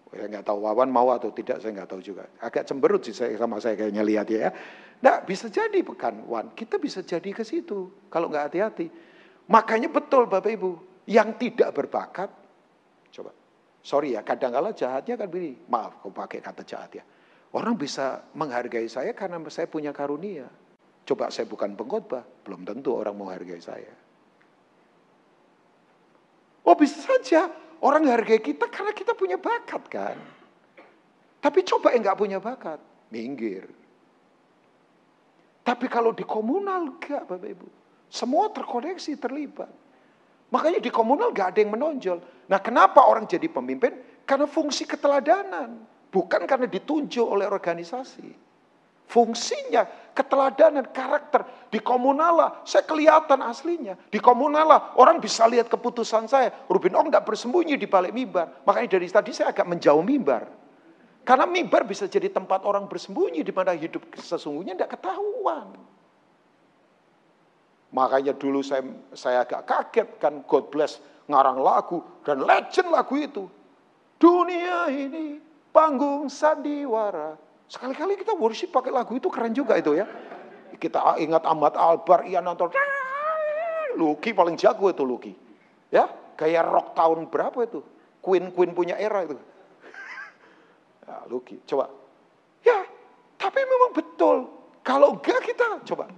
saya 0.09 0.25
nggak 0.31 0.47
tahu 0.49 0.65
Wawan 0.65 0.89
mau 0.89 1.13
atau 1.13 1.29
tidak, 1.35 1.61
saya 1.61 1.75
nggak 1.77 1.91
tahu 1.91 2.01
juga. 2.01 2.25
Agak 2.41 2.65
cemberut 2.65 3.05
sih 3.05 3.13
saya, 3.13 3.37
sama 3.37 3.61
saya 3.61 3.77
kayaknya 3.77 4.01
lihat 4.01 4.27
ya. 4.33 4.49
Nah, 5.05 5.21
bisa 5.23 5.53
jadi 5.53 5.85
bukan 5.85 6.25
Wan, 6.27 6.57
kita 6.57 6.81
bisa 6.81 7.05
jadi 7.05 7.31
ke 7.31 7.45
situ 7.45 8.09
kalau 8.09 8.33
nggak 8.33 8.45
hati-hati. 8.51 8.89
Makanya 9.49 9.93
betul 9.93 10.25
Bapak 10.27 10.51
Ibu, 10.51 10.71
yang 11.09 11.37
tidak 11.37 11.73
berbakat, 11.77 12.31
coba, 13.13 13.31
sorry 13.85 14.17
ya, 14.17 14.25
kadang-kala 14.25 14.73
jahatnya 14.73 15.15
kan 15.17 15.29
begini, 15.29 15.57
maaf 15.69 16.01
kau 16.01 16.13
pakai 16.13 16.41
kata 16.41 16.63
jahat 16.65 17.01
ya. 17.01 17.05
Orang 17.53 17.81
bisa 17.81 18.29
menghargai 18.37 18.89
saya 18.89 19.17
karena 19.17 19.41
saya 19.49 19.65
punya 19.69 19.89
karunia. 19.93 20.49
Coba 21.09 21.33
saya 21.33 21.49
bukan 21.49 21.73
pengkhotbah, 21.73 22.21
belum 22.45 22.69
tentu 22.69 22.93
orang 22.93 23.17
mau 23.17 23.33
hargai 23.33 23.65
saya. 23.65 23.97
Oh 26.69 26.77
bisa 26.77 27.01
saja 27.01 27.49
orang 27.81 28.05
hargai 28.13 28.45
kita 28.45 28.69
karena 28.69 28.93
kita 28.93 29.17
punya 29.17 29.41
bakat 29.41 29.89
kan. 29.89 30.21
Tapi 31.41 31.65
coba 31.65 31.97
yang 31.97 32.05
nggak 32.05 32.19
punya 32.21 32.37
bakat, 32.37 32.77
minggir. 33.09 33.65
Tapi 35.65 35.89
kalau 35.89 36.13
di 36.13 36.29
komunal 36.29 36.93
enggak 36.93 37.25
Bapak 37.25 37.49
Ibu. 37.57 37.69
Semua 38.09 38.53
terkoneksi, 38.53 39.21
terlibat. 39.21 39.69
Makanya 40.49 40.81
di 40.81 40.89
komunal 40.89 41.29
gak 41.29 41.53
ada 41.53 41.61
yang 41.61 41.77
menonjol. 41.77 42.25
Nah 42.49 42.57
kenapa 42.57 43.05
orang 43.05 43.29
jadi 43.29 43.53
pemimpin? 43.53 44.25
Karena 44.25 44.49
fungsi 44.49 44.89
keteladanan. 44.89 45.77
Bukan 46.09 46.49
karena 46.49 46.65
ditunjuk 46.65 47.21
oleh 47.21 47.45
organisasi. 47.45 48.48
Fungsinya, 49.09 49.89
keteladanan, 50.13 50.85
karakter. 50.93 51.49
Di 51.73 51.81
komunala, 51.81 52.61
saya 52.69 52.85
kelihatan 52.85 53.41
aslinya. 53.41 53.97
Di 54.13 54.21
komunala, 54.21 54.93
orang 55.01 55.17
bisa 55.17 55.49
lihat 55.49 55.73
keputusan 55.73 56.29
saya. 56.29 56.53
Rubin 56.69 56.93
Ong 56.93 57.09
gak 57.09 57.25
bersembunyi 57.25 57.81
di 57.81 57.89
balik 57.89 58.13
mimbar. 58.13 58.63
Makanya 58.69 59.01
dari 59.01 59.09
tadi 59.09 59.33
saya 59.33 59.57
agak 59.57 59.65
menjauh 59.65 60.05
mimbar. 60.05 60.45
Karena 61.25 61.45
mimbar 61.45 61.85
bisa 61.85 62.09
jadi 62.09 62.33
tempat 62.33 62.65
orang 62.65 62.89
bersembunyi 62.89 63.45
di 63.45 63.53
mana 63.53 63.77
hidup 63.77 64.01
sesungguhnya 64.17 64.77
tidak 64.77 64.97
ketahuan. 64.97 65.77
Makanya 67.93 68.33
dulu 68.37 68.61
saya 68.65 68.85
saya 69.17 69.45
agak 69.45 69.65
kaget 69.65 70.09
kan 70.21 70.45
God 70.45 70.69
bless 70.73 71.01
ngarang 71.29 71.61
lagu 71.61 72.01
dan 72.25 72.45
legend 72.45 72.89
lagu 72.89 73.13
itu. 73.17 73.45
Dunia 74.17 74.89
ini 74.89 75.37
panggung 75.69 76.33
sandiwara. 76.33 77.48
Sekali-kali 77.69 78.17
kita 78.17 78.33
worship 78.35 78.73
pakai 78.73 78.89
lagu 78.89 79.13
itu 79.15 79.29
keren 79.29 79.53
juga 79.53 79.77
itu 79.77 79.93
ya. 79.93 80.09
Kita 80.81 81.21
ingat 81.21 81.45
Ahmad 81.45 81.77
Albar, 81.77 82.25
Ian 82.25 82.49
nonton. 82.49 82.73
Lucky 83.99 84.33
paling 84.33 84.57
jago 84.57 84.89
itu 84.89 85.05
Lucky. 85.05 85.33
Ya, 85.93 86.09
kayak 86.37 86.65
rock 86.69 86.89
tahun 86.97 87.29
berapa 87.29 87.59
itu? 87.65 87.81
Queen 88.25 88.53
Queen 88.53 88.73
punya 88.73 88.97
era 88.97 89.25
itu. 89.25 89.37
ya, 91.05 91.17
Lucky, 91.29 91.61
coba. 91.69 91.93
Ya, 92.65 92.85
tapi 93.37 93.61
memang 93.65 93.93
betul. 93.93 94.37
Kalau 94.81 95.21
enggak 95.21 95.45
kita 95.45 95.85
coba 95.85 96.09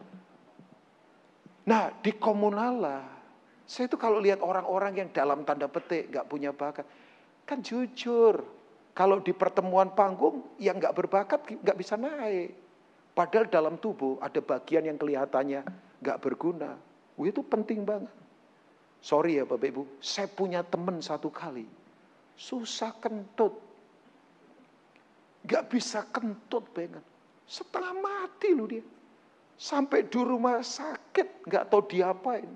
Nah 1.70 1.94
di 2.02 2.10
komunala, 2.18 3.06
saya 3.62 3.86
itu 3.86 3.94
kalau 3.94 4.18
lihat 4.18 4.42
orang-orang 4.42 5.06
yang 5.06 5.08
dalam 5.14 5.46
tanda 5.46 5.70
petik 5.70 6.10
gak 6.10 6.26
punya 6.26 6.50
bakat, 6.50 6.82
kan 7.46 7.62
jujur. 7.62 8.42
Kalau 9.00 9.16
di 9.24 9.32
pertemuan 9.32 9.96
panggung 9.96 10.44
yang 10.60 10.76
gak 10.76 10.92
berbakat 10.92 11.40
gak 11.64 11.78
bisa 11.80 11.96
naik. 11.96 12.52
Padahal 13.16 13.48
dalam 13.48 13.80
tubuh 13.80 14.20
ada 14.20 14.44
bagian 14.44 14.84
yang 14.84 15.00
kelihatannya 15.00 15.64
gak 16.04 16.20
berguna. 16.20 16.76
Wah, 17.16 17.24
itu 17.24 17.40
penting 17.40 17.80
banget. 17.80 18.12
Sorry 19.00 19.40
ya 19.40 19.48
Bapak 19.48 19.72
Ibu, 19.72 19.82
saya 20.04 20.28
punya 20.28 20.60
teman 20.60 21.00
satu 21.00 21.32
kali. 21.32 21.64
Susah 22.36 22.92
kentut. 23.00 23.56
Gak 25.48 25.72
bisa 25.72 26.04
kentut 26.12 26.68
banget. 26.76 27.00
Setengah 27.48 27.96
mati 27.96 28.52
loh 28.52 28.68
dia. 28.68 28.84
Sampai 29.56 30.12
di 30.12 30.20
rumah 30.20 30.60
sakit, 30.60 31.48
nggak 31.48 31.72
tahu 31.72 31.88
diapain. 31.88 32.48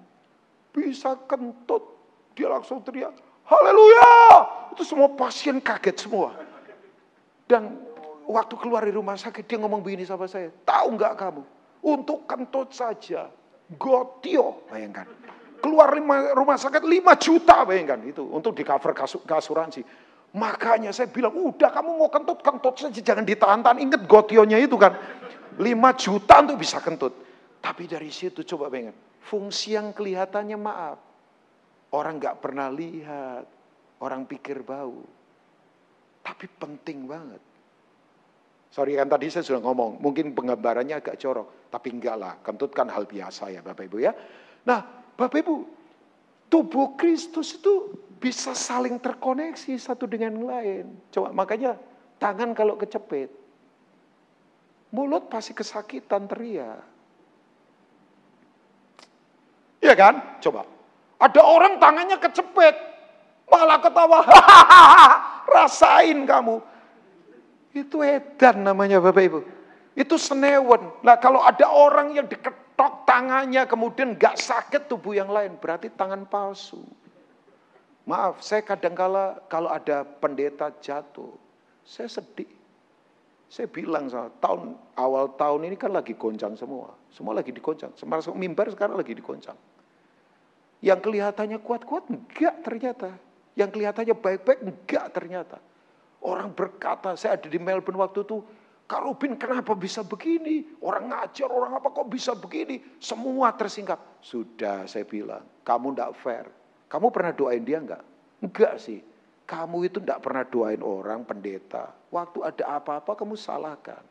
Bisa 0.73 1.17
kentut, 1.25 1.85
dia 2.37 2.49
langsung 2.49 2.81
teriak, 2.81 3.13
haleluya. 3.49 4.11
Itu 4.75 4.83
semua 4.83 5.09
pasien 5.13 5.63
kaget 5.63 6.09
semua. 6.09 6.35
Dan 7.45 7.77
waktu 8.25 8.57
keluar 8.57 8.83
dari 8.83 8.97
rumah 8.97 9.15
sakit, 9.15 9.45
dia 9.45 9.61
ngomong 9.61 9.85
begini 9.85 10.09
sama 10.09 10.25
saya, 10.25 10.49
tahu 10.65 10.97
nggak 10.97 11.15
kamu, 11.15 11.43
untuk 11.85 12.25
kentut 12.25 12.73
saja, 12.73 13.29
gotio, 13.77 14.65
bayangkan. 14.73 15.05
Keluar 15.61 15.97
lima, 15.97 16.37
rumah 16.37 16.61
sakit 16.61 16.85
5 16.85 17.17
juta, 17.17 17.65
bayangkan 17.65 18.01
itu, 18.05 18.25
untuk 18.29 18.53
di 18.53 18.65
cover 18.65 18.93
asuransi. 19.33 19.81
Makanya 20.35 20.91
saya 20.91 21.09
bilang, 21.09 21.33
udah 21.33 21.71
kamu 21.71 21.95
mau 21.95 22.11
kentut, 22.11 22.43
kentut 22.43 22.75
saja, 22.77 23.01
jangan 23.01 23.25
ditahan-tahan. 23.25 23.79
Ingat 23.81 24.03
gotionya 24.05 24.59
itu 24.61 24.77
kan. 24.77 24.93
5 25.57 25.63
juta 25.95 26.35
untuk 26.43 26.59
bisa 26.59 26.83
kentut. 26.83 27.15
Tapi 27.63 27.87
dari 27.89 28.11
situ 28.11 28.43
coba 28.45 28.69
bayangkan. 28.69 28.99
Fungsi 29.25 29.73
yang 29.73 29.95
kelihatannya 29.95 30.59
maaf. 30.59 30.99
Orang 31.95 32.19
gak 32.19 32.43
pernah 32.43 32.67
lihat. 32.75 33.47
Orang 34.03 34.27
pikir 34.27 34.67
bau. 34.67 35.07
Tapi 36.27 36.51
penting 36.59 37.07
banget. 37.07 37.39
Sorry 38.75 38.99
kan 38.99 39.07
tadi 39.07 39.31
saya 39.31 39.47
sudah 39.47 39.63
ngomong. 39.63 40.03
Mungkin 40.03 40.35
penggambarannya 40.35 40.99
agak 40.99 41.23
corok. 41.23 41.71
Tapi 41.71 41.95
enggak 41.95 42.17
lah. 42.19 42.35
Kentut 42.43 42.75
kan 42.75 42.91
hal 42.91 43.07
biasa 43.07 43.55
ya 43.55 43.63
Bapak 43.63 43.87
Ibu 43.87 44.03
ya. 44.03 44.11
Nah 44.67 44.83
Bapak 45.15 45.47
Ibu. 45.47 45.57
Tubuh 46.51 46.99
Kristus 46.99 47.55
itu 47.55 47.95
bisa 48.19 48.51
saling 48.59 48.99
terkoneksi 48.99 49.79
satu 49.79 50.11
dengan 50.11 50.35
lain. 50.43 50.91
Coba 51.15 51.31
makanya 51.31 51.79
tangan 52.19 52.51
kalau 52.53 52.75
kecepit 52.75 53.45
Mulut 54.95 55.27
pasti 55.27 55.51
kesakitan 55.51 56.31
teriak. 56.31 56.79
Iya 59.83 59.95
kan? 59.99 60.39
Coba. 60.39 60.63
Ada 61.25 61.41
orang 61.41 61.81
tangannya 61.81 62.21
kecepet. 62.21 62.75
Malah 63.49 63.81
ketawa. 63.81 64.21
Rasain 65.57 66.29
kamu. 66.29 66.61
Itu 67.73 68.05
edan 68.05 68.61
namanya 68.61 69.01
Bapak 69.01 69.25
Ibu. 69.25 69.41
Itu 69.97 70.21
senewen. 70.21 70.93
Nah 71.01 71.17
kalau 71.17 71.41
ada 71.41 71.65
orang 71.65 72.13
yang 72.13 72.29
diketok 72.29 73.09
tangannya 73.09 73.65
kemudian 73.65 74.21
gak 74.21 74.37
sakit 74.37 74.85
tubuh 74.85 75.17
yang 75.17 75.33
lain. 75.33 75.57
Berarti 75.57 75.89
tangan 75.89 76.29
palsu. 76.29 76.85
Maaf, 78.05 78.45
saya 78.45 78.61
kadangkala 78.61 79.41
kalau 79.49 79.73
ada 79.73 80.05
pendeta 80.05 80.69
jatuh. 80.77 81.33
Saya 81.89 82.13
sedih. 82.13 82.49
Saya 83.49 83.71
bilang 83.71 84.11
sama 84.13 84.29
tahun 84.45 84.77
awal 84.99 85.31
tahun 85.41 85.73
ini 85.73 85.77
kan 85.81 85.95
lagi 85.95 86.13
goncang 86.13 86.53
semua. 86.59 86.93
Semua 87.09 87.33
lagi 87.33 87.55
digoncang. 87.55 87.97
Masuk 88.05 88.37
mimbar 88.37 88.69
sekarang 88.69 88.99
lagi 88.99 89.15
digoncang. 89.17 89.57
Yang 90.85 91.01
kelihatannya 91.09 91.59
kuat-kuat 91.65 92.13
enggak 92.13 92.61
ternyata. 92.61 93.17
Yang 93.57 93.71
kelihatannya 93.73 94.15
baik-baik 94.21 94.61
enggak 94.61 95.07
ternyata. 95.17 95.57
Orang 96.21 96.53
berkata, 96.53 97.17
saya 97.17 97.41
ada 97.41 97.49
di 97.49 97.57
Melbourne 97.57 98.05
waktu 98.05 98.21
itu, 98.21 98.45
Kak 98.85 99.01
Rubin 99.01 99.41
kenapa 99.41 99.73
bisa 99.73 100.05
begini? 100.05 100.69
Orang 100.85 101.09
ngajar, 101.09 101.49
orang 101.49 101.81
apa 101.81 101.89
kok 101.89 102.05
bisa 102.13 102.37
begini? 102.37 102.85
Semua 103.01 103.57
tersingkap. 103.57 103.97
Sudah 104.21 104.85
saya 104.85 105.09
bilang, 105.09 105.41
kamu 105.65 105.97
enggak 105.97 106.13
fair. 106.21 106.47
Kamu 106.93 107.09
pernah 107.09 107.33
doain 107.33 107.65
dia 107.65 107.81
enggak? 107.81 108.05
Enggak 108.45 108.77
sih. 108.77 109.01
Kamu 109.49 109.89
itu 109.89 110.05
tidak 110.05 110.21
pernah 110.21 110.45
doain 110.45 110.85
orang, 110.85 111.25
pendeta. 111.25 111.97
Waktu 112.13 112.45
ada 112.45 112.77
apa-apa 112.77 113.17
kamu 113.17 113.41
salahkan. 113.41 114.05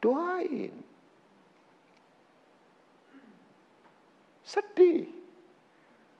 Doain. 0.00 0.72
Sedih. 4.40 5.15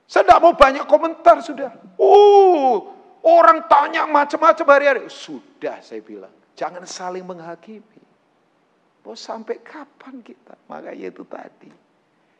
Saya 0.07 0.23
tidak 0.23 0.39
mau 0.39 0.55
banyak 0.55 0.87
komentar 0.87 1.43
sudah. 1.43 1.75
Oh, 1.99 2.95
orang 3.27 3.67
tanya 3.67 4.07
macam-macam 4.07 4.65
hari-hari. 4.71 5.01
Sudah 5.11 5.83
saya 5.83 5.99
bilang, 5.99 6.31
jangan 6.55 6.87
saling 6.87 7.27
menghakimi. 7.27 8.01
Mau 9.03 9.15
sampai 9.15 9.59
kapan 9.59 10.23
kita? 10.23 10.55
Makanya 10.71 11.11
itu 11.11 11.27
tadi. 11.27 11.71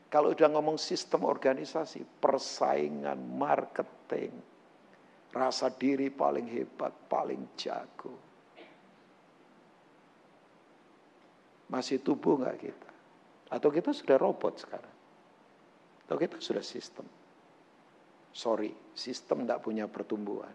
Kalau 0.07 0.31
udah 0.31 0.47
ngomong 0.55 0.79
sistem 0.79 1.27
organisasi, 1.27 2.03
persaingan, 2.23 3.19
marketing, 3.35 4.31
Rasa 5.37 5.69
diri 5.69 6.07
paling 6.07 6.47
hebat, 6.47 6.89
paling 7.05 7.45
jago. 7.59 8.15
Masih 11.67 11.99
tubuh 11.99 12.39
nggak 12.39 12.57
kita? 12.57 12.91
Atau 13.51 13.69
kita 13.69 13.91
sudah 13.93 14.15
robot 14.15 14.55
sekarang? 14.57 14.95
Atau 16.07 16.15
kita 16.15 16.39
sudah 16.39 16.63
sistem? 16.63 17.03
Sorry, 18.37 18.69
sistem 18.93 19.49
tidak 19.49 19.65
punya 19.65 19.89
pertumbuhan. 19.89 20.53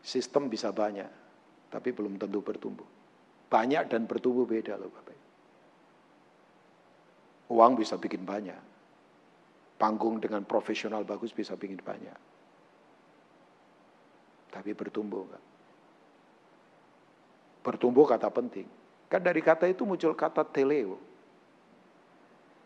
Sistem 0.00 0.48
bisa 0.48 0.72
banyak, 0.72 1.10
tapi 1.68 1.92
belum 1.92 2.16
tentu 2.16 2.40
bertumbuh. 2.40 2.88
Banyak 3.52 3.92
dan 3.92 4.08
bertumbuh 4.08 4.48
beda 4.48 4.80
loh 4.80 4.88
Bapak. 4.88 5.18
Uang 7.52 7.76
bisa 7.76 8.00
bikin 8.00 8.24
banyak. 8.24 8.58
Panggung 9.76 10.16
dengan 10.16 10.40
profesional 10.48 11.04
bagus 11.04 11.36
bisa 11.36 11.52
bikin 11.52 11.84
banyak 11.84 12.16
tapi 14.56 14.72
bertumbuh 14.72 15.28
enggak? 15.28 15.44
Bertumbuh 17.60 18.08
kata 18.08 18.32
penting. 18.32 18.64
Kan 19.12 19.20
dari 19.20 19.44
kata 19.44 19.68
itu 19.68 19.84
muncul 19.84 20.16
kata 20.16 20.40
teleo. 20.48 20.96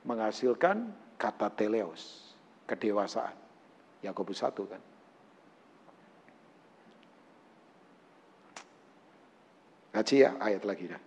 Menghasilkan 0.07 0.87
kata 1.19 1.51
teleos, 1.53 2.30
kedewasaan. 2.71 3.35
Yakobus 4.07 4.47
1 4.47 4.55
kan. 4.71 4.83
Ngaji 9.91 10.14
ya 10.23 10.31
ayat 10.39 10.62
lagi 10.62 10.87
dah. 10.87 11.03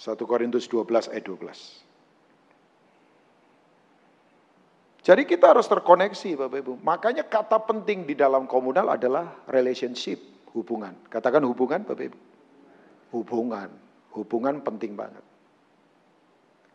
1 0.00 0.16
Korintus 0.24 0.64
12 0.64 1.12
ayat 1.12 1.24
12. 1.28 1.84
Jadi 5.04 5.22
kita 5.28 5.52
harus 5.52 5.68
terkoneksi 5.68 6.40
Bapak 6.40 6.58
Ibu. 6.64 6.72
Makanya 6.80 7.24
kata 7.28 7.60
penting 7.60 8.08
di 8.08 8.16
dalam 8.16 8.48
komunal 8.48 8.96
adalah 8.96 9.44
relationship, 9.48 10.20
hubungan. 10.56 10.96
Katakan 11.12 11.44
hubungan 11.44 11.84
Bapak 11.84 12.08
Ibu. 12.12 12.18
Hubungan. 13.12 13.68
Hubungan 14.16 14.64
penting 14.64 14.96
banget. 14.96 15.24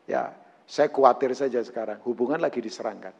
Ya, 0.05 0.33
saya 0.65 0.89
khawatir 0.89 1.37
saja 1.37 1.61
sekarang. 1.61 2.01
Hubungan 2.01 2.41
lagi 2.41 2.57
diserangkan. 2.57 3.13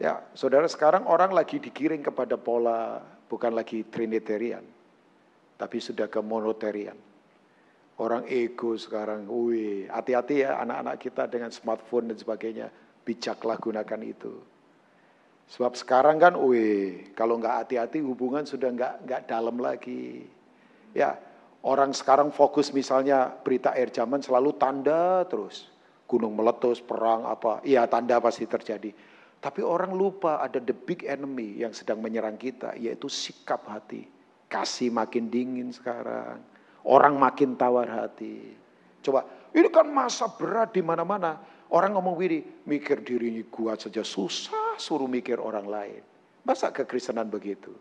Ya, 0.00 0.24
saudara 0.32 0.66
sekarang 0.66 1.04
orang 1.06 1.30
lagi 1.30 1.60
dikiring 1.60 2.02
kepada 2.02 2.34
pola 2.40 3.04
bukan 3.28 3.52
lagi 3.52 3.84
Trinitarian. 3.86 4.64
Tapi 5.60 5.78
sudah 5.78 6.08
ke 6.08 6.18
monotarian. 6.18 6.96
Orang 8.00 8.26
ego 8.26 8.74
sekarang, 8.74 9.28
wih, 9.28 9.86
hati-hati 9.86 10.42
ya 10.42 10.58
anak-anak 10.64 10.96
kita 10.96 11.28
dengan 11.28 11.52
smartphone 11.52 12.10
dan 12.10 12.18
sebagainya 12.18 12.66
bijaklah 13.04 13.60
gunakan 13.60 14.00
itu. 14.02 14.32
Sebab 15.52 15.76
sekarang 15.76 16.16
kan, 16.16 16.34
wih, 16.40 17.12
kalau 17.12 17.36
nggak 17.36 17.62
hati-hati 17.62 18.00
hubungan 18.00 18.48
sudah 18.48 18.72
nggak 18.72 18.94
nggak 19.06 19.22
dalam 19.28 19.60
lagi. 19.60 20.24
Ya, 20.96 21.20
orang 21.62 21.92
sekarang 21.94 22.32
fokus 22.32 22.72
misalnya 22.72 23.28
berita 23.28 23.76
air 23.76 23.92
zaman 23.92 24.24
selalu 24.24 24.56
tanda 24.56 25.22
terus. 25.28 25.71
Gunung 26.12 26.36
meletus, 26.36 26.84
perang 26.84 27.24
apa, 27.24 27.64
iya 27.64 27.88
tanda 27.88 28.20
pasti 28.20 28.44
terjadi. 28.44 28.92
Tapi 29.40 29.64
orang 29.64 29.96
lupa 29.96 30.44
ada 30.44 30.60
the 30.60 30.76
big 30.76 31.08
enemy 31.08 31.56
yang 31.56 31.72
sedang 31.72 32.04
menyerang 32.04 32.36
kita, 32.36 32.76
yaitu 32.76 33.08
sikap 33.08 33.64
hati. 33.64 34.04
Kasih 34.52 34.92
makin 34.92 35.32
dingin 35.32 35.72
sekarang, 35.72 36.36
orang 36.84 37.16
makin 37.16 37.56
tawar 37.56 37.88
hati. 37.88 38.52
Coba, 39.00 39.24
ini 39.56 39.72
kan 39.72 39.88
masa 39.88 40.28
berat 40.28 40.76
di 40.76 40.84
mana-mana. 40.84 41.40
Orang 41.72 41.96
ngomong 41.96 42.20
gini, 42.20 42.44
mikir 42.68 43.00
dirinya 43.00 43.40
kuat 43.48 43.88
saja 43.88 44.04
susah, 44.04 44.76
suruh 44.76 45.08
mikir 45.08 45.40
orang 45.40 45.64
lain. 45.64 46.02
Masa 46.44 46.68
kekristenan 46.68 47.32
begitu? 47.32 47.72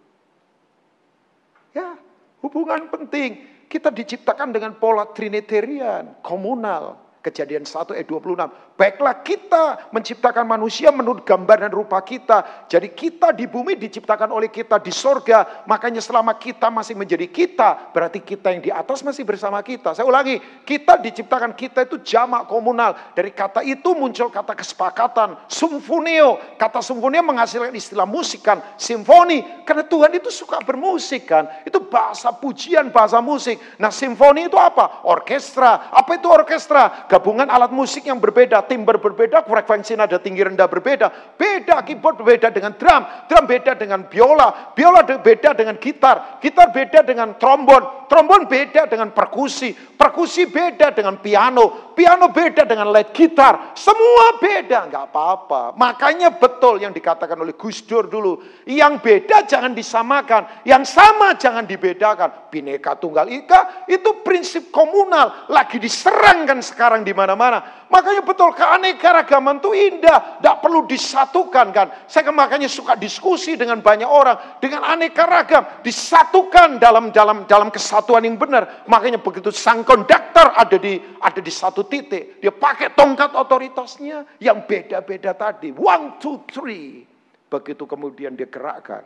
Ya, 1.75 1.99
hubungan 2.39 2.87
penting. 2.87 3.43
Kita 3.67 3.91
diciptakan 3.91 4.55
dengan 4.55 4.79
pola 4.79 5.11
Trinitarian, 5.11 6.23
komunal. 6.23 7.10
Kejadian 7.21 7.69
1 7.69 7.93
ayat 7.93 8.09
26. 8.09 8.49
Baiklah 8.73 9.21
kita 9.21 9.93
menciptakan 9.93 10.41
manusia 10.41 10.89
menurut 10.89 11.21
gambar 11.21 11.69
dan 11.69 11.69
rupa 11.69 12.01
kita. 12.01 12.65
Jadi 12.65 12.97
kita 12.97 13.29
di 13.29 13.45
bumi 13.45 13.77
diciptakan 13.77 14.33
oleh 14.33 14.49
kita 14.49 14.81
di 14.81 14.89
sorga. 14.89 15.61
Makanya 15.69 16.01
selama 16.01 16.33
kita 16.41 16.73
masih 16.73 16.97
menjadi 16.97 17.29
kita, 17.29 17.93
berarti 17.93 18.25
kita 18.25 18.49
yang 18.49 18.61
di 18.65 18.73
atas 18.73 19.05
masih 19.05 19.21
bersama 19.21 19.61
kita. 19.61 19.93
Saya 19.93 20.09
ulangi, 20.09 20.41
kita 20.65 20.97
diciptakan 20.97 21.53
kita 21.53 21.85
itu 21.85 22.01
jamak 22.01 22.49
komunal. 22.49 22.97
Dari 23.13 23.29
kata 23.29 23.61
itu 23.61 23.93
muncul 23.93 24.33
kata 24.33 24.57
kesepakatan, 24.57 25.45
sumfonio. 25.45 26.57
Kata 26.57 26.81
sumfonio 26.81 27.21
menghasilkan 27.21 27.69
istilah 27.77 28.09
musik 28.09 28.41
kan, 28.41 28.65
simfoni. 28.81 29.61
Karena 29.61 29.85
Tuhan 29.85 30.09
itu 30.17 30.33
suka 30.33 30.57
bermusik 30.65 31.29
kan. 31.29 31.45
Itu 31.69 31.85
bahasa 31.85 32.33
pujian, 32.33 32.89
bahasa 32.89 33.21
musik. 33.21 33.61
Nah 33.77 33.93
simfoni 33.93 34.49
itu 34.49 34.57
apa? 34.57 35.05
Orkestra. 35.05 35.93
Apa 35.93 36.17
itu 36.17 36.25
orkestra? 36.25 37.05
Gabungan 37.11 37.51
alat 37.51 37.75
musik 37.75 38.07
yang 38.07 38.23
berbeda, 38.23 38.63
timbre 38.71 38.95
berbeda, 38.95 39.43
frekuensi 39.43 39.99
nada 39.99 40.15
tinggi 40.15 40.47
rendah 40.47 40.71
berbeda, 40.71 41.35
beda 41.35 41.83
keyboard 41.83 42.23
berbeda 42.23 42.47
dengan 42.55 42.71
drum, 42.79 43.03
drum 43.27 43.43
beda 43.43 43.75
dengan 43.75 44.07
biola, 44.07 44.71
biola 44.71 45.03
beda 45.03 45.51
dengan 45.51 45.75
gitar, 45.75 46.39
gitar 46.39 46.71
beda 46.71 47.03
dengan 47.03 47.35
trombon, 47.35 48.07
trombon 48.07 48.47
beda 48.47 48.87
dengan 48.87 49.11
perkusi, 49.11 49.75
perkusi 49.75 50.47
beda 50.47 50.95
dengan 50.95 51.19
piano, 51.19 51.91
piano 51.91 52.31
beda 52.31 52.63
dengan 52.63 52.95
lead 52.95 53.11
gitar, 53.11 53.75
semua 53.75 54.39
beda, 54.39 54.87
nggak 54.87 55.11
apa-apa. 55.11 55.75
Makanya 55.75 56.31
betul 56.39 56.79
yang 56.79 56.95
dikatakan 56.95 57.35
oleh 57.35 57.59
Gus 57.59 57.83
Dur 57.83 58.07
dulu, 58.07 58.39
yang 58.63 59.03
beda 59.03 59.43
jangan 59.43 59.75
disamakan, 59.75 60.63
yang 60.63 60.87
sama 60.87 61.35
jangan 61.35 61.67
dibedakan. 61.67 62.47
Bineka 62.47 62.95
Tunggal 62.95 63.27
Ika 63.27 63.87
itu 63.91 64.23
prinsip 64.23 64.71
komunal, 64.71 65.51
lagi 65.51 65.75
diserangkan 65.75 66.63
sekarang 66.63 67.00
di 67.01 67.13
mana-mana. 67.13 67.87
Makanya 67.91 68.23
betul 68.23 68.55
keanekaragaman 68.55 69.59
itu 69.59 69.71
indah, 69.75 70.39
tidak 70.39 70.57
perlu 70.63 70.87
disatukan 70.87 71.67
kan. 71.75 71.87
Saya 72.07 72.31
makanya 72.31 72.71
suka 72.71 72.95
diskusi 72.95 73.59
dengan 73.59 73.83
banyak 73.83 74.07
orang 74.07 74.61
dengan 74.63 74.85
aneka 74.87 75.27
ragam, 75.27 75.63
disatukan 75.83 76.79
dalam 76.79 77.09
dalam 77.09 77.43
dalam 77.49 77.73
kesatuan 77.73 78.23
yang 78.23 78.37
benar. 78.37 78.85
Makanya 78.87 79.19
begitu 79.19 79.49
sang 79.49 79.83
konduktor 79.83 80.53
ada 80.55 80.77
di 80.77 81.01
ada 81.19 81.39
di 81.41 81.51
satu 81.51 81.83
titik, 81.87 82.39
dia 82.39 82.53
pakai 82.53 82.93
tongkat 82.93 83.33
otoritasnya 83.33 84.37
yang 84.39 84.63
beda-beda 84.63 85.33
tadi. 85.33 85.73
One, 85.73 86.21
two, 86.21 86.45
three. 86.47 87.03
Begitu 87.51 87.83
kemudian 87.83 88.39
dia 88.39 88.47
gerakkan, 88.47 89.03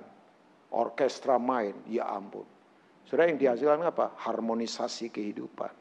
orkestra 0.70 1.42
main, 1.42 1.74
ya 1.90 2.06
ampun. 2.06 2.46
Sudah 3.06 3.26
yang 3.26 3.42
dihasilkan 3.42 3.86
apa? 3.86 4.14
Harmonisasi 4.22 5.10
kehidupan. 5.10 5.74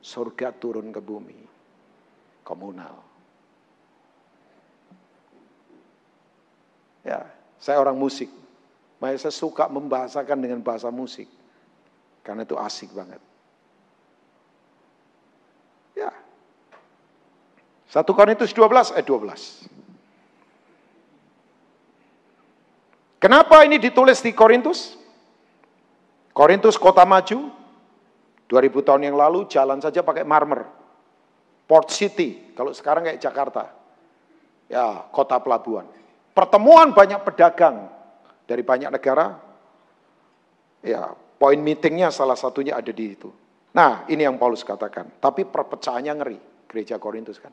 Surga 0.00 0.54
turun 0.54 0.92
ke 0.94 1.00
bumi 1.02 1.55
komunal. 2.46 3.02
Ya, 7.02 7.26
saya 7.58 7.82
orang 7.82 7.98
musik. 7.98 8.30
Makanya 9.02 9.26
saya 9.26 9.34
suka 9.34 9.66
membahasakan 9.66 10.38
dengan 10.38 10.62
bahasa 10.62 10.86
musik. 10.94 11.26
Karena 12.22 12.46
itu 12.46 12.54
asik 12.54 12.94
banget. 12.94 13.18
Ya. 15.98 16.14
1 17.90 18.06
Korintus 18.14 18.54
12 18.54 18.94
ayat 18.94 19.06
12. 19.06 19.66
Kenapa 23.22 23.66
ini 23.66 23.82
ditulis 23.82 24.22
di 24.22 24.30
Korintus? 24.30 24.94
Korintus 26.36 26.76
kota 26.76 27.02
maju, 27.08 27.48
2000 28.50 28.86
tahun 28.86 29.02
yang 29.08 29.16
lalu 29.16 29.48
jalan 29.48 29.80
saja 29.80 30.04
pakai 30.04 30.22
marmer. 30.22 30.75
Port 31.66 31.90
City, 31.90 32.54
kalau 32.54 32.70
sekarang 32.70 33.10
kayak 33.10 33.18
Jakarta. 33.18 33.74
Ya, 34.70 35.06
kota 35.10 35.38
pelabuhan. 35.42 35.86
Pertemuan 36.34 36.94
banyak 36.94 37.22
pedagang 37.22 37.90
dari 38.46 38.62
banyak 38.62 38.90
negara. 38.90 39.38
Ya, 40.82 41.10
poin 41.38 41.58
meetingnya 41.58 42.14
salah 42.14 42.38
satunya 42.38 42.78
ada 42.78 42.90
di 42.90 43.14
itu. 43.18 43.30
Nah, 43.74 44.06
ini 44.06 44.22
yang 44.22 44.38
Paulus 44.38 44.62
katakan. 44.62 45.10
Tapi 45.18 45.46
perpecahannya 45.46 46.12
ngeri, 46.18 46.38
gereja 46.70 46.98
Korintus 46.98 47.38
kan. 47.42 47.50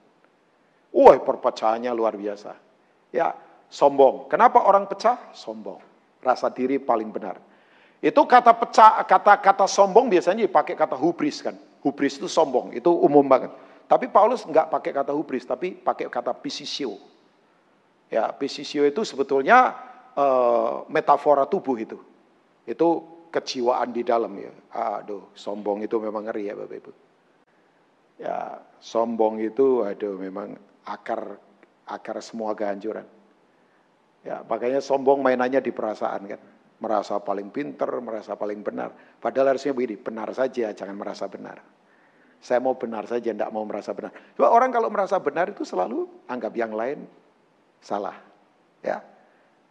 Wah, 0.94 1.18
perpecahannya 1.18 1.90
luar 1.94 2.14
biasa. 2.14 2.54
Ya, 3.10 3.34
Sombong. 3.74 4.30
Kenapa 4.30 4.62
orang 4.70 4.86
pecah? 4.86 5.34
Sombong. 5.34 5.82
Rasa 6.22 6.54
diri 6.54 6.78
paling 6.78 7.10
benar. 7.10 7.42
Itu 7.98 8.30
kata 8.30 8.54
pecah, 8.54 9.02
kata-kata 9.02 9.66
sombong 9.66 10.14
biasanya 10.14 10.46
dipakai 10.46 10.78
kata 10.78 10.94
hubris 10.94 11.42
kan. 11.42 11.58
Hubris 11.82 12.22
itu 12.22 12.30
sombong, 12.30 12.76
itu 12.78 12.92
umum 12.94 13.26
banget. 13.26 13.50
Tapi 13.88 14.10
Paulus 14.10 14.48
nggak 14.48 14.72
pakai 14.72 14.92
kata 14.96 15.12
hubris, 15.12 15.44
tapi 15.44 15.76
pakai 15.76 16.08
kata 16.08 16.34
pisisio. 16.34 16.98
Ya, 18.10 18.30
pisisio 18.32 18.86
itu 18.86 19.02
sebetulnya 19.04 19.74
uh, 20.16 20.86
metafora 20.90 21.46
tubuh 21.46 21.78
itu. 21.78 22.00
Itu 22.64 22.88
kejiwaan 23.34 23.90
di 23.92 24.06
dalam 24.06 24.32
ya. 24.38 24.54
Aduh, 25.02 25.34
sombong 25.34 25.84
itu 25.84 25.98
memang 25.98 26.30
ngeri 26.30 26.50
ya 26.50 26.54
Bapak 26.54 26.78
Ibu. 26.80 26.92
Ya, 28.22 28.62
sombong 28.78 29.42
itu 29.42 29.82
aduh 29.82 30.16
memang 30.22 30.54
akar 30.86 31.42
akar 31.90 32.22
semua 32.22 32.54
kehancuran. 32.54 33.06
Ya, 34.24 34.40
makanya 34.48 34.80
sombong 34.80 35.20
mainannya 35.20 35.60
di 35.60 35.74
perasaan 35.76 36.22
kan 36.30 36.42
merasa 36.84 37.16
paling 37.24 37.48
pinter, 37.48 37.88
merasa 38.04 38.36
paling 38.36 38.60
benar. 38.60 38.92
Padahal 39.24 39.56
harusnya 39.56 39.72
begini, 39.72 39.96
benar 39.96 40.36
saja, 40.36 40.72
jangan 40.76 41.00
merasa 41.00 41.32
benar. 41.32 41.64
Saya 42.44 42.60
mau 42.60 42.76
benar 42.76 43.08
saja, 43.08 43.32
tidak 43.32 43.56
mau 43.56 43.64
merasa 43.64 43.96
benar. 43.96 44.12
Coba 44.36 44.52
orang 44.52 44.68
kalau 44.76 44.92
merasa 44.92 45.16
benar 45.16 45.56
itu 45.56 45.64
selalu 45.64 46.12
anggap 46.28 46.52
yang 46.60 46.76
lain 46.76 47.08
salah. 47.80 48.20
Ya, 48.84 49.00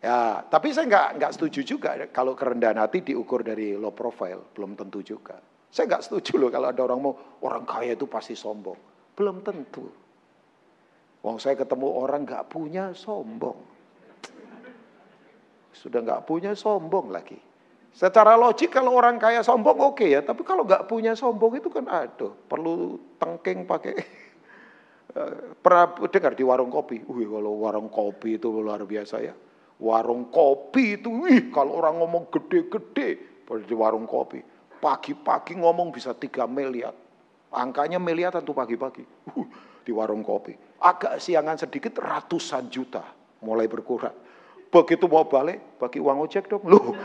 ya. 0.00 0.40
Tapi 0.48 0.72
saya 0.72 0.88
nggak 0.88 1.08
nggak 1.20 1.32
setuju 1.36 1.60
juga 1.76 2.00
kalau 2.08 2.32
kerendahan 2.32 2.80
hati 2.80 3.04
diukur 3.04 3.44
dari 3.44 3.76
low 3.76 3.92
profile, 3.92 4.40
belum 4.56 4.72
tentu 4.72 5.04
juga. 5.04 5.36
Saya 5.68 5.84
nggak 5.84 6.08
setuju 6.08 6.40
loh 6.40 6.48
kalau 6.48 6.72
ada 6.72 6.80
orang 6.80 7.00
mau 7.00 7.12
orang 7.44 7.68
kaya 7.68 7.92
itu 7.92 8.08
pasti 8.08 8.32
sombong, 8.32 8.80
belum 9.20 9.44
tentu. 9.44 9.84
Wong 11.20 11.36
saya 11.36 11.52
ketemu 11.52 11.92
orang 11.92 12.24
nggak 12.24 12.48
punya 12.48 12.96
sombong. 12.96 13.60
Sudah 15.76 16.00
nggak 16.00 16.24
punya 16.24 16.56
sombong 16.56 17.12
lagi. 17.12 17.51
Secara 17.92 18.40
logik 18.40 18.72
kalau 18.72 18.96
orang 18.96 19.20
kaya 19.20 19.44
sombong 19.44 19.76
oke 19.76 20.00
okay 20.00 20.16
ya, 20.16 20.24
tapi 20.24 20.48
kalau 20.48 20.64
nggak 20.64 20.88
punya 20.88 21.12
sombong 21.12 21.60
itu 21.60 21.68
kan 21.68 21.84
aduh 21.84 22.32
perlu 22.48 22.96
tengking 23.20 23.68
pakai 23.68 23.92
pernah 25.64 25.92
dengar 26.08 26.32
di 26.32 26.44
warung 26.44 26.72
kopi. 26.72 27.04
Wih 27.04 27.28
kalau 27.28 27.60
warung 27.60 27.92
kopi 27.92 28.40
itu 28.40 28.48
luar 28.48 28.80
biasa 28.88 29.20
ya. 29.20 29.36
Warung 29.82 30.30
kopi 30.32 30.96
itu, 30.96 31.10
wih 31.26 31.50
kalau 31.52 31.82
orang 31.82 32.00
ngomong 32.00 32.30
gede-gede 32.30 33.42
pada 33.44 33.60
di 33.66 33.74
warung 33.76 34.08
kopi. 34.08 34.40
Pagi-pagi 34.82 35.58
ngomong 35.58 35.92
bisa 35.92 36.14
3 36.14 36.48
miliar. 36.48 36.94
Angkanya 37.52 38.00
miliar 38.00 38.32
tentu 38.32 38.56
pagi-pagi. 38.56 39.04
Uh, 39.36 39.46
di 39.82 39.90
warung 39.90 40.22
kopi. 40.22 40.54
Agak 40.80 41.18
siangan 41.18 41.58
sedikit 41.58 41.98
ratusan 41.98 42.70
juta 42.70 43.02
mulai 43.42 43.66
berkurang. 43.66 44.14
Begitu 44.72 45.04
mau 45.04 45.28
balik, 45.28 45.76
bagi 45.76 46.00
uang 46.00 46.24
ojek 46.24 46.48
dong. 46.48 46.64
Loh. 46.64 46.96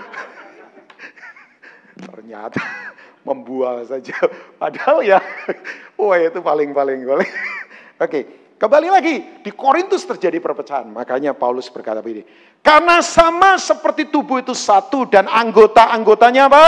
Ternyata 1.97 2.61
membual 3.27 3.83
saja. 3.83 4.13
Padahal 4.61 5.01
ya, 5.03 5.19
wah 5.99 6.17
itu 6.21 6.39
paling-paling 6.39 7.03
paling. 7.03 7.31
Oke, 8.05 8.19
kembali 8.61 8.87
lagi. 8.93 9.15
Di 9.41 9.51
Korintus 9.51 10.05
terjadi 10.05 10.37
perpecahan. 10.37 10.87
Makanya 10.87 11.33
Paulus 11.33 11.67
berkata 11.73 11.99
begini. 11.99 12.23
Karena 12.61 13.01
sama 13.01 13.57
seperti 13.57 14.07
tubuh 14.13 14.41
itu 14.41 14.53
satu 14.53 15.09
dan 15.09 15.25
anggota-anggotanya 15.25 16.45
apa? 16.47 16.65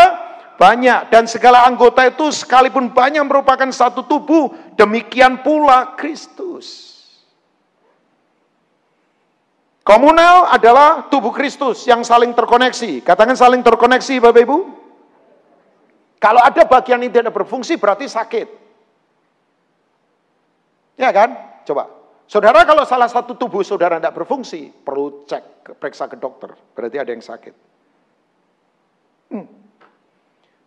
Banyak. 0.57 1.13
Dan 1.13 1.29
segala 1.29 1.63
anggota 1.69 2.03
itu 2.09 2.33
sekalipun 2.33 2.91
banyak 2.91 3.23
merupakan 3.23 3.69
satu 3.69 4.03
tubuh. 4.09 4.51
Demikian 4.75 5.45
pula 5.45 5.95
Kristus. 5.95 6.97
Komunal 9.89 10.53
adalah 10.53 11.09
tubuh 11.09 11.33
Kristus 11.33 11.81
yang 11.89 12.05
saling 12.05 12.37
terkoneksi. 12.37 13.01
Katakan 13.01 13.33
saling 13.33 13.65
terkoneksi 13.65 14.21
Bapak 14.21 14.45
Ibu. 14.45 14.78
Kalau 16.19 16.43
ada 16.43 16.67
bagian 16.67 16.99
yang 16.99 17.11
tidak 17.11 17.31
berfungsi 17.31 17.79
berarti 17.79 18.05
sakit. 18.11 18.47
Ya 20.99 21.09
kan? 21.15 21.31
Coba. 21.63 21.87
Saudara 22.29 22.61
kalau 22.67 22.83
salah 22.85 23.09
satu 23.09 23.33
tubuh 23.33 23.63
saudara 23.65 23.97
tidak 23.97 24.13
berfungsi, 24.13 24.69
perlu 24.69 25.25
cek, 25.25 25.73
periksa 25.79 26.05
ke 26.11 26.19
dokter. 26.19 26.53
Berarti 26.75 26.97
ada 26.99 27.09
yang 27.09 27.23
sakit. 27.23 27.55
Hmm. 29.33 29.47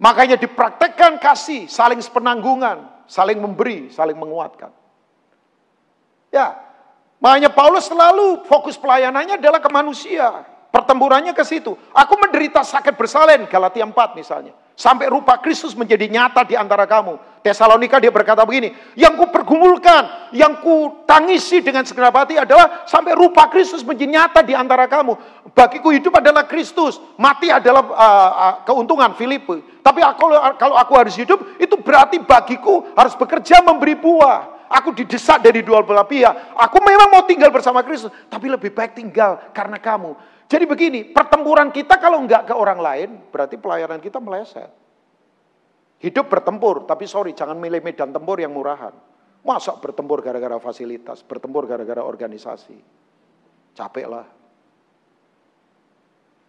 Makanya 0.03 0.41
dipraktekkan 0.41 1.23
kasih, 1.23 1.71
saling 1.71 2.03
sepenanggungan, 2.03 3.07
saling 3.07 3.39
memberi, 3.39 3.93
saling 3.95 4.19
menguatkan. 4.19 4.75
Ya, 6.35 6.73
Makanya 7.23 7.55
Paulus 7.55 7.87
selalu 7.87 8.43
fokus 8.51 8.75
pelayanannya 8.75 9.39
adalah 9.39 9.63
ke 9.63 9.71
manusia. 9.71 10.43
Pertempurannya 10.73 11.37
ke 11.37 11.45
situ. 11.45 11.77
Aku 11.93 12.17
menderita 12.17 12.65
sakit 12.65 12.97
bersalin, 12.97 13.45
Galatia 13.45 13.85
4 13.85 13.93
misalnya. 14.17 14.57
Sampai 14.73 15.05
rupa 15.13 15.37
Kristus 15.37 15.77
menjadi 15.77 16.09
nyata 16.09 16.49
di 16.49 16.57
antara 16.57 16.89
kamu. 16.89 17.21
Tesalonika 17.45 18.01
dia 18.01 18.09
berkata 18.09 18.41
begini, 18.49 18.73
yang 18.97 19.21
ku 19.21 19.29
pergumulkan, 19.29 20.33
yang 20.33 20.65
ku 20.65 21.05
tangisi 21.05 21.61
dengan 21.61 21.85
segenap 21.85 22.17
hati 22.17 22.41
adalah 22.41 22.89
sampai 22.89 23.13
rupa 23.13 23.53
Kristus 23.53 23.85
menjadi 23.85 24.17
nyata 24.17 24.41
di 24.41 24.57
antara 24.57 24.89
kamu. 24.89 25.13
Bagiku 25.53 25.93
hidup 25.93 26.17
adalah 26.17 26.49
Kristus, 26.49 26.97
mati 27.21 27.53
adalah 27.53 27.85
uh, 27.85 28.33
uh, 28.33 28.55
keuntungan 28.65 29.13
Filipi. 29.13 29.61
Tapi 29.85 30.01
aku, 30.01 30.25
kalau 30.57 30.79
aku 30.81 30.93
harus 30.97 31.13
hidup, 31.21 31.61
itu 31.61 31.77
berarti 31.77 32.17
bagiku 32.23 32.97
harus 32.97 33.13
bekerja 33.13 33.61
memberi 33.61 33.93
buah. 33.93 34.73
Aku 34.73 34.97
didesak 34.97 35.45
dari 35.45 35.61
dua 35.61 35.85
belah 35.85 36.09
pihak. 36.09 36.57
Aku 36.57 36.81
memang 36.81 37.13
mau 37.13 37.29
tinggal 37.29 37.53
bersama 37.53 37.85
Kristus, 37.85 38.09
tapi 38.33 38.49
lebih 38.49 38.73
baik 38.73 38.97
tinggal 38.97 39.53
karena 39.53 39.77
kamu. 39.77 40.17
Jadi 40.53 40.69
begini, 40.69 41.01
pertempuran 41.09 41.73
kita 41.73 41.97
kalau 41.97 42.21
enggak 42.21 42.45
ke 42.45 42.53
orang 42.53 42.77
lain, 42.77 43.25
berarti 43.33 43.57
pelayanan 43.57 44.05
kita 44.05 44.21
meleset. 44.21 44.69
Hidup 45.97 46.29
bertempur, 46.29 46.85
tapi 46.85 47.09
sorry, 47.09 47.33
jangan 47.33 47.57
milih 47.57 47.81
medan 47.81 48.13
tempur 48.13 48.37
yang 48.37 48.53
murahan. 48.53 48.93
Masa 49.49 49.73
bertempur 49.81 50.21
gara-gara 50.21 50.61
fasilitas, 50.61 51.25
bertempur 51.25 51.65
gara-gara 51.65 52.05
organisasi. 52.05 52.77
Capek 53.73 54.05
lah. 54.05 54.29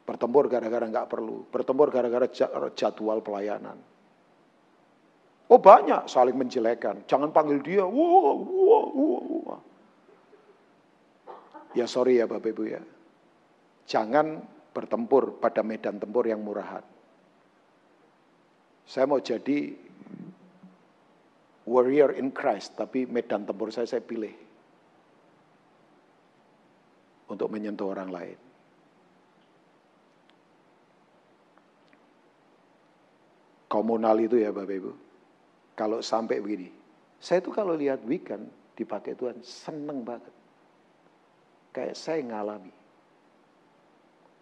Bertempur 0.03 0.51
gara-gara 0.51 0.83
enggak 0.83 1.07
perlu, 1.07 1.47
bertempur 1.47 1.87
gara-gara 1.87 2.27
jadwal 2.75 3.23
pelayanan. 3.23 3.79
Oh 5.47 5.63
banyak 5.63 6.11
saling 6.11 6.35
menjelekan. 6.35 7.07
Jangan 7.07 7.31
panggil 7.31 7.63
dia. 7.63 7.87
Wah, 7.87 8.35
wah, 8.35 8.87
wah, 8.91 9.23
wah. 9.47 9.61
Ya 11.71 11.87
sorry 11.87 12.19
ya 12.19 12.27
Bapak 12.27 12.51
Ibu 12.51 12.63
ya. 12.67 12.83
Jangan 13.83 14.41
bertempur 14.73 15.37
pada 15.37 15.61
medan 15.61 16.01
tempur 16.01 16.25
yang 16.25 16.41
murahan. 16.41 16.81
Saya 18.83 19.05
mau 19.07 19.21
jadi 19.21 19.71
warrior 21.63 22.15
in 22.19 22.33
Christ, 22.35 22.75
tapi 22.75 23.07
medan 23.07 23.47
tempur 23.47 23.71
saya 23.71 23.87
saya 23.87 24.03
pilih 24.03 24.33
untuk 27.31 27.47
menyentuh 27.47 27.87
orang 27.89 28.09
lain. 28.11 28.39
Komunal 33.71 34.21
itu 34.21 34.37
ya 34.37 34.53
Bapak 34.53 34.75
Ibu. 34.77 34.91
Kalau 35.73 36.05
sampai 36.05 36.37
begini, 36.37 36.69
saya 37.17 37.41
tuh 37.41 37.49
kalau 37.49 37.73
lihat 37.73 38.05
weekend 38.05 38.45
dipakai 38.77 39.17
Tuhan 39.17 39.41
seneng 39.41 40.05
banget. 40.05 40.29
Kayak 41.73 41.97
saya 41.97 42.21
ngalami. 42.21 42.82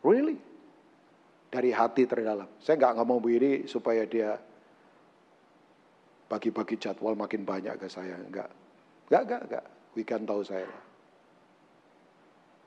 Really? 0.02 0.38
Dari 1.52 1.70
hati 1.70 2.08
terdalam. 2.08 2.48
Saya 2.64 2.80
nggak 2.80 2.96
ngomong 3.02 3.20
begini 3.22 3.68
supaya 3.68 4.08
dia 4.08 4.40
bagi-bagi 6.32 6.80
jadwal 6.80 7.14
makin 7.14 7.44
banyak 7.44 7.76
ke 7.76 7.92
saya. 7.92 8.16
Enggak. 8.16 8.48
Enggak, 9.12 9.22
enggak, 9.28 9.42
enggak. 9.50 9.66
Weekend 9.92 10.24
tahu 10.24 10.42
saya. 10.48 10.72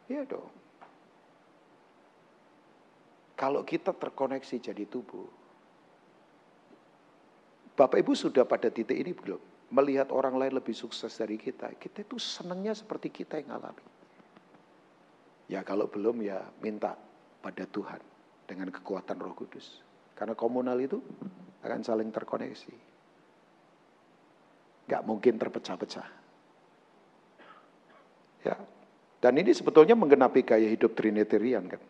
Iya 0.05 0.28
dong. 0.28 0.53
Kalau 3.35 3.64
kita 3.64 3.97
terkoneksi 3.97 4.57
jadi 4.61 4.85
tubuh, 4.85 5.26
Bapak 7.74 7.99
Ibu 7.99 8.14
sudah 8.14 8.47
pada 8.47 8.70
titik 8.70 8.95
ini 8.95 9.11
belum? 9.11 9.41
Melihat 9.74 10.14
orang 10.14 10.39
lain 10.39 10.55
lebih 10.55 10.76
sukses 10.76 11.11
dari 11.18 11.35
kita. 11.35 11.74
Kita 11.74 12.07
itu 12.07 12.20
senangnya 12.20 12.70
seperti 12.76 13.11
kita 13.11 13.43
yang 13.43 13.59
alami. 13.59 13.82
Ya 15.51 15.66
kalau 15.66 15.91
belum 15.91 16.22
ya 16.22 16.39
minta 16.62 16.95
pada 17.45 17.68
Tuhan 17.68 18.01
dengan 18.49 18.72
kekuatan 18.72 19.20
roh 19.20 19.36
kudus. 19.36 19.84
Karena 20.16 20.32
komunal 20.32 20.80
itu 20.80 20.97
akan 21.61 21.84
saling 21.84 22.09
terkoneksi. 22.09 22.72
Gak 24.88 25.05
mungkin 25.05 25.36
terpecah-pecah. 25.36 26.09
Ya, 28.45 28.57
dan 29.20 29.40
ini 29.40 29.57
sebetulnya 29.57 29.97
menggenapi 29.97 30.45
gaya 30.45 30.68
hidup 30.68 30.92
Trinitarian 30.92 31.64
kan. 31.64 31.80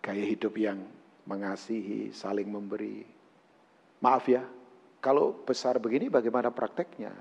Gaya 0.00 0.24
hidup 0.24 0.56
yang 0.56 0.80
mengasihi, 1.28 2.12
saling 2.12 2.48
memberi. 2.48 3.04
Maaf 4.00 4.24
ya, 4.28 4.44
kalau 5.04 5.36
besar 5.44 5.76
begini 5.76 6.08
bagaimana 6.08 6.48
prakteknya? 6.48 7.12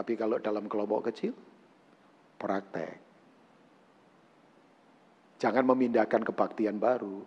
Tapi 0.00 0.16
kalau 0.16 0.40
dalam 0.40 0.64
kelompok 0.64 1.12
kecil, 1.12 1.36
praktek. 2.40 2.96
Jangan 5.36 5.60
memindahkan 5.60 6.24
kebaktian 6.24 6.80
baru, 6.80 7.20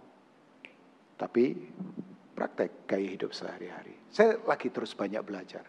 tapi 1.14 1.54
praktek 2.34 2.90
gaya 2.90 3.14
hidup 3.14 3.30
sehari-hari. 3.30 3.94
Saya 4.10 4.42
lagi 4.42 4.74
terus 4.74 4.98
banyak 4.98 5.22
belajar. 5.22 5.62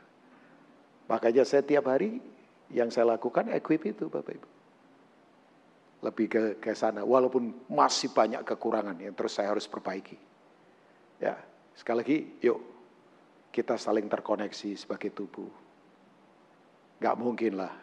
Makanya 1.12 1.44
saya 1.44 1.60
tiap 1.60 1.92
hari 1.92 2.24
yang 2.72 2.88
saya 2.88 3.12
lakukan 3.20 3.52
equip 3.52 3.84
itu 3.84 4.08
Bapak 4.08 4.40
Ibu. 4.40 4.48
Lebih 6.08 6.26
ke, 6.32 6.42
ke 6.56 6.72
sana, 6.72 7.04
walaupun 7.04 7.68
masih 7.68 8.16
banyak 8.16 8.40
kekurangan 8.48 8.96
yang 8.96 9.12
terus 9.12 9.36
saya 9.36 9.52
harus 9.52 9.68
perbaiki. 9.68 10.16
Ya, 11.20 11.36
sekali 11.76 12.00
lagi, 12.00 12.18
yuk 12.40 12.64
kita 13.52 13.76
saling 13.76 14.08
terkoneksi 14.08 14.72
sebagai 14.72 15.12
tubuh. 15.12 15.63
Gak 17.02 17.16
mungkin 17.18 17.58
lah 17.58 17.74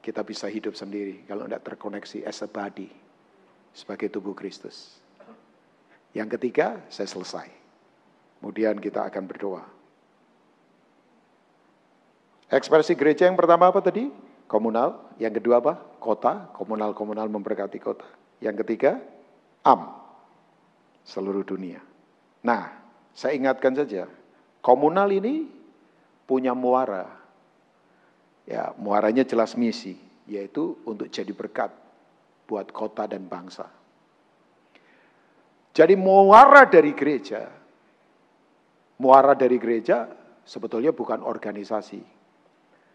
kita 0.00 0.24
bisa 0.24 0.48
hidup 0.48 0.72
sendiri 0.72 1.28
kalau 1.28 1.44
tidak 1.44 1.64
terkoneksi 1.66 2.24
as 2.24 2.40
a 2.40 2.48
body 2.48 2.88
sebagai 3.76 4.08
tubuh 4.08 4.32
Kristus. 4.32 4.98
Yang 6.10 6.38
ketiga, 6.40 6.82
saya 6.90 7.06
selesai. 7.06 7.46
Kemudian 8.40 8.80
kita 8.80 9.06
akan 9.06 9.24
berdoa. 9.30 9.62
Ekspresi 12.50 12.98
gereja 12.98 13.30
yang 13.30 13.38
pertama 13.38 13.70
apa 13.70 13.78
tadi? 13.78 14.10
Komunal. 14.50 14.98
Yang 15.22 15.38
kedua 15.38 15.62
apa? 15.62 15.78
Kota. 16.02 16.50
Komunal-komunal 16.56 17.30
memberkati 17.30 17.78
kota. 17.78 18.08
Yang 18.42 18.66
ketiga, 18.66 18.98
am. 19.62 19.94
Seluruh 21.06 21.46
dunia. 21.46 21.78
Nah, 22.42 22.74
saya 23.14 23.36
ingatkan 23.36 23.76
saja, 23.76 24.08
komunal 24.64 25.12
ini 25.14 25.46
punya 26.26 26.56
muara. 26.56 27.19
Ya, 28.48 28.72
muaranya 28.76 29.22
jelas 29.22 29.54
misi, 29.54 29.96
yaitu 30.26 30.78
untuk 30.86 31.10
jadi 31.10 31.30
berkat 31.30 31.70
buat 32.48 32.70
kota 32.74 33.06
dan 33.06 33.26
bangsa. 33.30 33.68
Jadi 35.70 35.94
muara 35.94 36.66
dari 36.66 36.90
gereja, 36.98 37.46
muara 38.98 39.38
dari 39.38 39.54
gereja 39.54 40.10
sebetulnya 40.42 40.90
bukan 40.90 41.22
organisasi. 41.22 42.02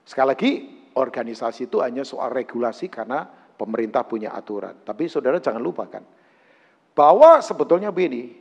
Sekali 0.04 0.28
lagi, 0.28 0.52
organisasi 0.92 1.72
itu 1.72 1.80
hanya 1.80 2.04
soal 2.04 2.36
regulasi 2.36 2.92
karena 2.92 3.24
pemerintah 3.56 4.04
punya 4.04 4.36
aturan. 4.36 4.84
Tapi 4.84 5.08
saudara 5.08 5.40
jangan 5.40 5.64
lupakan, 5.64 6.04
bahwa 6.92 7.40
sebetulnya 7.40 7.96
begini, 7.96 8.36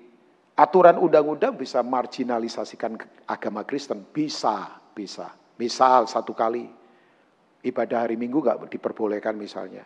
aturan 0.58 0.98
undang-undang 0.98 1.54
bisa 1.54 1.82
marginalisasikan 1.82 2.98
agama 3.30 3.62
Kristen. 3.62 4.02
Bisa, 4.10 4.82
bisa. 4.94 5.30
Misal 5.54 6.10
satu 6.10 6.34
kali, 6.34 6.66
ibadah 7.64 8.04
hari 8.04 8.20
Minggu 8.20 8.44
nggak 8.44 8.68
diperbolehkan 8.68 9.34
misalnya. 9.34 9.82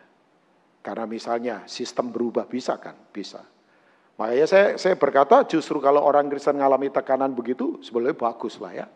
Karena 0.82 1.04
misalnya 1.06 1.56
sistem 1.70 2.10
berubah 2.10 2.46
bisa 2.50 2.78
kan? 2.78 2.94
Bisa. 3.10 3.42
Makanya 4.18 4.46
saya, 4.50 4.66
saya 4.74 4.98
berkata 4.98 5.46
justru 5.46 5.78
kalau 5.78 6.02
orang 6.02 6.26
Kristen 6.26 6.58
mengalami 6.58 6.90
tekanan 6.90 7.30
begitu 7.38 7.78
sebenarnya 7.86 8.18
bagus 8.18 8.58
lah 8.58 8.74
ya. 8.74 8.86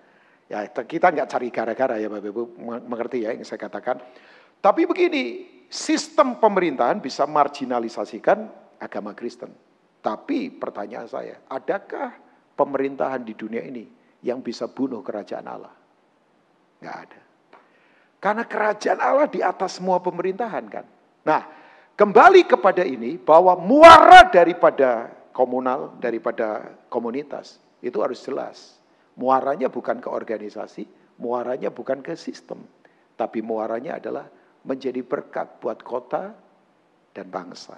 Ya 0.50 0.66
kita 0.66 1.14
nggak 1.14 1.28
cari 1.30 1.48
gara-gara 1.54 1.94
ya 1.96 2.10
Bapak 2.10 2.28
Ibu 2.28 2.42
mengerti 2.90 3.22
ya 3.22 3.30
yang 3.30 3.46
saya 3.46 3.62
katakan. 3.62 4.02
Tapi 4.58 4.82
begini, 4.86 5.46
sistem 5.70 6.38
pemerintahan 6.38 6.98
bisa 6.98 7.26
marginalisasikan 7.26 8.50
agama 8.82 9.14
Kristen. 9.14 9.50
Tapi 10.02 10.50
pertanyaan 10.50 11.06
saya, 11.06 11.38
adakah 11.46 12.14
pemerintahan 12.58 13.22
di 13.22 13.38
dunia 13.38 13.62
ini 13.62 13.86
yang 14.26 14.42
bisa 14.42 14.66
bunuh 14.66 15.02
kerajaan 15.02 15.46
Allah? 15.46 15.74
Nggak 16.82 16.96
ada. 17.06 17.20
Karena 18.22 18.46
kerajaan 18.46 19.02
Allah 19.02 19.26
di 19.26 19.42
atas 19.42 19.82
semua 19.82 19.98
pemerintahan 19.98 20.64
kan. 20.70 20.86
Nah, 21.26 21.42
Kembali 21.92 22.48
kepada 22.48 22.88
ini 22.88 23.20
bahwa 23.20 23.52
muara 23.54 24.24
daripada 24.32 25.12
komunal, 25.36 25.92
daripada 26.00 26.72
komunitas 26.88 27.60
itu 27.84 28.00
harus 28.00 28.24
jelas. 28.24 28.80
Muaranya 29.12 29.68
bukan 29.68 30.00
ke 30.00 30.08
organisasi, 30.08 30.88
muaranya 31.20 31.68
bukan 31.68 32.00
ke 32.00 32.16
sistem, 32.16 32.64
tapi 33.20 33.44
muaranya 33.44 34.00
adalah 34.00 34.24
menjadi 34.64 35.04
berkat 35.04 35.60
buat 35.60 35.84
kota 35.84 36.32
dan 37.12 37.28
bangsa. 37.28 37.76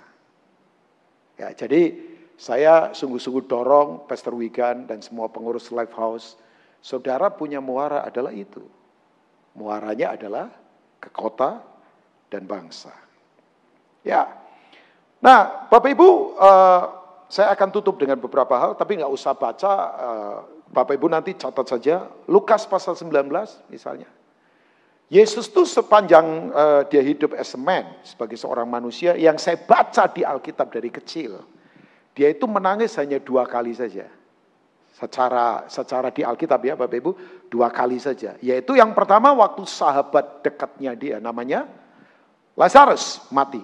Ya, 1.34 1.50
jadi 1.50 1.98
saya 2.38 2.94
sungguh-sungguh 2.94 3.50
dorong 3.50 4.06
Pastor 4.06 4.38
Wigan 4.38 4.86
dan 4.86 5.02
semua 5.02 5.26
pengurus 5.26 5.74
Life 5.74 5.92
House, 5.98 6.38
saudara 6.78 7.34
punya 7.34 7.58
muara 7.58 8.06
adalah 8.06 8.30
itu. 8.30 8.62
Muaranya 9.54 10.18
adalah 10.18 10.50
ke 10.98 11.08
kota 11.14 11.62
dan 12.26 12.42
bangsa. 12.44 12.90
Ya. 14.02 14.26
Nah, 15.22 15.70
Bapak 15.70 15.94
Ibu, 15.94 16.36
uh, 16.36 16.82
saya 17.30 17.54
akan 17.54 17.68
tutup 17.72 17.96
dengan 17.96 18.20
beberapa 18.20 18.52
hal, 18.58 18.76
tapi 18.76 19.00
nggak 19.00 19.12
usah 19.14 19.32
baca. 19.32 19.72
Uh, 19.96 20.38
Bapak 20.68 20.98
Ibu 20.98 21.06
nanti 21.06 21.38
catat 21.38 21.70
saja. 21.70 22.10
Lukas 22.26 22.66
pasal 22.66 22.98
19 22.98 23.30
misalnya. 23.70 24.10
Yesus 25.12 25.46
tuh 25.52 25.68
sepanjang 25.68 26.50
uh, 26.50 26.82
dia 26.88 27.04
hidup 27.04 27.36
as 27.36 27.54
a 27.54 27.60
man, 27.60 27.86
sebagai 28.02 28.34
seorang 28.34 28.66
manusia, 28.66 29.14
yang 29.14 29.38
saya 29.38 29.60
baca 29.60 30.10
di 30.10 30.26
Alkitab 30.26 30.72
dari 30.72 30.90
kecil. 30.90 31.44
Dia 32.16 32.32
itu 32.32 32.48
menangis 32.50 32.96
hanya 32.98 33.20
dua 33.20 33.44
kali 33.46 33.76
saja. 33.76 34.08
Secara 34.94 35.66
secara 35.66 36.14
di 36.14 36.22
Alkitab 36.22 36.62
ya 36.62 36.78
Bapak 36.78 36.94
Ibu, 37.02 37.12
dua 37.50 37.66
kali 37.66 37.98
saja. 37.98 38.38
Yaitu 38.38 38.78
yang 38.78 38.94
pertama 38.94 39.34
waktu 39.34 39.66
sahabat 39.66 40.46
dekatnya 40.46 40.94
dia, 40.94 41.16
namanya 41.18 41.66
Lazarus 42.54 43.26
mati. 43.34 43.58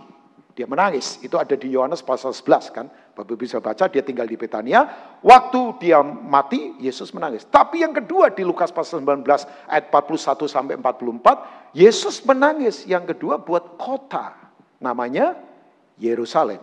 Dia 0.58 0.66
menangis. 0.66 1.22
Itu 1.22 1.38
ada 1.38 1.54
di 1.54 1.70
Yohanes 1.70 2.02
pasal 2.02 2.34
11 2.34 2.74
kan. 2.74 2.86
Bapak 3.14 3.38
bisa 3.38 3.62
baca 3.62 3.86
dia 3.86 4.02
tinggal 4.02 4.26
di 4.26 4.34
Betania. 4.34 4.82
Waktu 5.22 5.78
dia 5.78 6.02
mati, 6.02 6.74
Yesus 6.82 7.14
menangis. 7.14 7.46
Tapi 7.46 7.86
yang 7.86 7.94
kedua 7.94 8.34
di 8.34 8.42
Lukas 8.42 8.74
pasal 8.74 9.06
19 9.06 9.22
ayat 9.70 9.86
41 9.86 10.50
sampai 10.50 10.74
44, 10.82 11.78
Yesus 11.78 12.26
menangis 12.26 12.82
yang 12.90 13.06
kedua 13.06 13.38
buat 13.38 13.78
kota. 13.78 14.34
Namanya 14.82 15.38
Yerusalem. 16.00 16.58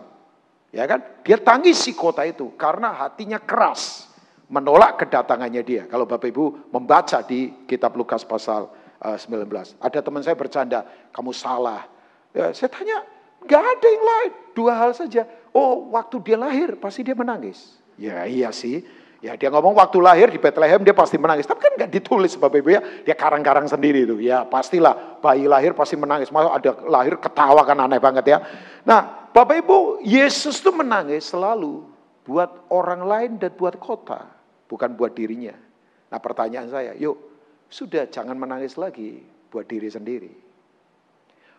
Ya 0.68 0.84
kan? 0.84 1.00
Dia 1.24 1.40
tangisi 1.40 1.96
kota 1.96 2.28
itu 2.28 2.52
karena 2.60 2.92
hatinya 2.92 3.40
keras 3.40 4.07
menolak 4.48 5.00
kedatangannya 5.00 5.62
dia. 5.64 5.84
Kalau 5.86 6.08
Bapak 6.08 6.28
Ibu 6.32 6.72
membaca 6.72 7.20
di 7.24 7.64
kitab 7.68 7.96
Lukas 7.96 8.24
pasal 8.24 8.68
19. 9.00 9.28
Eh, 9.28 9.64
ada 9.78 9.98
teman 10.02 10.24
saya 10.24 10.34
bercanda, 10.34 10.82
kamu 11.14 11.30
salah. 11.30 11.86
Ya, 12.34 12.50
saya 12.52 12.72
tanya, 12.72 13.04
Gak 13.46 13.62
ada 13.62 13.86
yang 13.86 14.04
lain. 14.04 14.32
Dua 14.56 14.72
hal 14.74 14.90
saja. 14.96 15.22
Oh, 15.54 15.94
waktu 15.94 16.18
dia 16.24 16.38
lahir 16.40 16.74
pasti 16.80 17.06
dia 17.06 17.14
menangis. 17.14 17.78
Ya 17.94 18.26
iya 18.26 18.50
sih. 18.50 18.82
Ya 19.18 19.34
dia 19.34 19.50
ngomong 19.50 19.74
waktu 19.74 19.98
lahir 19.98 20.30
di 20.30 20.38
Bethlehem 20.38 20.82
dia 20.82 20.94
pasti 20.94 21.18
menangis. 21.18 21.46
Tapi 21.46 21.58
kan 21.62 21.72
gak 21.78 21.90
ditulis 21.90 22.34
Bapak 22.34 22.58
Ibu 22.58 22.70
ya. 22.74 22.80
Dia 23.06 23.14
karang-karang 23.14 23.70
sendiri 23.70 24.06
itu. 24.06 24.18
Ya 24.18 24.42
pastilah 24.42 25.18
bayi 25.22 25.46
lahir 25.46 25.74
pasti 25.74 25.94
menangis. 25.94 26.34
Masa 26.34 26.58
ada 26.58 26.70
lahir 26.86 27.18
ketawa 27.18 27.62
kan 27.62 27.78
aneh 27.78 28.02
banget 28.02 28.24
ya. 28.26 28.38
Nah 28.82 29.30
Bapak 29.30 29.62
Ibu 29.62 29.78
Yesus 30.02 30.58
tuh 30.58 30.74
menangis 30.74 31.30
selalu 31.30 31.86
buat 32.26 32.66
orang 32.70 33.02
lain 33.06 33.30
dan 33.38 33.54
buat 33.54 33.78
kota. 33.78 34.37
Bukan 34.68 34.94
buat 34.94 35.16
dirinya. 35.16 35.56
Nah 36.12 36.20
pertanyaan 36.20 36.68
saya, 36.68 36.92
yuk 36.94 37.16
sudah 37.68 38.08
jangan 38.08 38.36
menangis 38.36 38.76
lagi 38.76 39.24
buat 39.48 39.64
diri 39.64 39.88
sendiri. 39.88 40.32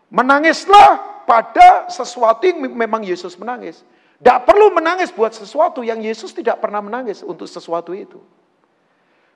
Menangislah 0.10 1.22
pada 1.30 1.86
sesuatu 1.90 2.46
yang 2.50 2.66
memang 2.74 3.06
Yesus 3.06 3.38
menangis. 3.38 3.86
Tidak 4.20 4.40
perlu 4.44 4.74
menangis 4.74 5.14
buat 5.14 5.32
sesuatu 5.32 5.86
yang 5.86 6.02
Yesus 6.02 6.34
tidak 6.34 6.60
pernah 6.60 6.82
menangis 6.82 7.22
untuk 7.22 7.46
sesuatu 7.46 7.94
itu. 7.94 8.20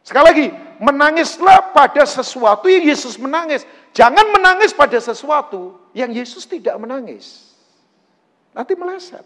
Sekali 0.04 0.26
lagi, 0.28 0.48
menangislah 0.84 1.72
pada 1.72 2.04
sesuatu 2.04 2.68
yang 2.68 2.84
Yesus 2.92 3.16
menangis. 3.16 3.64
Jangan 3.96 4.28
menangis 4.36 4.76
pada 4.76 5.00
sesuatu 5.00 5.80
yang 5.96 6.12
Yesus 6.12 6.44
tidak 6.44 6.76
menangis. 6.76 7.56
Nanti 8.52 8.76
meleset. 8.76 9.24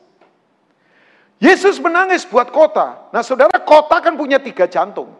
Yesus 1.38 1.78
menangis 1.78 2.26
buat 2.26 2.50
kota. 2.50 3.14
Nah 3.14 3.22
saudara, 3.22 3.62
kota 3.62 4.02
kan 4.02 4.18
punya 4.18 4.42
tiga 4.42 4.66
jantung. 4.66 5.14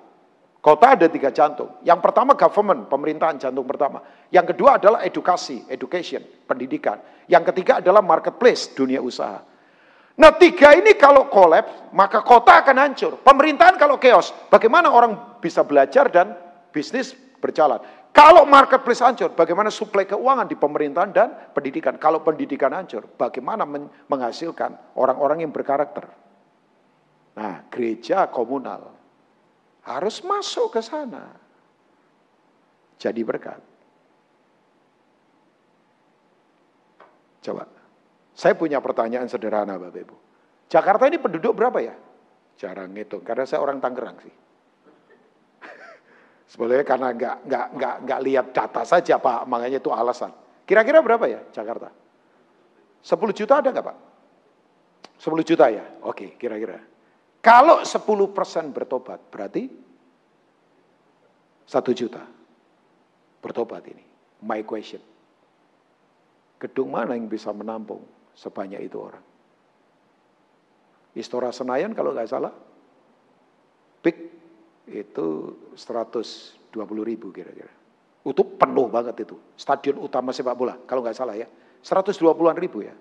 Kota 0.58 0.98
ada 0.98 1.08
tiga 1.08 1.30
jantung. 1.30 1.80
Yang 1.86 2.00
pertama 2.02 2.34
government, 2.34 2.90
pemerintahan 2.90 3.38
jantung 3.38 3.64
pertama. 3.64 4.02
Yang 4.34 4.52
kedua 4.58 4.82
adalah 4.82 5.00
edukasi, 5.06 5.64
education, 5.70 6.26
pendidikan. 6.50 6.98
Yang 7.30 7.54
ketiga 7.54 7.80
adalah 7.80 8.02
marketplace, 8.02 8.74
dunia 8.74 8.98
usaha. 9.00 9.46
Nah 10.18 10.34
tiga 10.34 10.74
ini 10.74 10.98
kalau 10.98 11.30
kolaps, 11.30 11.94
maka 11.94 12.26
kota 12.26 12.66
akan 12.66 12.78
hancur. 12.82 13.22
Pemerintahan 13.22 13.78
kalau 13.78 14.02
chaos, 14.02 14.34
bagaimana 14.50 14.90
orang 14.90 15.38
bisa 15.38 15.62
belajar 15.62 16.10
dan 16.10 16.34
bisnis 16.74 17.14
berjalan. 17.38 17.78
Kalau 18.18 18.50
marketplace 18.50 19.06
hancur, 19.06 19.38
bagaimana 19.38 19.70
suplai 19.70 20.10
keuangan 20.10 20.50
di 20.50 20.58
pemerintahan 20.58 21.12
dan 21.14 21.30
pendidikan? 21.54 22.02
Kalau 22.02 22.26
pendidikan 22.26 22.74
hancur, 22.74 23.06
bagaimana 23.14 23.62
menghasilkan 24.10 24.98
orang-orang 24.98 25.46
yang 25.46 25.54
berkarakter? 25.54 26.10
Nah, 27.38 27.70
gereja 27.70 28.26
komunal 28.34 28.90
harus 29.86 30.26
masuk 30.26 30.74
ke 30.74 30.82
sana. 30.82 31.30
Jadi 32.98 33.22
berkat. 33.22 33.62
Coba, 37.46 37.70
saya 38.34 38.58
punya 38.58 38.82
pertanyaan 38.82 39.30
sederhana 39.30 39.78
Bapak 39.78 40.02
Ibu. 40.10 40.16
Jakarta 40.74 41.06
ini 41.06 41.22
penduduk 41.22 41.54
berapa 41.54 41.86
ya? 41.86 41.94
Jarang 42.58 42.98
ngitung, 42.98 43.22
karena 43.22 43.46
saya 43.46 43.62
orang 43.62 43.78
Tangerang 43.78 44.18
sih. 44.26 44.47
Sebenarnya 46.48 46.86
karena 46.88 47.12
nggak 47.12 47.36
nggak 47.44 47.66
nggak 47.76 47.96
nggak 48.08 48.20
lihat 48.24 48.46
data 48.56 48.82
saja 48.88 49.20
Pak, 49.20 49.44
makanya 49.52 49.84
itu 49.84 49.92
alasan. 49.92 50.32
Kira-kira 50.64 51.04
berapa 51.04 51.28
ya 51.28 51.44
Jakarta? 51.52 51.92
10 53.04 53.20
juta 53.36 53.60
ada 53.60 53.70
nggak 53.72 53.86
Pak? 53.86 53.98
10 55.20 55.44
juta 55.44 55.66
ya? 55.68 55.86
Oke, 56.08 56.40
kira-kira. 56.40 56.80
Kalau 57.44 57.84
10 57.84 58.32
persen 58.32 58.72
bertobat, 58.72 59.20
berarti 59.28 59.68
1 61.68 61.92
juta 61.92 62.24
bertobat 63.44 63.84
ini. 63.92 64.04
My 64.44 64.64
question. 64.64 65.04
Gedung 66.58 66.96
mana 66.96 67.14
yang 67.14 67.28
bisa 67.30 67.52
menampung 67.52 68.02
sebanyak 68.34 68.82
itu 68.88 68.98
orang? 68.98 69.24
Istora 71.18 71.50
Senayan 71.50 71.98
kalau 71.98 72.14
nggak 72.14 72.30
salah, 72.30 72.54
peak 74.06 74.16
itu 74.88 75.28
120 75.76 76.72
ribu 77.04 77.30
kira-kira. 77.36 77.72
Itu 78.24 78.44
penuh 78.56 78.88
banget 78.88 79.28
itu. 79.28 79.36
Stadion 79.56 80.00
utama 80.04 80.32
sepak 80.32 80.56
bola, 80.56 80.76
kalau 80.88 81.04
nggak 81.04 81.16
salah 81.16 81.36
ya. 81.36 81.48
120-an 81.84 82.58
ribu 82.60 82.84
ya. 82.84 82.96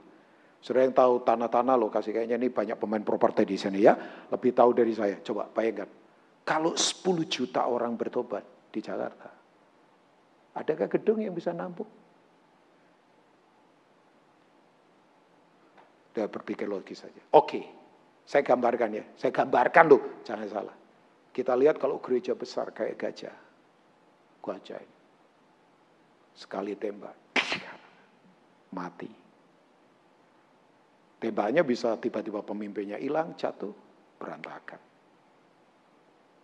Sudah 0.62 0.82
yang 0.82 0.94
tahu 0.94 1.22
tanah-tanah 1.22 1.78
lokasi 1.78 2.10
kayaknya 2.10 2.38
ini 2.42 2.50
banyak 2.50 2.74
pemain 2.78 3.02
properti 3.02 3.46
di 3.46 3.56
sini 3.58 3.86
ya. 3.86 3.94
Lebih 4.30 4.50
tahu 4.50 4.74
dari 4.74 4.92
saya. 4.94 5.18
Coba 5.22 5.46
bayangkan. 5.46 5.86
Kalau 6.46 6.74
10 6.74 7.06
juta 7.26 7.66
orang 7.66 7.94
bertobat 7.98 8.42
di 8.70 8.78
Jakarta. 8.82 9.30
Adakah 10.56 10.88
gedung 10.88 11.20
yang 11.20 11.34
bisa 11.34 11.50
nampung? 11.50 11.86
Dia 16.16 16.30
berpikir 16.32 16.64
logis 16.64 17.04
saja. 17.04 17.20
Oke, 17.36 17.60
saya 18.24 18.40
gambarkan 18.40 18.88
ya. 18.96 19.04
Saya 19.20 19.36
gambarkan 19.36 19.84
loh, 19.84 20.02
jangan 20.24 20.48
salah. 20.48 20.76
Kita 21.36 21.52
lihat 21.52 21.76
kalau 21.76 22.00
gereja 22.00 22.32
besar 22.32 22.72
kayak 22.72 22.96
gajah. 22.96 23.36
Gajah 24.40 24.80
ini. 24.80 24.96
Sekali 26.32 26.72
tembak. 26.80 27.12
Mati. 28.72 29.12
Tembaknya 31.20 31.60
bisa 31.60 31.92
tiba-tiba 32.00 32.40
pemimpinnya 32.40 32.96
hilang, 32.96 33.36
jatuh, 33.36 33.72
berantakan. 34.16 34.80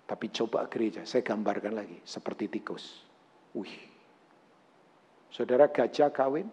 Tapi 0.05 0.26
coba 0.28 0.68
gereja, 0.68 1.09
saya 1.09 1.24
gambarkan 1.24 1.72
lagi, 1.72 1.97
seperti 2.05 2.53
tikus. 2.53 2.84
Wih. 3.57 3.72
Saudara 5.32 5.72
gajah 5.72 6.12
kawin, 6.12 6.53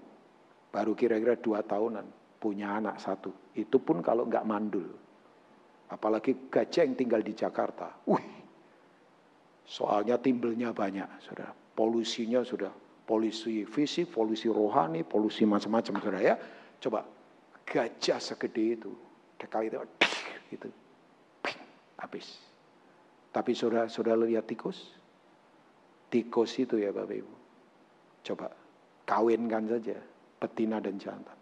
baru 0.72 0.96
kira-kira 0.96 1.36
dua 1.36 1.60
tahunan, 1.60 2.08
punya 2.40 2.80
anak 2.80 3.04
satu. 3.04 3.36
Itu 3.52 3.84
pun 3.84 4.00
kalau 4.00 4.32
nggak 4.32 4.48
mandul. 4.48 4.88
Apalagi 5.90 6.50
gajah 6.54 6.86
yang 6.86 6.94
tinggal 6.94 7.22
di 7.26 7.34
Jakarta. 7.34 7.90
Wih. 8.06 8.38
Soalnya 9.66 10.18
timbelnya 10.18 10.74
banyak, 10.74 11.22
saudara. 11.22 11.54
Polusinya 11.54 12.42
sudah 12.42 12.74
polusi 13.06 13.66
fisik, 13.66 14.14
polusi 14.14 14.50
rohani, 14.50 15.06
polusi 15.06 15.46
macam-macam, 15.46 15.94
saudara 16.02 16.22
ya. 16.22 16.36
Coba 16.82 17.06
gajah 17.66 18.18
segede 18.22 18.78
itu. 18.78 18.92
Kali 19.40 19.72
itu, 19.72 19.78
itu 20.56 20.68
habis. 21.98 22.38
Tapi 23.30 23.54
sudah 23.54 23.86
sudah 23.90 24.18
lihat 24.18 24.50
tikus? 24.50 24.98
Tikus 26.10 26.58
itu 26.58 26.82
ya 26.82 26.90
Bapak 26.90 27.18
Ibu. 27.22 27.34
Coba 28.26 28.50
kawinkan 29.06 29.70
saja 29.70 29.98
betina 30.42 30.82
dan 30.82 30.98
jantan. 30.98 31.38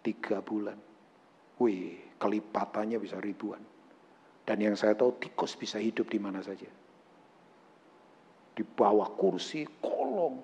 Tiga 0.00 0.40
bulan. 0.40 0.76
Wih, 1.60 2.00
kelipatannya 2.24 2.96
bisa 2.96 3.20
ribuan. 3.20 3.60
Dan 4.44 4.56
yang 4.64 4.76
saya 4.76 4.96
tahu 4.96 5.20
tikus 5.20 5.52
bisa 5.52 5.76
hidup 5.76 6.08
di 6.08 6.16
mana 6.16 6.40
saja. 6.40 6.68
Di 8.56 8.64
bawah 8.64 9.12
kursi, 9.12 9.68
kolong, 9.84 10.40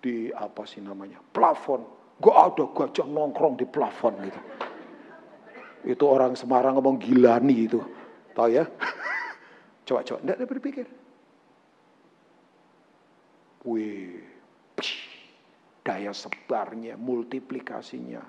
di 0.00 0.32
apa 0.32 0.64
sih 0.64 0.80
namanya, 0.80 1.20
plafon, 1.20 2.00
Gak 2.20 2.36
ada 2.36 2.64
gajah 2.76 3.08
nongkrong 3.08 3.56
di 3.56 3.64
plafon 3.64 4.12
gitu. 4.20 4.40
Itu 5.88 6.04
orang 6.04 6.36
Semarang 6.36 6.76
ngomong 6.76 7.00
gilani 7.00 7.64
itu. 7.64 7.80
Tahu 8.36 8.48
ya? 8.52 8.68
coba, 9.88 10.04
coba. 10.04 10.20
Tidak 10.20 10.36
ada 10.36 10.44
berpikir. 10.44 10.86
Wih. 13.64 14.20
Daya 15.80 16.12
sebarnya, 16.12 17.00
multiplikasinya. 17.00 18.20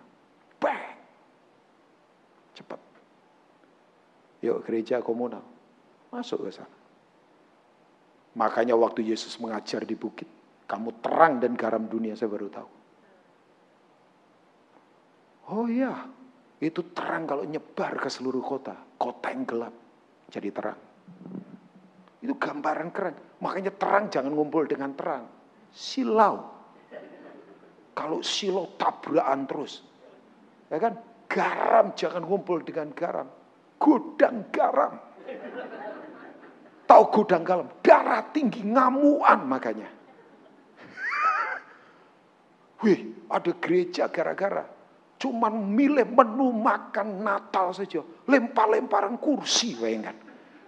Cepat. 2.56 2.82
Yuk 4.42 4.66
gereja 4.66 5.00
komunal. 5.00 5.46
Masuk 6.12 6.50
ke 6.50 6.52
sana. 6.52 6.78
Makanya 8.36 8.76
waktu 8.80 9.04
Yesus 9.04 9.38
mengajar 9.38 9.84
di 9.84 9.96
bukit. 9.96 10.28
Kamu 10.68 11.04
terang 11.04 11.44
dan 11.44 11.54
garam 11.60 11.84
dunia 11.84 12.16
saya 12.16 12.32
baru 12.32 12.48
tahu. 12.48 12.70
Oh 15.52 15.68
iya, 15.68 16.08
itu 16.64 16.80
terang 16.96 17.28
kalau 17.28 17.44
nyebar 17.44 18.00
ke 18.00 18.08
seluruh 18.08 18.40
kota. 18.40 18.72
Kota 18.96 19.36
yang 19.36 19.44
gelap 19.44 19.76
jadi 20.32 20.48
terang. 20.48 20.80
Itu 22.24 22.38
gambaran 22.40 22.90
keren. 22.96 23.16
Makanya 23.44 23.76
terang 23.76 24.08
jangan 24.08 24.32
ngumpul 24.32 24.64
dengan 24.64 24.96
terang. 24.96 25.28
Silau. 25.76 26.48
Kalau 27.92 28.24
silau 28.24 28.72
tabrakan 28.80 29.44
terus. 29.44 29.84
Ya 30.72 30.80
kan? 30.80 30.96
Garam 31.32 31.96
jangan 31.96 32.28
ngumpul 32.28 32.60
dengan 32.68 32.92
garam. 32.92 33.32
Gudang 33.80 34.52
garam. 34.52 35.00
Tahu 36.84 37.04
gudang 37.08 37.44
garam? 37.48 37.68
Darah 37.80 38.28
tinggi 38.36 38.68
ngamuan 38.68 39.48
makanya. 39.48 39.88
Wih, 42.84 43.32
ada 43.32 43.52
gereja 43.56 44.12
gara-gara 44.12 44.82
Cuman 45.22 45.54
milih 45.54 46.10
menu 46.18 46.50
makan 46.50 47.22
Natal 47.22 47.70
saja. 47.78 48.02
Lempar-lemparan 48.26 49.22
kursi 49.22 49.78
bayangkan. 49.78 50.18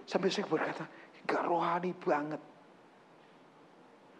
Sampai 0.06 0.30
saya 0.30 0.46
berkata, 0.46 0.86
gak 1.26 1.42
rohani 1.42 1.90
banget. 1.90 2.38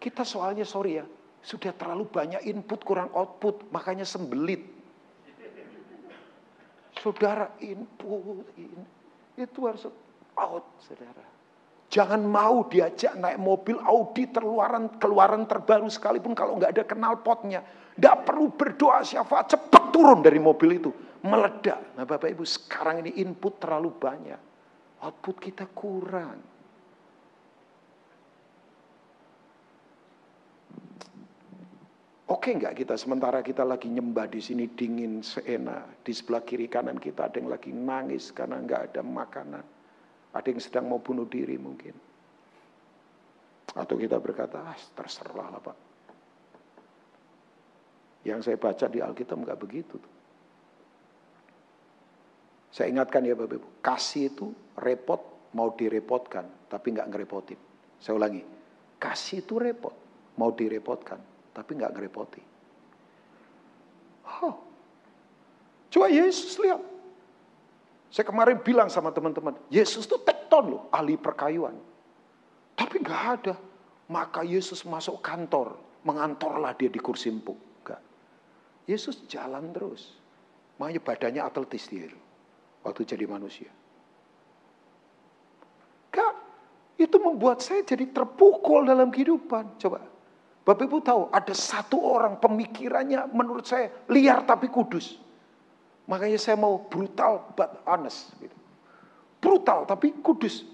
Kita 0.03 0.27
soalnya 0.27 0.67
sorry 0.67 0.99
ya, 0.99 1.07
sudah 1.39 1.71
terlalu 1.79 2.11
banyak 2.11 2.43
input 2.51 2.83
kurang 2.83 3.15
output, 3.15 3.71
makanya 3.71 4.03
sembelit. 4.03 4.74
Saudara 7.05 7.53
input, 7.61 8.49
in, 8.57 8.81
itu 9.37 9.61
harus 9.69 9.85
out 10.41 10.65
saudara. 10.81 11.21
Jangan 11.93 12.25
mau 12.25 12.65
diajak 12.65 13.13
naik 13.21 13.37
mobil 13.37 13.77
Audi 13.85 14.25
terluaran 14.33 14.89
keluaran 14.97 15.45
terbaru 15.45 15.85
sekalipun 15.93 16.33
kalau 16.33 16.57
nggak 16.57 16.81
ada 16.81 16.85
kenal 16.89 17.21
potnya. 17.21 17.61
Nggak 18.01 18.25
perlu 18.25 18.49
berdoa 18.57 19.05
siapa 19.05 19.45
cepat 19.45 19.93
turun 19.93 20.25
dari 20.25 20.41
mobil 20.41 20.81
itu 20.81 20.91
meledak. 21.29 21.93
Nah 21.93 22.09
Bapak 22.09 22.33
Ibu 22.33 22.43
sekarang 22.49 23.05
ini 23.05 23.21
input 23.21 23.61
terlalu 23.61 23.93
banyak, 23.93 24.41
output 25.05 25.37
kita 25.45 25.69
kurang. 25.77 26.41
Oke 32.25 32.57
nggak 32.57 32.73
kita 32.73 32.97
sementara 32.97 33.45
kita 33.45 33.69
lagi 33.69 33.93
nyembah 33.93 34.25
di 34.33 34.41
sini 34.41 34.65
dingin 34.73 35.21
seenak 35.21 36.01
di 36.01 36.13
sebelah 36.17 36.41
kiri 36.41 36.73
kanan 36.73 36.97
kita 36.97 37.29
ada 37.29 37.37
yang 37.37 37.53
lagi 37.53 37.69
nangis 37.69 38.33
karena 38.33 38.65
nggak 38.65 38.81
ada 38.93 39.03
makanan. 39.05 39.65
Ada 40.33 40.47
yang 40.49 40.61
sedang 40.61 40.89
mau 40.89 41.05
bunuh 41.05 41.29
diri 41.29 41.61
mungkin. 41.61 41.93
Atau 43.77 44.01
kita 44.01 44.17
berkata, 44.19 44.65
ah, 44.65 44.75
terserah 44.75 45.49
lah 45.53 45.63
Pak. 45.63 45.77
Yang 48.25 48.41
saya 48.49 48.57
baca 48.57 48.87
di 48.89 48.99
Alkitab 49.05 49.37
nggak 49.45 49.61
begitu. 49.61 49.97
Saya 52.75 52.91
ingatkan 52.91 53.23
ya 53.23 53.39
Bapak 53.39 53.63
Ibu, 53.63 53.69
kasih 53.79 54.35
itu 54.35 54.51
repot 54.75 55.23
mau 55.55 55.71
direpotkan, 55.71 56.67
tapi 56.67 56.91
nggak 56.91 57.07
ngerepotin. 57.07 57.61
Saya 58.03 58.19
ulangi, 58.19 58.43
kasih 58.99 59.47
itu 59.47 59.63
repot, 59.63 59.95
mau 60.35 60.51
direpotkan, 60.51 61.23
tapi 61.55 61.79
nggak 61.79 61.95
ngerepoti. 61.95 62.43
Oh. 64.43 64.59
Coba 65.95 66.11
Yesus 66.11 66.59
lihat, 66.59 66.83
saya 68.11 68.27
kemarin 68.27 68.59
bilang 68.59 68.91
sama 68.91 69.15
teman-teman, 69.15 69.55
Yesus 69.71 70.11
itu 70.11 70.19
tekton 70.27 70.75
loh, 70.75 70.83
ahli 70.91 71.15
perkayuan. 71.15 71.79
Tapi 72.75 72.99
nggak 72.99 73.23
ada. 73.39 73.55
Maka 74.11 74.43
Yesus 74.43 74.83
masuk 74.85 75.23
kantor, 75.23 75.79
mengantorlah 76.03 76.75
dia 76.75 76.91
di 76.91 76.99
kursi 76.99 77.31
empuk. 77.31 77.57
Enggak. 77.83 78.03
Yesus 78.91 79.25
jalan 79.31 79.71
terus. 79.71 80.19
Makanya 80.77 81.01
badannya 81.01 81.43
atletis 81.47 81.87
dia 81.89 82.11
itu. 82.11 82.19
Waktu 82.85 83.03
jadi 83.07 83.25
manusia. 83.25 83.71
Enggak. 86.11 86.35
Itu 86.95 87.17
membuat 87.19 87.65
saya 87.65 87.83
jadi 87.83 88.11
terpukul 88.11 88.87
dalam 88.87 89.09
kehidupan. 89.09 89.79
Coba. 89.81 90.14
Bapak 90.65 90.89
Ibu 90.89 90.99
tahu 91.05 91.29
ada 91.29 91.53
satu 91.53 92.01
orang 92.01 92.41
pemikirannya 92.41 93.29
menurut 93.37 93.69
saya 93.69 93.93
liar 94.09 94.49
tapi 94.49 94.73
kudus. 94.73 95.21
Makanya 96.09 96.41
saya 96.41 96.57
mau 96.57 96.89
brutal 96.89 97.53
but 97.53 97.85
honest. 97.85 98.33
Gitu. 98.41 98.57
Brutal 99.45 99.85
tapi 99.85 100.17
kudus. 100.25 100.65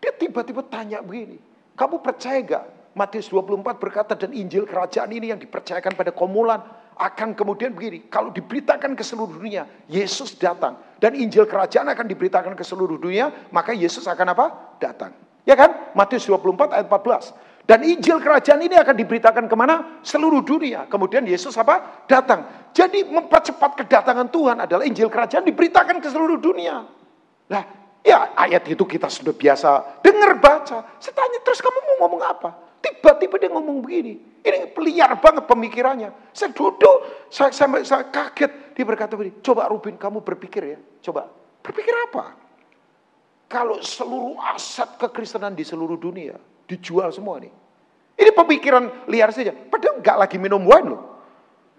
Dia 0.00 0.16
tiba-tiba 0.16 0.64
tanya 0.64 1.00
begini, 1.00 1.40
kamu 1.76 2.00
percaya 2.00 2.40
gak 2.44 2.64
Matius 2.92 3.28
24 3.32 3.80
berkata 3.80 4.12
dan 4.14 4.30
Injil 4.36 4.64
kerajaan 4.68 5.10
ini 5.12 5.32
yang 5.32 5.40
dipercayakan 5.40 5.96
pada 5.96 6.12
komulan 6.12 6.60
akan 6.94 7.34
kemudian 7.34 7.74
begini, 7.74 8.06
kalau 8.06 8.30
diberitakan 8.30 8.94
ke 8.94 9.02
seluruh 9.02 9.34
dunia, 9.34 9.66
Yesus 9.90 10.38
datang 10.38 10.78
dan 11.02 11.18
Injil 11.18 11.42
kerajaan 11.42 11.90
akan 11.90 12.06
diberitakan 12.06 12.54
ke 12.54 12.62
seluruh 12.62 12.94
dunia, 13.02 13.34
maka 13.50 13.74
Yesus 13.74 14.06
akan 14.06 14.30
apa? 14.30 14.46
Datang. 14.78 15.10
Ya 15.42 15.58
kan? 15.58 15.92
Matius 15.92 16.24
24 16.30 16.70
ayat 16.70 16.86
14. 16.86 17.34
Dan 17.64 17.80
Injil 17.80 18.20
kerajaan 18.20 18.60
ini 18.60 18.76
akan 18.76 18.92
diberitakan 18.92 19.44
ke 19.48 19.56
mana? 19.56 20.04
Seluruh 20.04 20.44
dunia. 20.44 20.84
Kemudian 20.84 21.24
Yesus 21.24 21.56
apa? 21.56 22.04
Datang. 22.04 22.68
Jadi 22.76 23.08
mempercepat 23.08 23.80
kedatangan 23.80 24.28
Tuhan 24.28 24.56
adalah 24.68 24.84
Injil 24.84 25.08
kerajaan 25.08 25.48
diberitakan 25.48 25.96
ke 25.96 26.12
seluruh 26.12 26.36
dunia. 26.36 26.84
Nah, 27.48 27.62
ya 28.04 28.36
ayat 28.36 28.68
itu 28.68 28.84
kita 28.84 29.08
sudah 29.08 29.32
biasa 29.32 30.00
dengar 30.04 30.36
baca. 30.44 31.00
Saya 31.00 31.14
tanya 31.16 31.40
terus 31.40 31.64
kamu 31.64 31.78
mau 31.80 31.96
ngomong 32.04 32.22
apa? 32.28 32.50
Tiba-tiba 32.84 33.40
dia 33.40 33.48
ngomong 33.48 33.80
begini. 33.80 34.44
Ini 34.44 34.76
liar 34.76 35.16
banget 35.16 35.48
pemikirannya. 35.48 36.36
Saya 36.36 36.52
duduk, 36.52 37.32
saya, 37.32 37.48
saya, 37.48 37.80
saya 37.80 38.04
kaget. 38.12 38.76
Dia 38.76 38.84
berkata 38.84 39.16
begini, 39.16 39.40
coba 39.40 39.72
Rubin 39.72 39.96
kamu 39.96 40.20
berpikir 40.20 40.76
ya. 40.76 40.78
Coba, 41.00 41.32
berpikir 41.64 41.96
apa? 42.12 42.36
Kalau 43.48 43.80
seluruh 43.80 44.36
aset 44.52 45.00
kekristenan 45.00 45.56
di 45.56 45.64
seluruh 45.64 45.96
dunia 45.96 46.36
Dijual 46.64 47.12
semua 47.12 47.36
nih. 47.40 47.52
Ini 48.14 48.30
pemikiran 48.30 49.10
liar 49.10 49.34
saja. 49.34 49.50
Padahal 49.50 49.98
nggak 49.98 50.16
lagi 50.16 50.36
minum 50.38 50.62
wine 50.62 50.88
loh. 50.94 51.02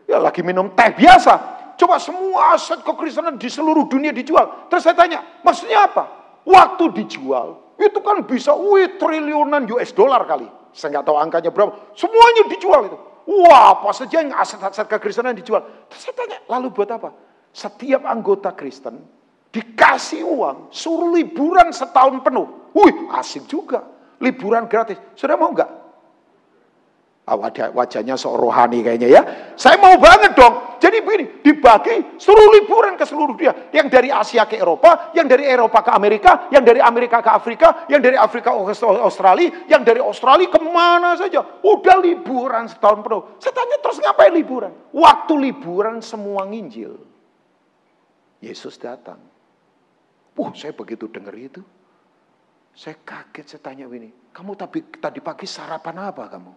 Ya 0.06 0.20
lagi 0.22 0.44
minum 0.46 0.70
teh 0.76 0.92
biasa. 0.94 1.56
Coba 1.76 2.00
semua 2.00 2.56
aset 2.56 2.80
kekristenan 2.84 3.36
di 3.36 3.52
seluruh 3.52 3.88
dunia 3.88 4.16
dijual. 4.16 4.70
Terus 4.72 4.84
saya 4.86 4.96
tanya, 4.96 5.24
maksudnya 5.44 5.92
apa? 5.92 6.04
Waktu 6.46 7.04
dijual, 7.04 7.76
itu 7.76 8.00
kan 8.00 8.24
bisa 8.24 8.54
wih 8.56 8.96
triliunan 8.96 9.66
US 9.76 9.92
dollar 9.92 10.24
kali. 10.24 10.48
Saya 10.72 11.00
nggak 11.00 11.06
tahu 11.08 11.18
angkanya 11.20 11.52
berapa. 11.52 11.96
Semuanya 11.98 12.44
dijual 12.52 12.82
itu. 12.88 12.98
Wah, 13.26 13.74
apa 13.74 13.90
saja 13.92 14.22
yang 14.22 14.38
aset-aset 14.38 14.86
kekristenan 14.86 15.34
dijual. 15.34 15.66
Terus 15.90 16.02
saya 16.06 16.14
tanya, 16.14 16.38
lalu 16.46 16.70
buat 16.70 16.88
apa? 16.94 17.10
Setiap 17.50 18.06
anggota 18.06 18.54
Kristen 18.54 19.02
dikasih 19.50 20.28
uang, 20.28 20.70
suruh 20.70 21.16
liburan 21.16 21.72
setahun 21.72 22.22
penuh. 22.22 22.72
Wih, 22.76 23.08
asik 23.16 23.48
juga 23.48 23.95
liburan 24.22 24.70
gratis. 24.70 25.00
Sudah 25.16 25.36
mau 25.36 25.52
nggak? 25.52 25.86
Ah, 27.26 27.34
wajah, 27.42 27.74
wajahnya 27.74 28.14
sok 28.22 28.38
rohani 28.38 28.86
kayaknya 28.86 29.10
ya. 29.10 29.22
Saya 29.58 29.82
mau 29.82 29.98
banget 29.98 30.38
dong. 30.38 30.78
Jadi 30.78 31.02
begini, 31.02 31.42
dibagi 31.42 32.22
seluruh 32.22 32.62
liburan 32.62 32.94
ke 32.94 33.02
seluruh 33.02 33.34
dunia. 33.34 33.74
Yang 33.74 33.88
dari 33.90 34.14
Asia 34.14 34.46
ke 34.46 34.62
Eropa, 34.62 35.10
yang 35.18 35.26
dari 35.26 35.50
Eropa 35.50 35.82
ke 35.82 35.90
Amerika, 35.90 36.46
yang 36.54 36.62
dari 36.62 36.78
Amerika 36.78 37.26
ke 37.26 37.32
Afrika, 37.34 37.90
yang 37.90 37.98
dari 37.98 38.14
Afrika 38.14 38.54
ke 38.54 38.78
Australia, 39.02 39.66
yang 39.66 39.82
dari 39.82 39.98
Australia 39.98 40.54
ke 40.54 40.62
mana 40.62 41.18
saja. 41.18 41.42
Udah 41.66 41.98
liburan 41.98 42.70
setahun 42.70 43.02
penuh. 43.02 43.42
Saya 43.42 43.58
tanya 43.58 43.82
terus 43.82 43.98
ngapain 44.06 44.30
liburan? 44.30 44.70
Waktu 44.94 45.34
liburan 45.50 46.06
semua 46.06 46.46
nginjil. 46.46 46.94
Yesus 48.38 48.78
datang. 48.78 49.18
Wah, 50.38 50.54
saya 50.54 50.78
begitu 50.78 51.10
dengar 51.10 51.34
itu. 51.34 51.66
Saya 52.76 53.00
kaget, 53.08 53.56
saya 53.56 53.62
tanya 53.64 53.88
ini, 53.88 54.12
kamu 54.36 54.52
tadi, 54.60 54.84
tadi 55.00 55.24
pagi 55.24 55.48
sarapan 55.48 56.12
apa 56.12 56.28
kamu? 56.28 56.54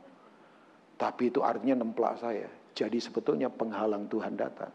Tapi 0.99 1.31
itu 1.31 1.47
artinya 1.47 1.87
nemplak 1.87 2.19
saya. 2.19 2.51
Jadi 2.75 2.99
sebetulnya 2.99 3.47
penghalang 3.47 4.11
Tuhan 4.11 4.35
datang. 4.35 4.75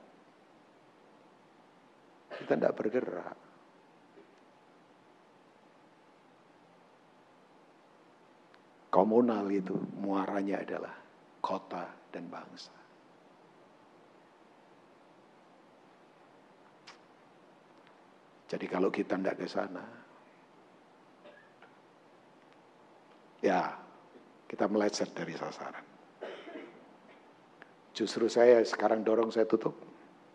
Kita 2.31 2.55
tidak 2.55 2.75
bergerak. 2.79 3.35
Komunal 8.87 9.51
itu 9.51 9.75
muaranya 9.99 10.63
adalah 10.63 10.95
kota 11.43 11.83
dan 12.13 12.23
bangsa. 12.31 12.71
Jadi 18.47 18.65
kalau 18.69 18.93
kita 18.93 19.17
tidak 19.17 19.41
ke 19.41 19.47
sana, 19.49 20.02
ya 23.43 23.75
kita 24.47 24.71
meleset 24.71 25.11
dari 25.11 25.35
sasaran. 25.35 25.83
Justru 27.93 28.25
saya 28.31 28.63
sekarang 28.63 29.03
dorong 29.03 29.29
saya 29.29 29.45
tutup. 29.45 29.75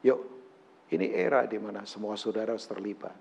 Yuk, 0.05 0.21
ini 0.95 1.11
era 1.11 1.43
di 1.49 1.59
mana 1.59 1.83
semua 1.89 2.15
saudara 2.15 2.55
harus 2.55 2.69
terlibat. 2.69 3.17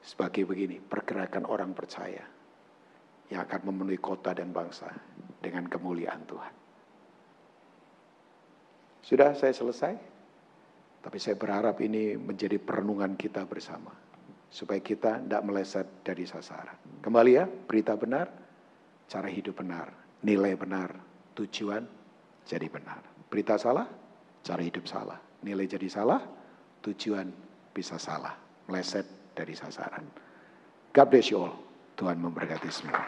Sebagai 0.00 0.46
begini, 0.46 0.78
pergerakan 0.78 1.44
orang 1.50 1.74
percaya 1.74 2.24
yang 3.26 3.42
akan 3.42 3.60
memenuhi 3.68 3.98
kota 3.98 4.30
dan 4.32 4.54
bangsa 4.54 4.86
dengan 5.42 5.66
kemuliaan 5.66 6.22
Tuhan. 6.24 6.54
Sudah 9.02 9.34
saya 9.34 9.50
selesai, 9.50 9.94
tapi 11.02 11.18
saya 11.18 11.34
berharap 11.34 11.82
ini 11.82 12.14
menjadi 12.14 12.56
perenungan 12.62 13.18
kita 13.18 13.44
bersama 13.44 14.05
supaya 14.50 14.80
kita 14.80 15.22
tidak 15.22 15.42
meleset 15.44 15.86
dari 16.06 16.24
sasaran. 16.24 17.02
Kembali 17.02 17.32
ya, 17.36 17.44
berita 17.46 17.94
benar, 17.98 18.30
cara 19.06 19.28
hidup 19.30 19.58
benar, 19.60 19.92
nilai 20.22 20.54
benar, 20.54 20.94
tujuan 21.36 21.84
jadi 22.46 22.66
benar. 22.70 23.02
Berita 23.26 23.58
salah, 23.58 23.86
cara 24.42 24.62
hidup 24.62 24.86
salah, 24.86 25.18
nilai 25.42 25.66
jadi 25.66 25.86
salah, 25.90 26.22
tujuan 26.82 27.28
bisa 27.74 27.98
salah, 27.98 28.34
meleset 28.70 29.04
dari 29.34 29.52
sasaran. 29.52 30.06
God 30.94 31.06
bless 31.12 31.28
you 31.28 31.42
all. 31.42 31.56
Tuhan 31.96 32.20
memberkati 32.20 32.68
semua. 32.68 33.00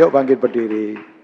Yuk 0.00 0.08
bangkit 0.12 0.40
berdiri. 0.40 1.17